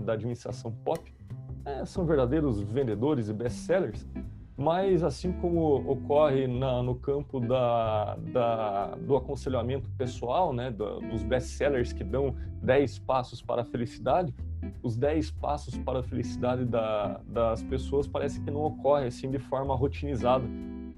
da 0.00 0.12
administração 0.12 0.72
pop, 0.84 1.00
é, 1.64 1.84
são 1.84 2.04
verdadeiros 2.04 2.60
vendedores 2.60 3.28
e 3.28 3.32
best-sellers, 3.32 4.06
mas 4.58 5.04
assim 5.04 5.30
como 5.30 5.76
ocorre 5.88 6.48
na, 6.48 6.82
no 6.82 6.96
campo 6.96 7.38
da, 7.38 8.16
da, 8.32 8.86
do 8.96 9.16
aconselhamento 9.16 9.88
pessoal, 9.90 10.52
né, 10.52 10.68
do, 10.68 10.98
dos 10.98 11.22
best-sellers 11.22 11.92
que 11.92 12.02
dão 12.02 12.34
10 12.60 12.98
passos 12.98 13.40
para 13.40 13.62
a 13.62 13.64
felicidade, 13.64 14.34
os 14.82 14.96
10 14.96 15.30
passos 15.30 15.78
para 15.78 16.00
a 16.00 16.02
felicidade 16.02 16.64
da, 16.64 17.20
das 17.28 17.62
pessoas 17.62 18.08
parece 18.08 18.40
que 18.40 18.50
não 18.50 18.62
ocorre 18.62 19.06
assim 19.06 19.30
de 19.30 19.38
forma 19.38 19.76
rotinizada. 19.76 20.44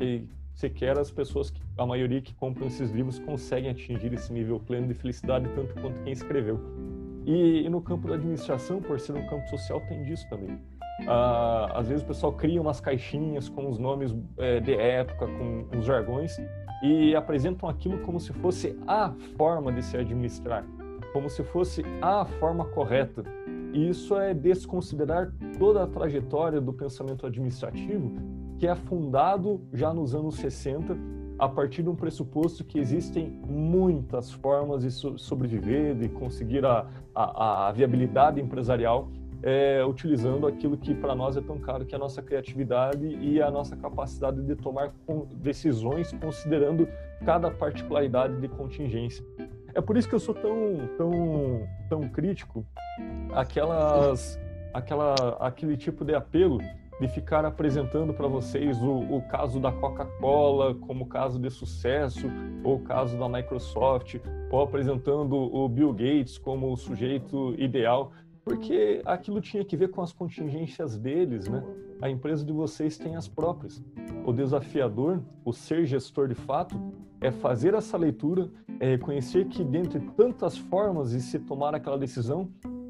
E 0.00 0.24
sequer 0.54 0.98
as 0.98 1.10
pessoas, 1.10 1.50
que, 1.50 1.60
a 1.76 1.84
maioria 1.84 2.22
que 2.22 2.34
compram 2.34 2.66
esses 2.66 2.90
livros, 2.90 3.18
conseguem 3.18 3.70
atingir 3.70 4.10
esse 4.14 4.32
nível 4.32 4.58
pleno 4.58 4.88
de 4.88 4.94
felicidade 4.94 5.46
tanto 5.54 5.74
quanto 5.82 6.00
quem 6.02 6.14
escreveu. 6.14 6.58
E, 7.26 7.66
e 7.66 7.68
no 7.68 7.82
campo 7.82 8.08
da 8.08 8.14
administração, 8.14 8.80
por 8.80 8.98
ser 8.98 9.12
um 9.12 9.26
campo 9.26 9.46
social, 9.48 9.82
tem 9.82 10.02
disso 10.04 10.26
também. 10.30 10.58
Ah, 11.06 11.72
às 11.74 11.88
vezes 11.88 12.02
o 12.02 12.06
pessoal 12.06 12.32
cria 12.32 12.60
umas 12.60 12.80
caixinhas 12.80 13.48
com 13.48 13.68
os 13.68 13.78
nomes 13.78 14.14
é, 14.38 14.60
de 14.60 14.74
época, 14.74 15.26
com 15.26 15.78
os 15.78 15.84
jargões, 15.84 16.36
e 16.82 17.14
apresentam 17.14 17.68
aquilo 17.68 17.98
como 18.00 18.18
se 18.18 18.32
fosse 18.32 18.78
a 18.86 19.12
forma 19.36 19.72
de 19.72 19.82
se 19.82 19.96
administrar, 19.96 20.64
como 21.12 21.28
se 21.28 21.42
fosse 21.44 21.82
a 22.00 22.24
forma 22.24 22.64
correta. 22.66 23.22
E 23.72 23.88
isso 23.88 24.16
é 24.18 24.34
desconsiderar 24.34 25.32
toda 25.58 25.84
a 25.84 25.86
trajetória 25.86 26.60
do 26.60 26.72
pensamento 26.72 27.26
administrativo 27.26 28.40
que 28.60 28.66
é 28.66 28.74
fundado 28.74 29.62
já 29.72 29.92
nos 29.92 30.14
anos 30.14 30.34
60 30.36 30.94
a 31.38 31.48
partir 31.48 31.82
de 31.82 31.88
um 31.88 31.96
pressuposto 31.96 32.62
que 32.62 32.78
existem 32.78 33.30
muitas 33.48 34.30
formas 34.30 34.82
de 34.82 34.90
sobreviver, 34.90 35.94
de 35.94 36.10
conseguir 36.10 36.66
a, 36.66 36.86
a, 37.14 37.68
a 37.68 37.72
viabilidade 37.72 38.38
empresarial, 38.38 39.08
é, 39.42 39.84
utilizando 39.84 40.46
aquilo 40.46 40.76
que 40.76 40.94
para 40.94 41.14
nós 41.14 41.36
é 41.36 41.40
tão 41.40 41.58
caro, 41.58 41.84
que 41.84 41.94
é 41.94 41.96
a 41.96 41.98
nossa 41.98 42.22
criatividade 42.22 43.06
e 43.06 43.40
a 43.40 43.50
nossa 43.50 43.76
capacidade 43.76 44.42
de 44.42 44.54
tomar 44.54 44.92
decisões 45.36 46.12
considerando 46.12 46.88
cada 47.24 47.50
particularidade 47.50 48.40
de 48.40 48.48
contingência. 48.48 49.24
É 49.74 49.80
por 49.80 49.96
isso 49.96 50.08
que 50.08 50.14
eu 50.14 50.20
sou 50.20 50.34
tão, 50.34 50.88
tão, 50.96 51.68
tão 51.88 52.08
crítico 52.08 52.66
aquelas, 53.32 54.38
aquela, 54.74 55.14
aquele 55.40 55.76
tipo 55.76 56.04
de 56.04 56.14
apelo 56.14 56.58
de 57.00 57.08
ficar 57.08 57.46
apresentando 57.46 58.12
para 58.12 58.28
vocês 58.28 58.76
o, 58.82 58.98
o, 58.98 59.22
caso 59.22 59.58
da 59.58 59.72
Coca-Cola 59.72 60.74
como 60.74 61.06
caso 61.06 61.38
de 61.38 61.48
sucesso, 61.48 62.26
ou 62.62 62.76
o 62.76 62.80
caso 62.80 63.18
da 63.18 63.26
Microsoft, 63.26 64.16
ou 64.50 64.60
apresentando 64.60 65.34
o 65.34 65.66
Bill 65.66 65.92
Gates 65.92 66.36
como 66.36 66.70
o 66.70 66.76
sujeito 66.76 67.54
ideal, 67.56 68.12
porque 68.44 69.02
aquilo 69.04 69.40
tinha 69.40 69.64
que 69.64 69.76
ver 69.76 69.90
com 69.90 70.02
as 70.02 70.12
contingências 70.12 70.98
deles, 70.98 71.48
né? 71.48 71.62
A 72.00 72.08
empresa 72.08 72.44
de 72.44 72.52
vocês 72.52 72.96
tem 72.96 73.16
as 73.16 73.28
próprias. 73.28 73.82
O 74.24 74.32
desafiador, 74.32 75.20
o 75.44 75.52
ser 75.52 75.84
gestor 75.84 76.28
de 76.28 76.34
fato, 76.34 76.80
é 77.20 77.30
fazer 77.30 77.74
essa 77.74 77.96
leitura, 77.98 78.50
é 78.78 78.92
reconhecer 78.92 79.46
que 79.46 79.62
dentre 79.62 80.00
tantas 80.16 80.56
formas 80.56 81.10
de 81.10 81.20
se 81.20 81.38
tomar 81.38 81.74
aquela 81.74 81.98
decisão, 81.98 82.48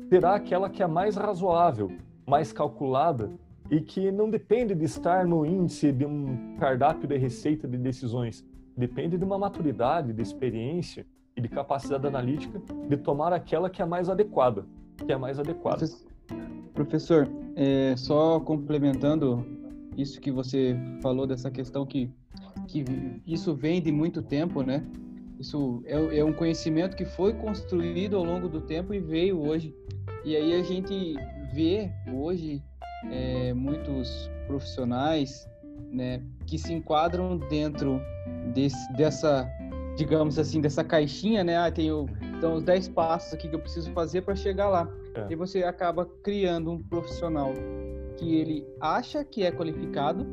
terá 0.09 0.35
aquela 0.35 0.71
que 0.71 0.83
é 0.83 0.87
mais 0.87 1.17
razoável, 1.17 1.91
mais 2.27 2.53
calculada 2.53 3.31
e 3.71 3.81
que 3.81 4.11
não 4.11 4.31
depende 4.31 4.75
de 4.75 4.85
estar 4.85 5.27
no 5.27 5.45
índice 5.45 5.93
de 5.93 6.05
um 6.05 6.57
cardápio 6.59 7.09
de 7.09 7.17
receita 7.17 7.67
de 7.67 7.77
decisões. 7.77 8.45
Depende 8.77 9.19
de 9.19 9.25
uma 9.25 9.39
maturidade, 9.39 10.13
de 10.13 10.23
experiência 10.23 11.07
e 11.37 11.41
de 11.41 11.49
capacidade 11.49 12.07
analítica 12.07 12.61
de 12.89 12.97
tomar 12.97 13.33
aquela 13.33 13.71
que 13.71 13.83
é 13.83 13.85
mais 13.85 14.09
adequada, 14.09 14.65
que 15.05 15.13
é 15.13 15.17
mais 15.17 15.39
adequada. 15.39 15.87
Professor, 16.75 17.29
é, 17.57 17.95
só 17.97 18.41
complementando 18.41 19.47
isso 19.97 20.21
que 20.21 20.31
você 20.31 20.77
falou 21.03 21.27
dessa 21.27 21.51
questão 21.51 21.85
que, 21.85 22.11
que 22.67 22.85
isso 23.27 23.55
vem 23.55 23.83
de 23.83 23.93
muito 23.93 24.23
tempo, 24.23 24.63
né? 24.63 24.85
Isso 25.39 25.83
é, 25.87 26.19
é 26.19 26.25
um 26.25 26.33
conhecimento 26.33 26.97
que 26.97 27.05
foi 27.05 27.33
construído 27.33 28.17
ao 28.17 28.25
longo 28.25 28.49
do 28.49 28.61
tempo 28.61 28.93
e 28.93 29.01
veio 29.01 29.41
hoje. 29.41 29.75
E 30.25 30.37
aí 30.37 30.55
a 30.55 30.63
gente 30.63 31.15
vê 31.53 31.91
hoje 32.13 32.63
é, 33.11 33.55
muitos 33.55 34.31
profissionais 34.47 35.49
né, 35.91 36.23
que 36.47 36.59
se 36.59 36.73
enquadram 36.73 37.39
dentro 37.39 38.01
desse, 38.53 38.93
dessa, 38.93 39.49
digamos 39.97 40.39
assim, 40.39 40.61
dessa 40.61 40.85
caixinha, 40.85 41.43
né? 41.43 41.57
Ah, 41.57 41.71
tem 41.71 41.91
o, 41.91 42.07
então, 42.41 42.55
os 42.55 42.63
10 42.63 42.89
passos 42.89 43.35
aqui 43.35 43.51
que 43.51 43.55
eu 43.55 43.61
preciso 43.61 43.93
fazer 43.93 44.23
para 44.23 44.35
chegar 44.35 44.67
lá. 44.71 44.89
É. 45.15 45.27
E 45.29 45.37
você 45.37 45.63
acaba 45.63 46.07
criando 46.23 46.71
um 46.71 46.83
profissional 46.83 47.53
que 48.17 48.35
ele 48.35 48.67
acha 48.81 49.23
que 49.23 49.43
é 49.43 49.53
qualificado, 49.53 50.27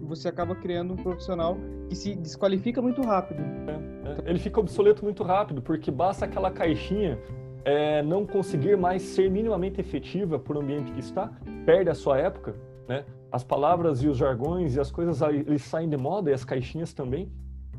você 0.00 0.26
acaba 0.26 0.56
criando 0.56 0.94
um 0.94 0.96
profissional 0.96 1.56
que 1.88 1.94
se 1.94 2.16
desqualifica 2.16 2.82
muito 2.82 3.00
rápido. 3.02 3.40
É, 3.40 4.26
é. 4.26 4.30
Ele 4.30 4.40
fica 4.40 4.58
obsoleto 4.58 5.04
muito 5.04 5.22
rápido, 5.22 5.62
porque 5.62 5.88
basta 5.88 6.24
aquela 6.24 6.50
caixinha 6.50 7.16
é, 7.64 8.02
não 8.02 8.26
conseguir 8.26 8.76
mais 8.76 9.00
ser 9.00 9.30
minimamente 9.30 9.80
efetiva 9.80 10.36
por 10.36 10.56
ambiente 10.56 10.90
que 10.90 10.98
está, 10.98 11.30
perde 11.64 11.90
a 11.90 11.94
sua 11.94 12.18
época, 12.18 12.56
né? 12.88 13.04
As 13.30 13.44
palavras 13.44 14.02
e 14.02 14.08
os 14.08 14.16
jargões 14.16 14.74
e 14.74 14.80
as 14.80 14.90
coisas 14.90 15.22
eles 15.22 15.62
saem 15.62 15.88
de 15.88 15.96
moda 15.96 16.28
e 16.28 16.34
as 16.34 16.44
caixinhas 16.44 16.92
também. 16.92 17.30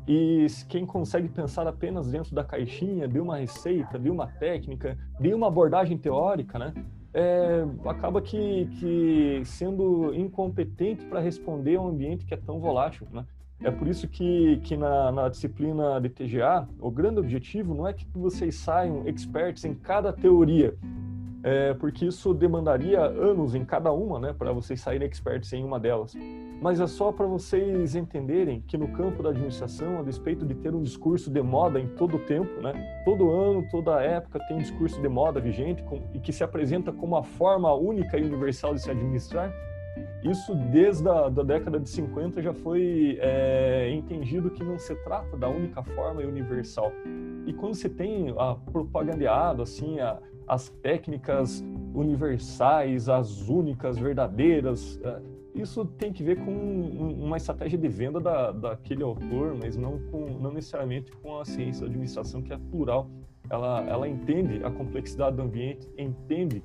E 0.06 0.46
quem 0.68 0.86
consegue 0.86 1.28
pensar 1.28 1.66
apenas 1.66 2.10
dentro 2.10 2.34
da 2.34 2.42
caixinha, 2.42 3.06
de 3.06 3.20
uma 3.20 3.36
receita, 3.36 3.98
de 3.98 4.10
uma 4.10 4.26
técnica, 4.26 4.98
de 5.20 5.32
uma 5.32 5.46
abordagem 5.46 5.96
teórica, 5.96 6.58
né? 6.58 6.72
É, 7.12 7.64
acaba 7.86 8.22
que, 8.22 8.66
que 8.78 9.42
sendo 9.44 10.14
incompetente 10.14 11.04
para 11.06 11.20
responder 11.20 11.76
a 11.76 11.80
um 11.80 11.88
ambiente 11.88 12.24
que 12.24 12.34
é 12.34 12.36
tão 12.36 12.60
volátil, 12.60 13.06
né? 13.12 13.24
É 13.62 13.70
por 13.70 13.86
isso 13.86 14.08
que, 14.08 14.56
que 14.64 14.74
na, 14.74 15.12
na, 15.12 15.28
disciplina 15.28 16.00
de 16.00 16.08
TGA, 16.08 16.66
o 16.80 16.90
grande 16.90 17.18
objetivo 17.18 17.74
não 17.74 17.86
é 17.86 17.92
que 17.92 18.06
vocês 18.14 18.54
saiam 18.54 19.06
experts 19.06 19.66
em 19.66 19.74
cada 19.74 20.12
teoria, 20.14 20.74
é, 21.42 21.74
porque 21.74 22.04
isso 22.04 22.34
demandaria 22.34 23.00
anos 23.00 23.54
em 23.54 23.64
cada 23.64 23.92
uma, 23.92 24.18
né, 24.18 24.34
para 24.36 24.52
vocês 24.52 24.80
saírem 24.80 25.08
experts 25.08 25.52
em 25.52 25.64
uma 25.64 25.80
delas. 25.80 26.14
Mas 26.60 26.80
é 26.80 26.86
só 26.86 27.10
para 27.10 27.26
vocês 27.26 27.94
entenderem 27.94 28.60
que 28.66 28.76
no 28.76 28.88
campo 28.88 29.22
da 29.22 29.30
administração, 29.30 29.98
a 29.98 30.02
despeito 30.02 30.44
de 30.44 30.54
ter 30.54 30.74
um 30.74 30.82
discurso 30.82 31.30
de 31.30 31.42
moda 31.42 31.80
em 31.80 31.88
todo 31.88 32.16
o 32.16 32.18
tempo, 32.20 32.60
né, 32.60 32.72
todo 33.04 33.30
ano, 33.30 33.66
toda 33.70 34.02
época 34.02 34.38
tem 34.46 34.58
um 34.58 34.60
discurso 34.60 35.00
de 35.00 35.08
moda 35.08 35.40
vigente 35.40 35.82
com, 35.82 36.02
e 36.12 36.20
que 36.20 36.32
se 36.32 36.44
apresenta 36.44 36.92
como 36.92 37.16
a 37.16 37.22
forma 37.22 37.72
única 37.74 38.18
e 38.18 38.24
universal 38.24 38.74
de 38.74 38.82
se 38.82 38.90
administrar, 38.90 39.50
isso 40.22 40.54
desde 40.54 41.08
a 41.08 41.28
da 41.28 41.42
década 41.42 41.80
de 41.80 41.88
50 41.88 42.42
já 42.42 42.52
foi 42.52 43.18
é, 43.20 43.90
entendido 43.90 44.50
que 44.50 44.62
não 44.62 44.78
se 44.78 44.94
trata 44.96 45.36
da 45.36 45.48
única 45.48 45.82
forma 45.82 46.22
e 46.22 46.26
universal. 46.26 46.92
E 47.46 47.52
quando 47.54 47.74
você 47.74 47.88
tem 47.88 48.34
a 48.38 48.54
propagandeado 48.54 49.62
assim 49.62 49.98
a, 49.98 50.18
as 50.50 50.68
técnicas 50.82 51.64
universais, 51.94 53.08
as 53.08 53.48
únicas, 53.48 53.96
verdadeiras. 53.96 55.00
É, 55.04 55.20
isso 55.54 55.84
tem 55.84 56.12
que 56.12 56.24
ver 56.24 56.44
com 56.44 56.50
uma 56.52 57.36
estratégia 57.36 57.78
de 57.78 57.88
venda 57.88 58.18
da, 58.18 58.50
daquele 58.50 59.04
autor, 59.04 59.54
mas 59.56 59.76
não, 59.76 60.00
com, 60.10 60.26
não 60.40 60.52
necessariamente 60.52 61.12
com 61.12 61.38
a 61.38 61.44
ciência 61.44 61.82
da 61.82 61.86
administração, 61.86 62.42
que 62.42 62.52
é 62.52 62.58
plural. 62.58 63.08
Ela, 63.48 63.84
ela 63.88 64.08
entende 64.08 64.60
a 64.64 64.70
complexidade 64.70 65.36
do 65.36 65.42
ambiente, 65.42 65.88
entende 65.96 66.64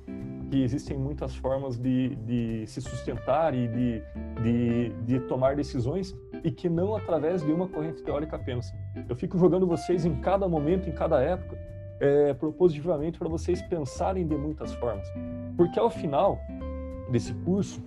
que 0.50 0.62
existem 0.62 0.98
muitas 0.98 1.36
formas 1.36 1.78
de, 1.78 2.16
de 2.16 2.66
se 2.66 2.80
sustentar 2.80 3.54
e 3.54 3.68
de, 3.68 4.02
de, 4.42 4.88
de 5.04 5.20
tomar 5.28 5.54
decisões 5.54 6.16
e 6.42 6.50
que 6.50 6.68
não 6.68 6.96
através 6.96 7.44
de 7.44 7.52
uma 7.52 7.68
corrente 7.68 8.02
teórica 8.02 8.34
apenas. 8.34 8.72
Eu 9.08 9.14
fico 9.14 9.38
jogando 9.38 9.66
vocês 9.66 10.04
em 10.04 10.16
cada 10.20 10.48
momento, 10.48 10.88
em 10.88 10.92
cada 10.92 11.20
época, 11.20 11.65
é, 12.00 12.34
propositivamente 12.34 13.18
para 13.18 13.28
vocês 13.28 13.62
pensarem 13.62 14.26
de 14.26 14.36
muitas 14.36 14.74
formas. 14.74 15.06
Porque 15.56 15.78
ao 15.78 15.90
final 15.90 16.38
desse 17.10 17.32
curso, 17.34 17.82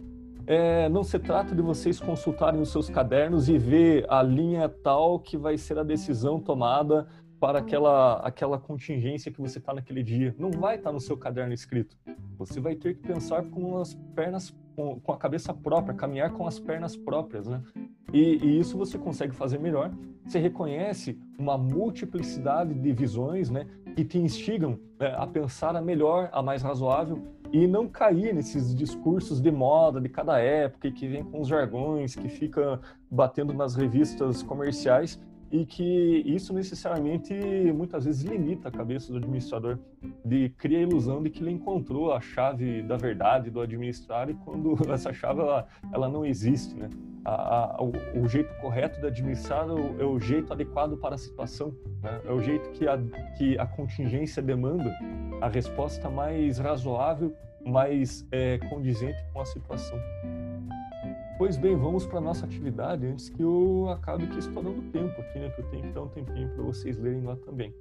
é, 0.48 0.90
não 0.90 1.04
se 1.04 1.20
trata 1.20 1.54
de 1.54 1.62
vocês 1.62 2.00
consultarem 2.00 2.60
os 2.60 2.72
seus 2.72 2.90
cadernos 2.90 3.50
e 3.50 3.58
ver 3.58 4.06
a 4.10 4.24
linha 4.24 4.68
tal 4.68 5.20
que 5.20 5.38
vai 5.38 5.58
ser 5.58 5.78
a 5.78 5.84
decisão 5.84 6.40
tomada 6.40 7.08
para 7.40 7.60
aquela, 7.60 8.16
aquela 8.18 8.60
contingência 8.60 9.32
que 9.32 9.40
você 9.40 9.60
está 9.60 9.74
naquele 9.74 10.04
dia. 10.04 10.36
Não 10.38 10.52
vai 10.52 10.76
estar 10.76 10.90
tá 10.90 10.94
no 10.94 11.00
seu 11.00 11.16
caderno 11.16 11.54
escrito. 11.54 11.96
Você 12.38 12.60
vai 12.60 12.76
ter 12.76 12.96
que 12.96 13.02
pensar 13.02 13.44
com 13.44 13.78
as 13.78 13.94
pernas, 14.16 14.54
com, 14.76 15.00
com 15.00 15.12
a 15.12 15.18
cabeça 15.18 15.54
própria, 15.54 15.94
caminhar 15.94 16.32
com 16.32 16.46
as 16.46 16.60
pernas 16.60 16.98
próprias, 16.98 17.48
né? 17.48 17.62
E, 18.12 18.40
e, 18.44 18.60
isso 18.60 18.78
você 18.78 18.98
consegue 18.98 19.36
fazer 19.36 19.60
melhor. 19.60 19.92
Você 20.26 20.40
reconhece 20.40 21.18
uma 21.38 21.58
multiplicidade 21.58 22.74
de 22.74 22.92
visões, 22.92 23.50
né? 23.50 23.68
Que 24.00 24.06
te 24.06 24.18
instigam 24.18 24.80
né, 24.98 25.14
a 25.18 25.28
pensar 25.28 25.76
a 25.76 25.82
melhor, 25.82 26.30
a 26.32 26.42
mais 26.42 26.62
razoável 26.62 27.22
e 27.52 27.68
não 27.68 27.86
cair 27.86 28.34
nesses 28.34 28.74
discursos 28.74 29.42
de 29.42 29.52
moda 29.52 30.00
de 30.00 30.08
cada 30.08 30.40
época 30.40 30.88
e 30.88 30.92
que 30.94 31.06
vem 31.06 31.22
com 31.22 31.42
os 31.42 31.50
jargões, 31.50 32.16
que 32.16 32.30
fica 32.30 32.80
batendo 33.12 33.54
nas 33.54 33.76
revistas 33.76 34.42
comerciais 34.42 35.20
e 35.52 35.66
que 35.66 36.24
isso 36.26 36.54
necessariamente 36.54 37.34
muitas 37.74 38.06
vezes 38.06 38.24
limita 38.24 38.70
a 38.70 38.72
cabeça 38.72 39.12
do 39.12 39.18
administrador 39.18 39.80
de 40.24 40.50
criar 40.50 40.80
a 40.80 40.82
ilusão 40.84 41.22
de 41.24 41.30
que 41.30 41.42
ele 41.42 41.52
encontrou 41.52 42.14
a 42.14 42.22
chave 42.22 42.84
da 42.84 42.98
verdade 42.98 43.50
do 43.50 43.60
administrar 43.60 44.30
e 44.30 44.34
quando 44.34 44.78
essa 44.94 45.12
chave 45.12 45.42
ela, 45.42 45.68
ela 45.92 46.08
não 46.08 46.26
existe, 46.26 46.76
né? 46.76 46.90
A, 47.26 47.76
a, 47.76 47.84
o, 47.84 47.92
o, 48.16 48.28
jeito 48.28 48.54
correto 48.62 49.00
de 49.02 49.08
administrar 49.08 49.68
é 49.68 49.72
o, 49.72 50.02
é 50.02 50.06
o 50.06 50.20
jeito 50.20 50.54
adequado 50.54 50.98
para 50.98 51.16
a 51.16 51.18
situação, 51.18 51.76
né? 52.02 52.22
é 52.26 52.32
o 52.32 52.42
jeito 52.42 52.70
que 52.72 52.88
a, 52.88 52.98
que 53.38 53.58
a 53.58 53.66
contingência 53.66 54.42
demanda 54.42 54.90
a 55.42 55.50
resposta 55.50 56.10
mais 56.10 56.60
razoável, 56.60 57.36
mais 57.66 58.26
é, 58.32 58.58
condizente 58.70 59.22
com 59.34 59.42
a 59.42 59.46
situação. 59.46 60.00
Pois 61.40 61.56
bem, 61.56 61.74
vamos 61.74 62.06
para 62.06 62.20
nossa 62.20 62.46
atividade 62.46 63.08
antes 63.08 63.30
que 63.30 63.42
eu 63.42 63.88
acabe 63.90 64.26
aqui 64.26 64.40
estourando 64.40 64.82
tempo 64.92 65.22
aqui, 65.22 65.40
né? 65.40 65.50
Que 65.50 65.62
eu 65.62 65.66
tenho 65.68 65.84
que 65.84 65.92
dar 65.94 66.02
um 66.02 66.10
tempinho 66.10 66.50
para 66.50 66.62
vocês 66.62 66.98
lerem 66.98 67.22
lá 67.22 67.38
também. 67.38 67.74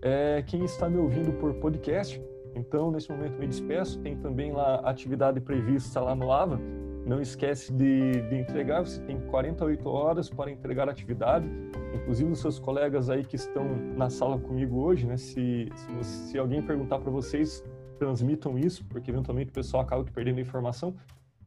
É, 0.00 0.44
quem 0.46 0.64
está 0.64 0.88
me 0.88 0.96
ouvindo 0.96 1.32
por 1.40 1.52
podcast, 1.54 2.22
então 2.54 2.92
nesse 2.92 3.10
momento 3.10 3.36
me 3.36 3.48
despeço. 3.48 3.98
Tem 3.98 4.16
também 4.16 4.52
lá 4.52 4.76
atividade 4.88 5.40
prevista 5.40 6.00
lá 6.00 6.14
no 6.14 6.28
Lava. 6.28 6.60
Não 7.04 7.20
esquece 7.20 7.72
de, 7.72 8.12
de 8.28 8.36
entregar, 8.36 8.86
você 8.86 9.00
tem 9.00 9.18
48 9.22 9.88
horas 9.88 10.30
para 10.30 10.48
entregar 10.48 10.88
a 10.88 10.92
atividade. 10.92 11.50
Inclusive 11.92 12.30
os 12.30 12.38
seus 12.38 12.60
colegas 12.60 13.10
aí 13.10 13.24
que 13.24 13.34
estão 13.34 13.64
na 13.96 14.08
sala 14.08 14.38
comigo 14.38 14.78
hoje, 14.78 15.04
né? 15.04 15.16
Se, 15.16 15.68
se, 15.74 16.04
se 16.04 16.38
alguém 16.38 16.62
perguntar 16.62 17.00
para 17.00 17.10
vocês, 17.10 17.64
transmitam 17.98 18.56
isso, 18.56 18.84
porque 18.84 19.10
eventualmente 19.10 19.50
o 19.50 19.52
pessoal 19.52 19.82
acaba 19.82 20.04
perdendo 20.04 20.38
a 20.38 20.42
informação 20.42 20.94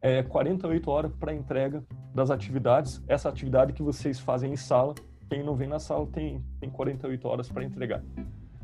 é, 0.03 0.21
48 0.21 0.91
horas 0.91 1.11
para 1.17 1.33
entrega 1.33 1.81
das 2.13 2.29
atividades. 2.29 3.01
Essa 3.07 3.29
atividade 3.29 3.71
que 3.71 3.81
vocês 3.81 4.19
fazem 4.19 4.51
em 4.51 4.57
sala, 4.57 4.93
quem 5.29 5.41
não 5.41 5.55
vem 5.55 5.69
na 5.69 5.79
sala 5.79 6.05
tem, 6.07 6.43
tem 6.59 6.69
48 6.69 7.25
horas 7.25 7.49
para 7.49 7.63
entregar. 7.63 8.03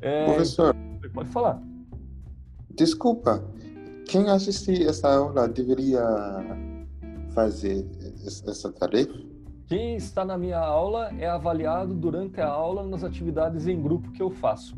É, 0.02 0.26
Professor, 0.26 0.76
pode 1.14 1.30
falar. 1.30 1.62
Desculpa, 2.72 3.42
quem 4.06 4.30
assistir 4.30 4.86
essa 4.86 5.16
aula 5.16 5.48
deveria 5.48 6.04
fazer 7.34 7.88
essa 8.26 8.72
tarefa? 8.74 9.18
Quem 9.66 9.96
está 9.96 10.26
na 10.26 10.38
minha 10.38 10.60
aula 10.60 11.10
é 11.18 11.28
avaliado 11.28 11.94
durante 11.94 12.42
a 12.42 12.48
aula 12.48 12.86
nas 12.86 13.04
atividades 13.04 13.66
em 13.66 13.82
grupo 13.82 14.12
que 14.12 14.22
eu 14.22 14.30
faço. 14.30 14.78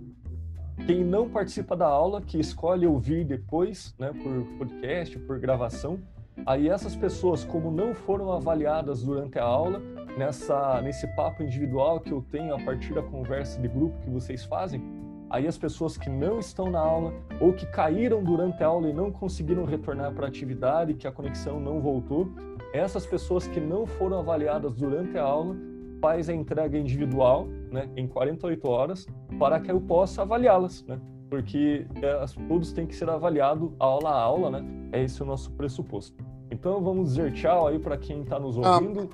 Quem 0.86 1.04
não 1.04 1.30
participa 1.30 1.76
da 1.76 1.88
aula, 1.88 2.22
que 2.22 2.40
escolhe 2.40 2.86
ouvir 2.86 3.24
depois, 3.24 3.96
né, 3.98 4.12
por 4.12 4.58
podcast, 4.58 5.18
por 5.20 5.40
gravação, 5.40 6.00
Aí 6.46 6.70
essas 6.70 6.96
pessoas, 6.96 7.44
como 7.44 7.70
não 7.70 7.94
foram 7.94 8.32
avaliadas 8.32 9.04
durante 9.04 9.38
a 9.38 9.44
aula, 9.44 9.80
nessa 10.18 10.82
nesse 10.82 11.08
papo 11.16 11.44
individual 11.44 12.00
que 12.00 12.12
eu 12.12 12.22
tenho 12.32 12.56
a 12.56 12.60
partir 12.60 12.94
da 12.94 13.02
conversa 13.02 13.60
de 13.62 13.68
grupo 13.68 13.98
que 14.00 14.10
vocês 14.10 14.44
fazem, 14.46 14.82
aí 15.30 15.48
as 15.48 15.58
pessoas 15.58 15.98
que 15.98 16.10
não 16.10 16.40
estão 16.40 16.70
na 16.70 16.80
aula 16.80 17.14
ou 17.40 17.54
que 17.54 17.66
caíram 17.68 18.24
durante 18.24 18.64
a 18.64 18.68
aula 18.68 18.90
e 18.90 18.94
não 18.94 19.12
conseguiram 19.12 19.66
retornar 19.66 20.14
para 20.14 20.26
a 20.26 20.30
atividade, 20.30 20.94
que 20.96 21.08
a 21.08 21.12
conexão 21.12 21.60
não 21.60 21.80
voltou, 21.80 22.30
essas 22.74 23.06
pessoas 23.06 23.48
que 23.48 23.60
não 23.60 23.86
foram 23.86 24.20
avaliadas 24.20 24.74
durante 24.76 25.18
a 25.18 25.24
aula, 25.24 25.56
faz 26.02 26.30
a 26.30 26.34
entrega 26.34 26.78
individual, 26.78 27.48
né, 27.72 27.88
em 27.96 28.08
48 28.08 28.68
horas, 28.68 29.08
para 29.38 29.60
que 29.60 29.72
eu 29.72 29.80
possa 29.80 30.24
avaliá-las, 30.24 30.84
né? 30.86 31.00
Porque 31.32 31.88
é, 31.96 32.26
todos 32.46 32.74
têm 32.74 32.86
que 32.86 32.94
ser 32.94 33.10
avaliados 33.10 33.72
aula 33.80 34.10
a 34.10 34.22
aula, 34.22 34.52
né? 34.52 34.66
É 34.92 35.02
esse 35.02 35.24
o 35.24 35.26
nosso 35.26 35.50
pressuposto. 35.52 36.22
Então 36.52 36.84
vamos 36.84 37.12
dizer 37.12 37.32
tchau 37.32 37.68
aí 37.68 37.80
para 37.80 37.98
quem 37.98 38.22
está 38.22 38.38
nos 38.38 38.58
ah, 38.58 38.76
ouvindo. 38.76 39.10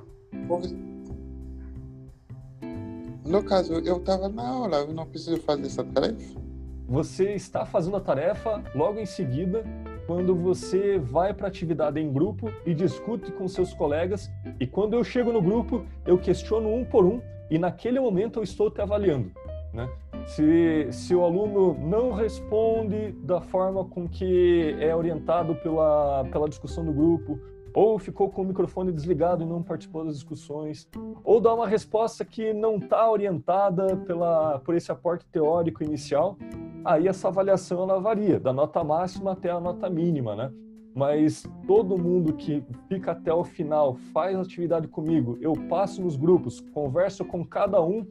no 3.23 3.43
caso, 3.43 3.73
eu 3.73 3.97
estava 3.97 4.27
na 4.29 4.47
aula, 4.47 4.77
eu 4.77 4.93
não 4.95 5.05
preciso 5.05 5.39
fazer 5.41 5.67
essa 5.67 5.83
tarefa. 5.83 6.41
Você 6.87 7.35
está 7.35 7.67
fazendo 7.67 7.97
a 7.97 8.01
tarefa 8.01 8.63
logo 8.73 8.99
em 8.99 9.05
seguida, 9.05 9.63
quando 10.07 10.33
você 10.33 10.97
vai 10.97 11.35
para 11.35 11.47
atividade 11.47 11.99
em 11.99 12.11
grupo 12.11 12.51
e 12.65 12.73
discute 12.73 13.31
com 13.31 13.47
seus 13.47 13.75
colegas. 13.75 14.27
E 14.59 14.65
quando 14.65 14.95
eu 14.95 15.03
chego 15.03 15.31
no 15.31 15.41
grupo, 15.41 15.85
eu 16.03 16.17
questiono 16.17 16.73
um 16.73 16.83
por 16.83 17.05
um 17.05 17.21
e 17.51 17.59
naquele 17.59 17.99
momento 17.99 18.39
eu 18.39 18.43
estou 18.43 18.71
te 18.71 18.81
avaliando. 18.81 19.31
Né? 19.71 19.87
Se, 20.27 20.91
se 20.91 21.15
o 21.15 21.23
aluno 21.23 21.73
não 21.79 22.11
responde 22.11 23.13
da 23.23 23.39
forma 23.39 23.85
com 23.85 24.07
que 24.07 24.75
é 24.79 24.93
orientado 24.93 25.55
pela, 25.55 26.25
pela 26.25 26.49
discussão 26.49 26.83
do 26.83 26.91
grupo, 26.91 27.39
ou 27.73 27.97
ficou 27.97 28.29
com 28.29 28.41
o 28.41 28.45
microfone 28.45 28.91
desligado 28.91 29.43
e 29.43 29.45
não 29.45 29.63
participou 29.63 30.03
das 30.03 30.15
discussões, 30.15 30.87
ou 31.23 31.39
dá 31.39 31.53
uma 31.53 31.67
resposta 31.67 32.25
que 32.25 32.53
não 32.53 32.75
está 32.75 33.09
orientada 33.09 33.95
pela, 33.97 34.59
por 34.59 34.75
esse 34.75 34.91
aporte 34.91 35.25
teórico 35.31 35.81
inicial, 35.81 36.37
aí 36.83 37.07
essa 37.07 37.29
avaliação 37.29 37.83
ela 37.83 37.99
varia, 37.99 38.39
da 38.39 38.51
nota 38.51 38.83
máxima 38.83 39.31
até 39.31 39.49
a 39.49 39.61
nota 39.61 39.89
mínima, 39.89 40.35
né? 40.35 40.51
Mas 40.93 41.43
todo 41.65 41.97
mundo 41.97 42.33
que 42.33 42.63
fica 42.89 43.11
até 43.11 43.33
o 43.33 43.43
final, 43.43 43.95
faz 44.11 44.37
atividade 44.37 44.87
comigo, 44.87 45.37
eu 45.39 45.53
passo 45.69 46.01
nos 46.01 46.17
grupos, 46.17 46.59
converso 46.73 47.23
com 47.23 47.45
cada 47.45 47.81
um 47.81 48.05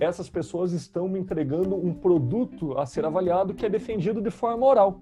essas 0.00 0.28
pessoas 0.28 0.72
estão 0.72 1.08
me 1.08 1.18
entregando 1.18 1.76
um 1.76 1.92
produto 1.92 2.78
a 2.78 2.86
ser 2.86 3.04
avaliado 3.04 3.54
que 3.54 3.64
é 3.64 3.68
defendido 3.68 4.20
de 4.20 4.30
forma 4.30 4.66
oral. 4.66 5.00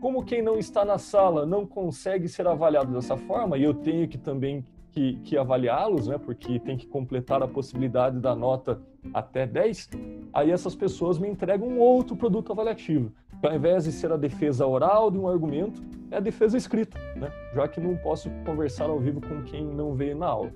Como 0.00 0.24
quem 0.24 0.42
não 0.42 0.58
está 0.58 0.84
na 0.84 0.98
sala 0.98 1.44
não 1.44 1.66
consegue 1.66 2.28
ser 2.28 2.46
avaliado 2.46 2.92
dessa 2.92 3.16
forma, 3.16 3.58
e 3.58 3.62
eu 3.62 3.74
tenho 3.74 4.08
que 4.08 4.18
também 4.18 4.64
que, 4.90 5.14
que 5.24 5.36
avaliá-los, 5.36 6.06
né, 6.06 6.18
porque 6.18 6.58
tem 6.58 6.76
que 6.76 6.86
completar 6.86 7.42
a 7.42 7.48
possibilidade 7.48 8.18
da 8.18 8.34
nota 8.34 8.80
até 9.12 9.46
10, 9.46 9.90
aí 10.32 10.50
essas 10.50 10.74
pessoas 10.74 11.18
me 11.18 11.28
entregam 11.28 11.68
um 11.68 11.78
outro 11.78 12.14
produto 12.14 12.52
avaliativo. 12.52 13.12
Então, 13.38 13.50
ao 13.50 13.56
invés 13.56 13.84
de 13.84 13.92
ser 13.92 14.12
a 14.12 14.16
defesa 14.16 14.66
oral 14.66 15.10
de 15.10 15.18
um 15.18 15.26
argumento, 15.26 15.82
é 16.10 16.18
a 16.18 16.20
defesa 16.20 16.56
escrita, 16.56 16.98
né? 17.16 17.32
já 17.54 17.66
que 17.66 17.80
não 17.80 17.96
posso 17.96 18.30
conversar 18.44 18.90
ao 18.90 19.00
vivo 19.00 19.20
com 19.20 19.42
quem 19.42 19.64
não 19.64 19.94
veio 19.94 20.16
na 20.16 20.26
aula. 20.26 20.52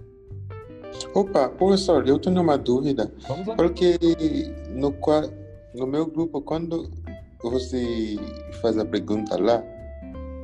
Opa, 1.14 1.48
professor, 1.48 2.06
eu 2.06 2.18
tenho 2.18 2.40
uma 2.40 2.58
dúvida. 2.58 3.12
Porque 3.56 3.98
no, 4.70 4.94
no 5.74 5.86
meu 5.86 6.06
grupo, 6.06 6.40
quando 6.42 6.90
você 7.42 8.16
faz 8.60 8.78
a 8.78 8.84
pergunta 8.84 9.40
lá, 9.40 9.62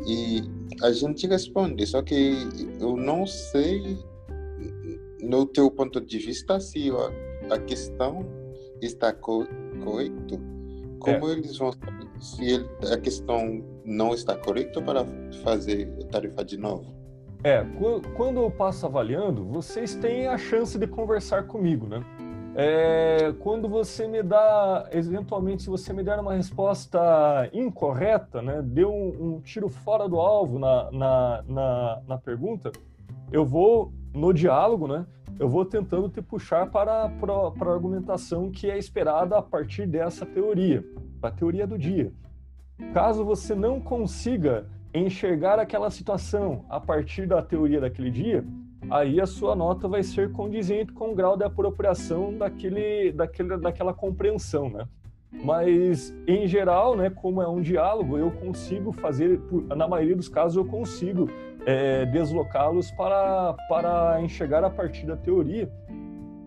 e 0.06 0.42
a 0.82 0.92
gente 0.92 1.26
responde, 1.26 1.86
só 1.86 2.02
que 2.02 2.34
eu 2.80 2.96
não 2.96 3.26
sei, 3.26 3.98
no 5.22 5.46
teu 5.46 5.70
ponto 5.70 6.00
de 6.00 6.18
vista, 6.18 6.58
se 6.58 6.90
a 7.50 7.58
questão 7.58 8.26
está 8.80 9.12
co 9.12 9.46
correta. 9.84 10.40
Como 10.98 11.28
é. 11.28 11.32
eles 11.32 11.56
vão 11.58 11.72
saber 11.72 12.08
se 12.20 12.44
ele, 12.44 12.68
a 12.92 12.96
questão 12.96 13.64
não 13.84 14.14
está 14.14 14.36
correta 14.36 14.80
para 14.80 15.04
fazer 15.42 15.92
a 16.00 16.06
tarefa 16.06 16.44
de 16.44 16.56
novo? 16.56 17.01
É, 17.44 17.66
quando 18.14 18.40
eu 18.40 18.50
passo 18.50 18.86
avaliando, 18.86 19.44
vocês 19.44 19.96
têm 19.96 20.28
a 20.28 20.38
chance 20.38 20.78
de 20.78 20.86
conversar 20.86 21.44
comigo, 21.44 21.88
né? 21.88 22.04
É, 22.54 23.34
quando 23.40 23.68
você 23.68 24.06
me 24.06 24.22
dá, 24.22 24.88
eventualmente, 24.92 25.62
se 25.62 25.70
você 25.70 25.92
me 25.92 26.04
der 26.04 26.20
uma 26.20 26.34
resposta 26.34 27.00
incorreta, 27.52 28.42
né, 28.42 28.60
deu 28.62 28.92
um, 28.92 29.36
um 29.36 29.40
tiro 29.40 29.70
fora 29.70 30.06
do 30.06 30.20
alvo 30.20 30.58
na, 30.58 30.90
na, 30.92 31.44
na, 31.48 32.02
na, 32.06 32.18
pergunta, 32.18 32.70
eu 33.32 33.44
vou, 33.44 33.90
no 34.14 34.34
diálogo, 34.34 34.86
né, 34.86 35.06
eu 35.40 35.48
vou 35.48 35.64
tentando 35.64 36.10
te 36.10 36.20
puxar 36.20 36.70
para, 36.70 37.08
para, 37.08 37.50
para 37.52 37.70
a 37.70 37.74
argumentação 37.74 38.50
que 38.50 38.70
é 38.70 38.76
esperada 38.76 39.38
a 39.38 39.42
partir 39.42 39.86
dessa 39.86 40.26
teoria, 40.26 40.84
a 41.22 41.30
teoria 41.30 41.66
do 41.66 41.78
dia. 41.78 42.12
Caso 42.92 43.24
você 43.24 43.54
não 43.54 43.80
consiga 43.80 44.66
enxergar 44.94 45.58
aquela 45.58 45.90
situação 45.90 46.64
a 46.68 46.78
partir 46.78 47.26
da 47.26 47.42
teoria 47.42 47.80
daquele 47.80 48.10
dia, 48.10 48.44
aí 48.90 49.20
a 49.20 49.26
sua 49.26 49.54
nota 49.54 49.88
vai 49.88 50.02
ser 50.02 50.32
condizente 50.32 50.92
com 50.92 51.12
o 51.12 51.14
grau 51.14 51.36
de 51.36 51.44
apropriação 51.44 52.36
daquele, 52.36 53.12
daquele, 53.12 53.56
daquela 53.56 53.94
compreensão, 53.94 54.68
né? 54.68 54.86
Mas, 55.32 56.14
em 56.26 56.46
geral, 56.46 56.94
né, 56.94 57.08
como 57.08 57.40
é 57.40 57.48
um 57.48 57.60
diálogo, 57.60 58.18
eu 58.18 58.30
consigo 58.30 58.92
fazer, 58.92 59.40
na 59.74 59.88
maioria 59.88 60.14
dos 60.14 60.28
casos, 60.28 60.56
eu 60.56 60.64
consigo 60.66 61.26
é, 61.64 62.04
deslocá-los 62.06 62.90
para, 62.90 63.54
para 63.66 64.20
enxergar 64.20 64.62
a 64.62 64.68
partir 64.68 65.06
da 65.06 65.16
teoria. 65.16 65.70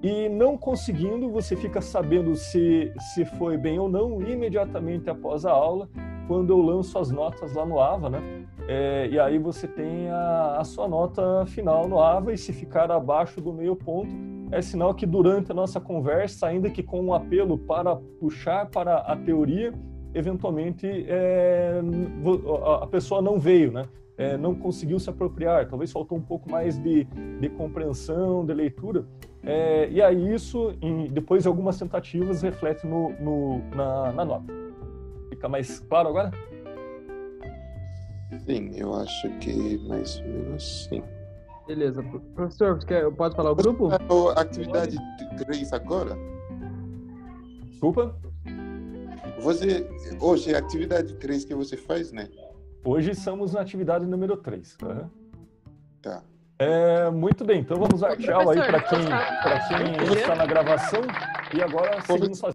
E 0.03 0.29
não 0.29 0.55
conseguindo, 0.55 1.31
você 1.31 1.55
fica 1.55 1.81
sabendo 1.81 2.35
se, 2.35 2.93
se 3.13 3.25
foi 3.25 3.57
bem 3.57 3.79
ou 3.79 3.89
não 3.89 4.21
imediatamente 4.21 5.09
após 5.09 5.47
a 5.47 5.51
aula, 5.51 5.89
quando 6.27 6.51
eu 6.51 6.61
lanço 6.61 6.97
as 6.97 7.11
notas 7.11 7.53
lá 7.53 7.65
no 7.65 7.79
AVA, 7.79 8.09
né? 8.09 8.45
É, 8.67 9.07
e 9.11 9.19
aí 9.19 9.37
você 9.37 9.67
tem 9.67 10.09
a, 10.09 10.57
a, 10.59 10.63
sua 10.63 10.87
nota 10.87 11.45
final 11.45 11.87
no 11.87 11.99
AVA 11.99 12.33
e 12.33 12.37
se 12.37 12.51
ficar 12.51 12.91
abaixo 12.91 13.39
do 13.39 13.53
meio 13.53 13.75
ponto, 13.75 14.09
é 14.51 14.61
sinal 14.61 14.93
que 14.93 15.05
durante 15.05 15.51
a 15.51 15.55
nossa 15.55 15.79
conversa, 15.79 16.47
ainda 16.47 16.69
que 16.69 16.81
com 16.81 17.01
um 17.01 17.13
apelo 17.13 17.57
para 17.57 17.95
puxar 17.95 18.67
para 18.67 18.97
a 18.97 19.15
teoria, 19.15 19.73
eventualmente 20.13 20.87
é, 21.07 21.81
a 22.81 22.87
pessoa 22.87 23.21
não 23.21 23.39
veio, 23.39 23.71
né? 23.71 23.83
É, 24.17 24.37
não 24.37 24.55
conseguiu 24.55 24.97
se 24.97 25.09
apropriar, 25.09 25.67
talvez 25.67 25.91
faltou 25.91 26.17
um 26.17 26.21
pouco 26.21 26.49
mais 26.49 26.79
de, 26.79 27.03
de 27.03 27.49
compreensão, 27.49 28.45
de 28.45 28.53
leitura. 28.53 29.05
É, 29.43 29.89
e 29.91 30.01
aí 30.01 30.33
isso, 30.33 30.73
em, 30.81 31.07
depois 31.07 31.43
de 31.43 31.49
algumas 31.49 31.77
tentativas, 31.77 32.41
reflete 32.41 32.87
no, 32.87 33.09
no 33.19 33.61
na, 33.75 34.13
na 34.13 34.25
nota. 34.25 34.64
Fica 35.35 35.49
mais 35.49 35.79
claro 35.81 36.09
agora? 36.09 36.31
Sim, 38.45 38.71
eu 38.77 38.93
acho 38.95 39.29
que 39.39 39.77
mais 39.87 40.17
ou 40.19 40.27
menos 40.27 40.87
sim. 40.87 41.03
Beleza. 41.67 42.01
Professor, 42.33 42.75
você 42.75 42.87
quer, 42.87 43.11
pode 43.11 43.35
falar 43.35 43.51
o 43.51 43.55
grupo? 43.55 43.89
A 43.89 44.41
atividade 44.41 44.97
3 45.37 45.73
agora? 45.73 46.17
Desculpa? 47.65 48.15
Você, 49.41 49.87
hoje 50.21 50.53
é 50.53 50.55
a 50.55 50.59
atividade 50.59 51.13
3 51.15 51.45
que 51.45 51.53
você 51.53 51.75
faz, 51.75 52.11
né? 52.11 52.29
Hoje 52.83 53.11
estamos 53.11 53.53
na 53.53 53.61
atividade 53.61 54.05
número 54.05 54.37
3. 54.37 54.77
Uhum. 54.83 55.09
Tá. 56.01 56.23
É, 56.57 57.09
muito 57.09 57.43
bem, 57.43 57.59
então 57.59 57.77
vamos 57.77 57.99
dar 57.99 58.15
tchau 58.15 58.49
aí 58.49 58.57
para 58.57 58.81
quem, 58.83 58.99
quem 60.07 60.17
está 60.17 60.35
na 60.35 60.45
gravação. 60.45 61.01
E 61.53 61.61
agora 61.61 61.99
seguimos 62.01 62.39
fazendo. 62.39 62.54